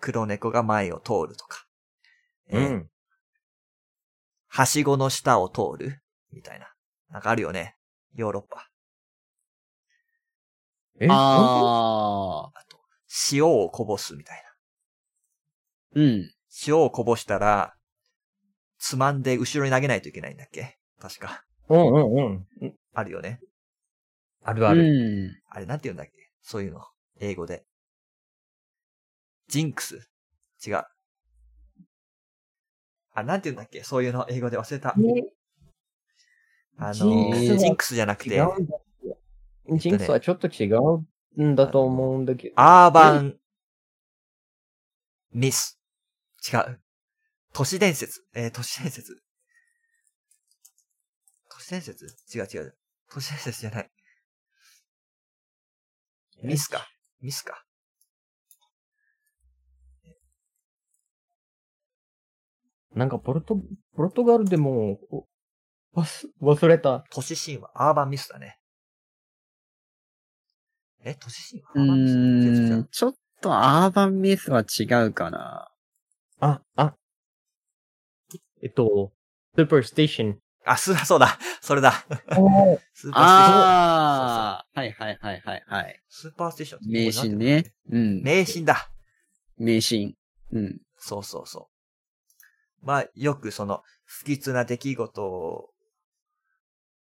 [0.00, 1.66] 黒猫が前を通るとか。
[2.48, 2.90] えーうん。
[4.48, 6.00] はしごの下を通る
[6.32, 6.72] みたいな。
[7.10, 7.76] なんかあるよね。
[8.14, 8.70] ヨーロッパ。
[11.00, 12.46] えああ。
[12.48, 12.78] あと、
[13.32, 14.42] 塩をこぼすみたい
[15.94, 16.02] な。
[16.02, 16.30] うん。
[16.66, 17.74] 塩をこぼしたら、
[18.78, 20.78] つまんで後ろに投げないといけないんだっけ？
[21.00, 21.44] 確か。
[21.68, 22.74] うんうんうんうん。
[22.94, 23.40] あるよね。
[24.44, 24.82] あるある。
[24.82, 25.42] うん。
[25.48, 26.12] あれなんて言うんだっけ？
[26.42, 26.82] そういうの。
[27.20, 27.64] 英語で。
[29.48, 30.08] ジンクス。
[30.66, 30.84] 違う。
[33.14, 33.82] あ、なんて言うんだっけ？
[33.82, 34.94] そういうの、英語で忘れた。
[36.78, 38.42] あのジンクスじゃなくて。
[39.72, 40.70] ジンクスはちょっと違
[41.36, 42.54] うんだと思うんだけど。
[42.56, 43.36] アーバン、
[45.32, 45.78] ミス。
[46.52, 46.80] 違う。
[47.52, 48.24] 都市伝説。
[48.34, 49.22] えー都市伝説。
[51.50, 52.06] 都市伝説？
[52.34, 52.76] 違う違う。
[53.10, 53.90] 都市伝説じゃない。
[56.42, 56.86] ミスか。
[57.20, 57.64] ミスか。
[62.94, 63.56] なんかポルト、
[63.94, 65.00] ポルトガルでも、
[65.94, 67.04] 忘れた。
[67.10, 67.70] 都市神話。
[67.74, 68.58] アーバンミスだね。
[71.08, 75.68] え、都市う神話アーうん、ちょっとアーバンミスは違うかな。
[76.40, 76.96] あ、あ。
[78.60, 79.12] えっと、
[79.54, 80.38] スーパーステーション。
[80.64, 81.38] あ、す、そうだ。
[81.60, 81.92] それだ。
[81.92, 83.14] スーパーステーション。
[83.14, 86.02] ああ、はいはいはいはいはい。
[86.08, 87.72] スーパーステーションって迷信ね。
[87.92, 88.22] うん。
[88.24, 88.90] 迷信だ。
[89.58, 90.16] 迷信。
[90.50, 90.80] うん。
[90.98, 91.70] そうそうそ
[92.82, 92.84] う。
[92.84, 95.70] まあ、よくその、不吉な出来事を、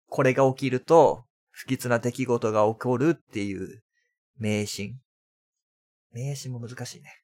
[0.08, 3.82] これが起きると、不吉な出来事が起こるっていう
[4.40, 4.98] 迷信。
[6.12, 7.14] 迷信も難しいね。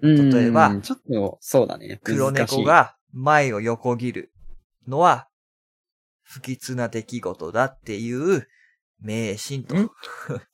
[0.00, 2.00] うん例えばちょっと、そうだね。
[2.02, 2.62] 黒猫。
[2.62, 4.32] が前を横切る
[4.86, 5.28] のは、
[6.22, 8.46] 不吉な出来事だっていう
[9.00, 9.74] 迷信と。
[9.74, 9.90] ん？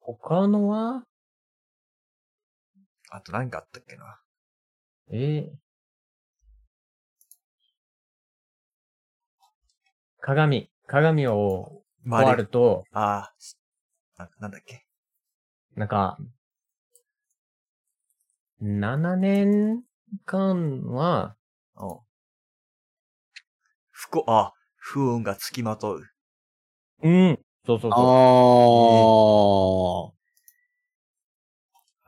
[0.00, 1.04] 他のは？
[3.10, 4.20] あと何かあったっけな。
[5.12, 5.50] え？
[5.52, 5.69] ー
[10.20, 10.70] 鏡。
[10.86, 13.32] 鏡をま壊ると、あ
[14.18, 14.84] あ、ななんだっけ？
[15.76, 16.18] なんか、
[18.60, 19.82] 7年
[20.26, 21.36] 間は、
[21.76, 21.98] うん。
[23.90, 26.02] 不幸、あ、不運がつきまとう。
[27.02, 27.38] うん。
[27.64, 30.14] そうそうあそ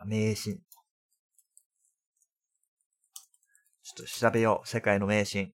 [0.01, 0.05] あ。
[0.05, 0.61] 迷信。
[3.83, 4.69] ちょっと調べよう。
[4.69, 5.53] 世界の迷信。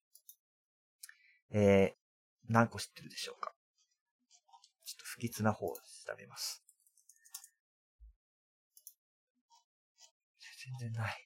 [1.51, 1.98] えー、
[2.49, 3.53] 何個知ってるでしょうか
[4.85, 5.81] ちょっと不吉な方を調
[6.17, 6.63] べます。
[10.79, 11.25] 全然ない。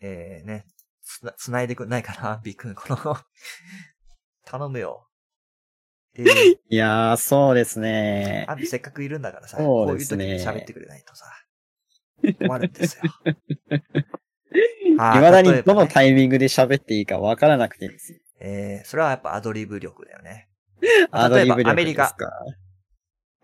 [0.00, 0.64] えー、ね、
[1.02, 3.16] つな、つないでくんないかな ビッくん、この、
[4.44, 5.08] 頼むよ。
[6.14, 8.46] えー、いやー、そうですね。
[8.48, 11.26] アビせっかくいるんだからさ、そうですねこういう時に喋ってくれないとさ、
[12.22, 13.02] 終わるんですよ。
[14.98, 18.18] あ ー未だにどのタイミングで喋っていいかわからなくてですよ。
[18.40, 20.48] えー、それはやっぱアドリブ力だよね。
[21.10, 22.14] アドリブ力例えばアメリカ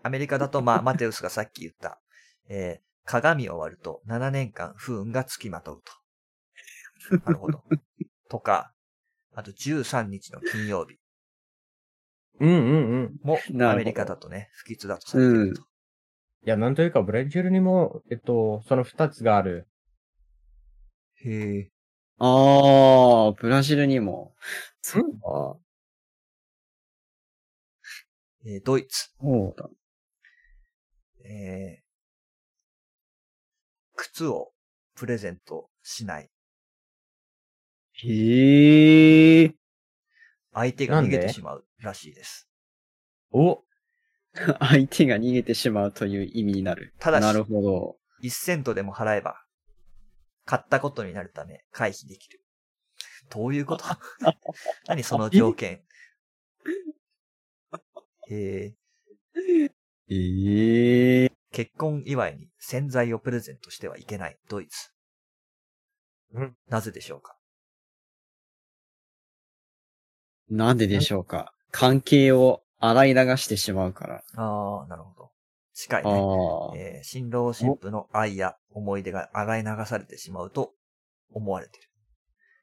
[0.03, 1.99] アメリカだと、まあ、マテウスがさっき言った、
[2.47, 5.81] えー、鏡を割ると7年間不運がつきまとう
[7.09, 7.25] と。
[7.25, 7.63] なるほど。
[8.29, 8.71] とか、
[9.33, 10.99] あと13日の金曜日
[12.39, 12.45] う。
[12.45, 13.19] うんうんうん。
[13.23, 15.61] もアメリカだとね、不吉だとされてると。
[15.61, 15.65] い
[16.49, 19.67] や、なんというか、ブラジルにも、えっと、その二つがある。
[21.25, 21.71] へえ。
[22.19, 24.35] あー、ブラジルにも。
[24.81, 25.57] そうか。
[28.45, 29.09] えードイツ。
[29.19, 29.69] そうだ。
[31.27, 31.83] えー、
[33.95, 34.51] 靴を
[34.95, 36.29] プレゼントしない。
[37.93, 39.55] へえ。
[40.53, 42.47] 相手が逃げてしまうらしいです。
[43.31, 43.63] お
[44.59, 46.93] 相手が逃げてしまうという意味になる。
[46.99, 47.95] ただしなるほど。
[48.23, 49.44] 1セントでも払えば、
[50.45, 52.41] 買ったことになるため回避できる。
[53.29, 53.85] どういうこと？
[54.87, 55.83] 何その条件？
[58.29, 59.71] えー、
[60.09, 61.31] ええ。
[61.51, 64.89] 結婚祝いに洗剤をプレゼントしてはいけないドイツ。
[66.33, 67.37] うんなぜでしょうか？
[70.49, 71.53] なんででしょうか？
[71.71, 74.23] 関係を洗い流してしまうから。
[74.35, 75.31] ああ、なるほど。
[75.75, 76.13] 近いあね。
[76.13, 76.17] あ。
[76.75, 80.73] えー新郎新婦の愛や思い出が洗い流されてしまうと
[81.31, 81.89] 思われている。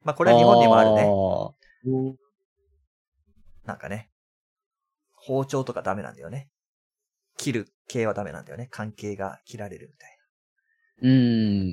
[0.03, 1.05] まあこれは日本にもあるね。
[1.05, 2.17] ね。
[3.65, 4.09] なんかね。
[5.15, 6.49] 包丁とかダメなんだよね。
[7.37, 8.69] 切る系はダメなんだよね。
[8.71, 10.19] 関係が切られるみたい
[11.03, 11.69] うん。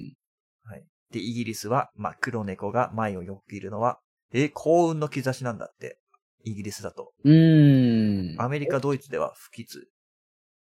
[0.66, 0.72] な。
[0.72, 0.84] はい。
[1.12, 4.00] で、イギリスは、まあ黒猫が前をよくいるのは、
[4.34, 6.00] え、幸運の兆しなんだって。
[6.44, 7.12] イギリスだと。
[7.24, 8.36] うん。
[8.40, 9.88] アメリカ、ドイツでは不吉。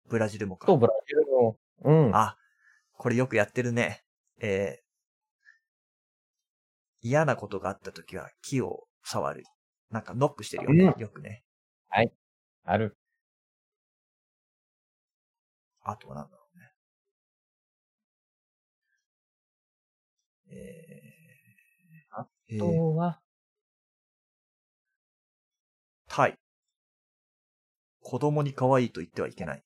[0.10, 0.78] ブラジルもかと、。
[0.78, 2.16] ブラジルも、うん。
[2.16, 2.38] あ、
[2.98, 4.04] これよくやってるね。
[4.40, 4.84] えー
[7.06, 9.44] 嫌なことがあった時は木を触る。
[9.92, 10.94] なんかノックしてるよね。
[10.96, 11.44] うんよくね。
[12.64, 12.96] ある。
[15.84, 16.72] あとはなんだろうね。
[20.50, 23.20] えー、あえーとは、
[26.08, 26.38] 太
[28.02, 29.64] 子供に可愛いと言ってはいけない。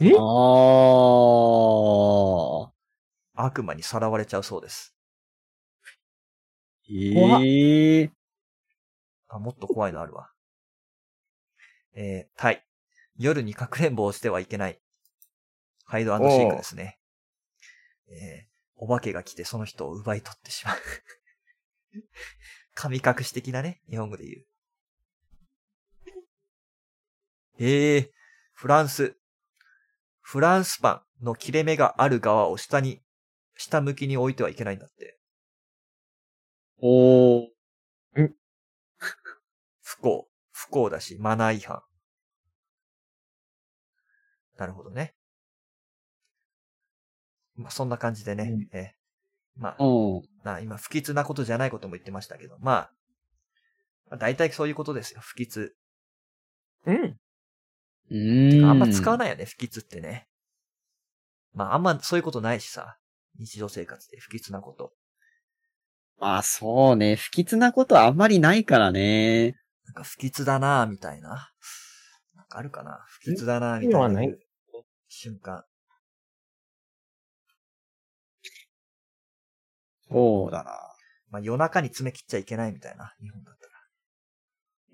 [0.00, 0.12] え？
[0.18, 0.20] あ
[2.66, 3.46] あ。
[3.46, 4.94] 悪魔にさらわれちゃうそうです。
[6.90, 8.10] ええ
[9.28, 10.30] あ、もっと怖いのあるわ。
[11.94, 12.64] えー、タイ。
[13.16, 14.80] 夜にかくれんぼをしてはいけない。
[15.84, 16.98] ハイドシークですね。
[18.08, 20.76] えー、お化けが来てその人を奪い取ってしまう。
[22.74, 24.46] 神隠し的なね、日本語で言う。
[27.58, 28.10] えー、
[28.54, 29.19] フランス。
[30.30, 33.02] フランスパンの切れ目がある側を下に、
[33.56, 35.18] 下向きに置いてはいけないんだって。
[36.80, 37.48] おー。
[39.82, 40.28] 不幸。
[40.52, 41.82] 不幸だし、マナー違反。
[44.56, 45.16] なるほどね。
[47.56, 48.44] まあ、そんな感じでね。
[48.44, 50.22] うんえーまあ、うん。
[50.44, 52.92] な今、不吉なことじゃないことも言ってましたけど、まあ、
[54.10, 55.74] まあ、大体そういうことですよ、不吉。
[56.86, 57.19] うん。
[58.16, 58.64] ん。
[58.64, 60.26] あんま使わないよね、不吉ってね。
[61.52, 62.96] まあ、あんまそういうことないしさ。
[63.38, 64.92] 日常生活で不吉なこと。
[66.18, 67.16] まあそうね。
[67.16, 69.54] 不吉なことはあんまりないからね。
[69.86, 71.50] なんか不吉だなぁ、みたいな。
[72.36, 74.38] なんかあるかな不吉だなぁ、みたいなない
[75.08, 75.64] 瞬間。
[80.10, 80.72] そうだな。
[81.30, 83.54] まあ、夜中に爪切っちゃいけないみたいな、日本だっ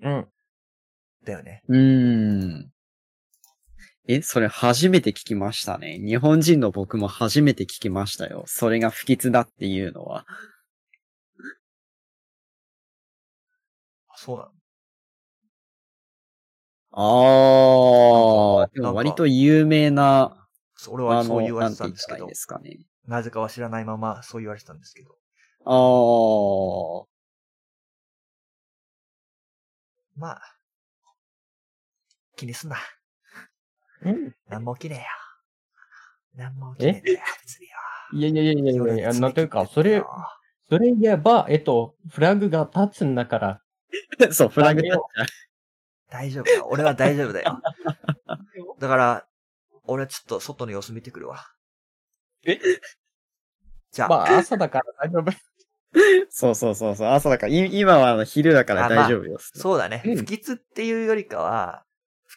[0.01, 0.13] たうん。
[0.13, 0.27] ら。
[1.25, 1.63] だよね。
[1.67, 2.71] うーん。
[4.07, 5.99] え、それ初めて聞きましたね。
[5.99, 8.43] 日本人の僕も初めて聞きましたよ。
[8.47, 10.25] それが不吉だっていうのは。
[14.07, 14.51] あそうなの？
[18.61, 20.47] ああ、でも割と有名な、
[20.87, 22.79] 俺はそう言われててたんですけど言ったらいいで、すかね。
[23.07, 25.09] なぜかは知らないままそう言われてたんですけど。
[25.65, 27.07] ああ、
[30.15, 30.41] まあ、
[32.37, 32.77] 気にすんな。
[34.11, 34.35] うん。
[34.49, 35.05] なんも起きね
[36.37, 36.45] えよ。
[36.45, 37.73] なんも起きねえよ、別によ。
[38.13, 40.03] いやいやいやいやい夜やなんというか、それ
[40.69, 43.61] それ言えば、えっと、フラグが立つんだから。
[44.31, 44.97] そう、フラグ立
[46.09, 46.67] 大丈夫だよ。
[46.69, 47.61] 俺は大丈夫だよ。
[48.79, 49.27] だから、
[49.85, 51.45] 俺はちょっと外の様子見てくるわ。
[52.45, 52.59] え？
[53.91, 55.31] じゃあ、まあ、朝だから大丈夫。
[56.29, 57.07] そうそうそうそう。
[57.07, 59.37] 朝だから、い今は昼だから大丈夫よ。
[59.39, 60.03] そうだね。
[60.05, 61.83] うん不吉っていうよりかは、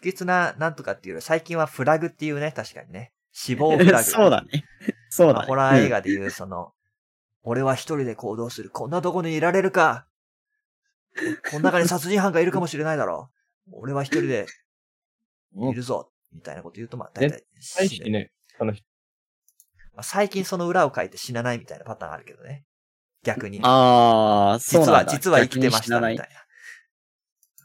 [0.01, 3.13] 不吉ななんとかっていうより、最近はフラグっていうね、確かにね。
[3.33, 4.05] 死亡フラグ。
[4.05, 4.65] そうだね。
[5.11, 5.37] そうだね。
[5.39, 6.73] まあホラー映画でいう、その、
[7.43, 8.71] 俺は一人で行動する。
[8.71, 10.07] こんなとこにいられるか。
[11.51, 13.31] この中に殺人犯がいるかもしれないだろ
[13.69, 13.71] う。
[13.73, 14.47] 俺は一人で
[15.55, 16.11] いるぞ。
[16.33, 18.31] みたいなこと言うと、まあ、大体死ぬね。
[18.57, 18.85] その人。
[19.95, 22.65] まあ、最近その裏を書いて死なないみたいなパターンあるけどね。
[23.23, 23.61] 逆に。
[23.63, 25.05] ああ、そう実は。
[25.05, 26.27] 実は生きてましたみたいな。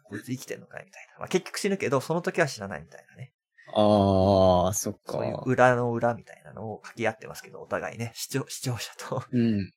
[0.08, 1.20] こいつ生きてんのかいみたいな。
[1.20, 3.34] まあ、結局死ぬけど、その時は死なないみたいなね。
[3.74, 5.14] ああ、そっか。
[5.14, 9.74] そういう裏の裏みたいなのを書き合ってますけど、お互いね、視聴視聴者とうん。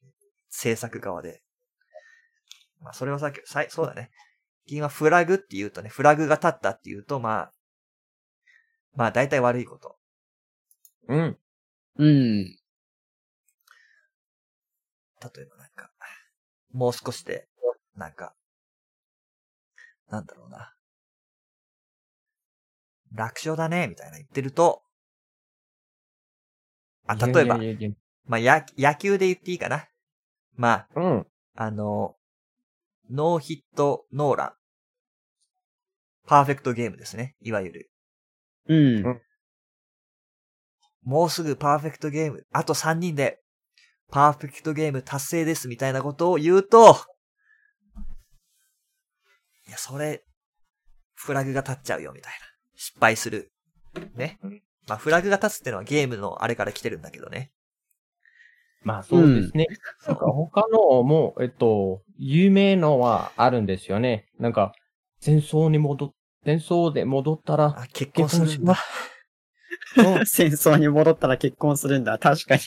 [0.51, 1.43] 制作側で。
[2.81, 4.11] まあ、それはさっき、さいそうだね。
[4.67, 7.53] 今、フラグって言うとね、フラグが立ったって言うと、まあ、
[8.95, 9.97] まあ、大体悪いこと。
[11.09, 11.39] うん。
[11.97, 12.45] うん。
[12.45, 12.55] 例
[15.43, 15.91] えばなんか、
[16.73, 17.49] もう少しで、
[17.97, 18.35] なんか、
[20.11, 20.75] なんだろうな。
[23.13, 24.83] 楽勝だね、みたいな言ってると、
[27.07, 27.91] あ、例えばい、やいやいや
[28.27, 29.87] まあ、や、野球で言っていいかな。
[30.57, 31.27] まあ、うん。
[31.57, 32.17] あの、
[33.11, 34.53] ノーヒットノーラン。
[36.27, 37.37] パーフェクトゲームですね。
[37.41, 37.91] いわゆる。
[38.69, 39.07] うん。
[39.07, 39.21] うん
[41.05, 43.41] もうすぐパーフェクトゲーム、あと3人で、
[44.11, 46.97] パーフェクトゲーム達成ですみたいなことを言うと、
[49.69, 50.25] いや、それ、
[51.15, 52.39] フラグが立っちゃうよみたいな。
[52.75, 53.53] 失敗する。
[54.15, 54.63] ねうん。
[54.87, 57.53] まあ、フラグが立つってのはゲームのあれから来てるんだけどね。
[58.83, 59.67] まあそうですね。
[60.07, 64.27] なんか他のも、えっと、有名のはあるんですよね。
[64.39, 64.73] なんか、
[65.21, 66.13] 戦争に戻っ、
[66.45, 68.77] 戦争で戻ったら、あ、結婚結するんだ。
[70.25, 72.19] 戦争に戻ったら結婚するんだ。
[72.19, 72.63] 確かに。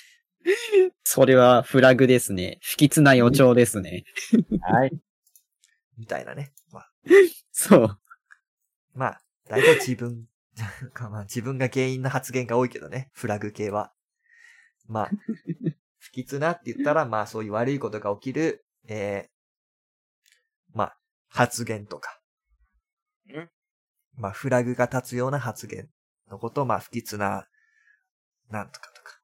[1.03, 2.59] それはフラグですね。
[2.61, 4.03] 不吉な予兆ですね。
[4.61, 4.91] はい。
[5.97, 6.51] みたいなね。
[7.05, 7.19] まあ、
[7.51, 7.99] そう。
[8.93, 10.27] まあ、大体自分、
[10.93, 13.93] かまあ自分が原因の発言が多いけどね、フラグ系は。
[14.87, 15.11] まあ、
[15.97, 20.97] 不吉なって言ったら、まあそういう悪いことが起きる、えー、まあ、
[21.27, 22.19] 発言とか。
[23.29, 23.49] ん
[24.15, 25.89] まあ、フラグが立つような発言
[26.29, 27.47] のことを、まあ、不吉な、
[28.49, 29.19] なんとかとか。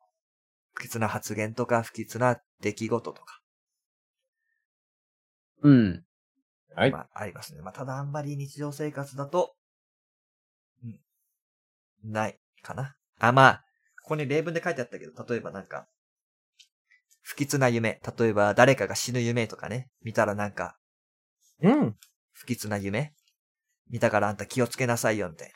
[0.74, 3.41] 不吉な発言とか、不吉な出来事とか。
[5.64, 6.07] うん。
[6.78, 6.91] はい。
[6.91, 7.62] まあ、ありますね。
[7.62, 9.56] まあ、ただあんまり日常生活だと、
[10.84, 12.95] うん、ないかな。
[13.20, 13.64] あ、まあ、
[14.04, 15.88] ここに例文で書いてあったけど、例えばなんか、
[17.24, 17.99] 不吉な夢。
[18.18, 19.90] 例えば誰かが死ぬ夢とかね。
[20.04, 20.78] 見たらなんか、
[21.64, 21.95] うん。
[22.32, 23.14] 不吉な夢
[23.90, 25.52] 見たからあんた気をつけなさいよ、みたい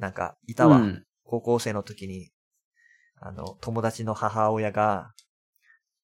[0.00, 0.08] な。
[0.08, 0.78] なんか、いたわ。
[0.78, 2.30] うん高校生の時に、
[3.18, 5.14] あの、友達の母親が、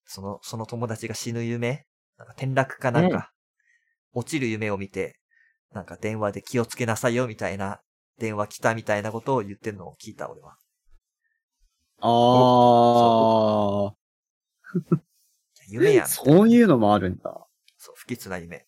[0.07, 1.85] その、その友達が死ぬ夢
[2.17, 3.33] なんか転落かなんか、
[4.13, 5.19] 落ちる夢を見て、
[5.73, 7.81] なんか電話で気をつけなさいよ、みたいな、
[8.19, 10.57] 電話来たみたいなことを言ってるのを聞いた、俺は。
[12.03, 12.09] あ
[15.69, 16.09] 夢やんあ、。
[16.09, 17.47] そういうのもあるんだ。
[17.77, 18.67] そう、不吉な夢。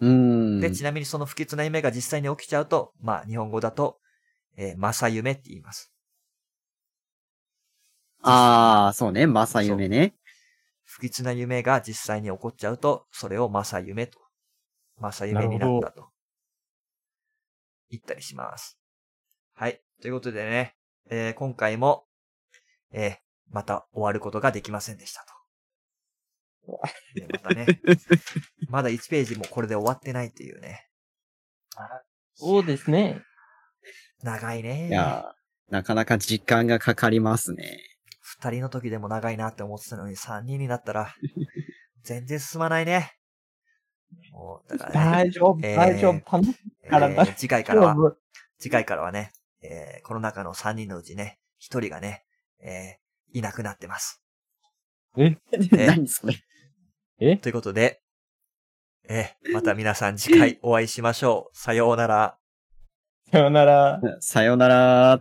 [0.00, 0.60] うん。
[0.60, 3.98] で、ちなみにその不吉な夢が実際に起きちゃうと、まあ、日本語だと、
[4.56, 5.92] えー、正夢って言います。
[8.22, 9.26] ああ、そうね。
[9.26, 10.14] 正夢ね。
[10.84, 14.18] 不吉な夢が実際に起こっちゃうと、それを正夢と、
[15.10, 16.10] 正夢になったと、
[17.90, 18.78] 言ったりします。
[19.54, 19.82] はい。
[20.00, 20.76] ということでね、
[21.10, 22.04] えー今回も、
[22.92, 23.16] えー
[23.50, 25.32] また終わることができませんでしたと。
[27.14, 27.66] でまたね、
[28.68, 30.88] まだ1ページもこれで終わってないっていうね。
[32.34, 33.20] そうですね。
[34.22, 34.88] 長いね。
[34.88, 37.78] いやー、なかなか時間がかかりますね。
[38.20, 41.14] 二人の時でも長いなって思ってたのに、三人になったら、
[42.02, 43.12] 全然進まないね。
[44.32, 46.32] もう、だからね、大丈夫、えー大丈夫。
[46.38, 48.16] 楽しいえからだー次回からは。
[48.58, 49.32] 次回からはね、
[49.62, 52.24] えーこの中の3人のうちね、1人がね、
[52.60, 54.22] えーいなくなってます。
[55.16, 55.36] え？
[55.52, 55.86] え？
[55.86, 56.34] 何それ？
[57.18, 57.36] え？
[57.36, 58.02] ということで、
[59.08, 61.56] えーまた皆さん次回お会いしましょう。
[61.56, 62.38] さようなら。
[63.30, 64.00] さよなら。
[64.20, 65.20] さよなら。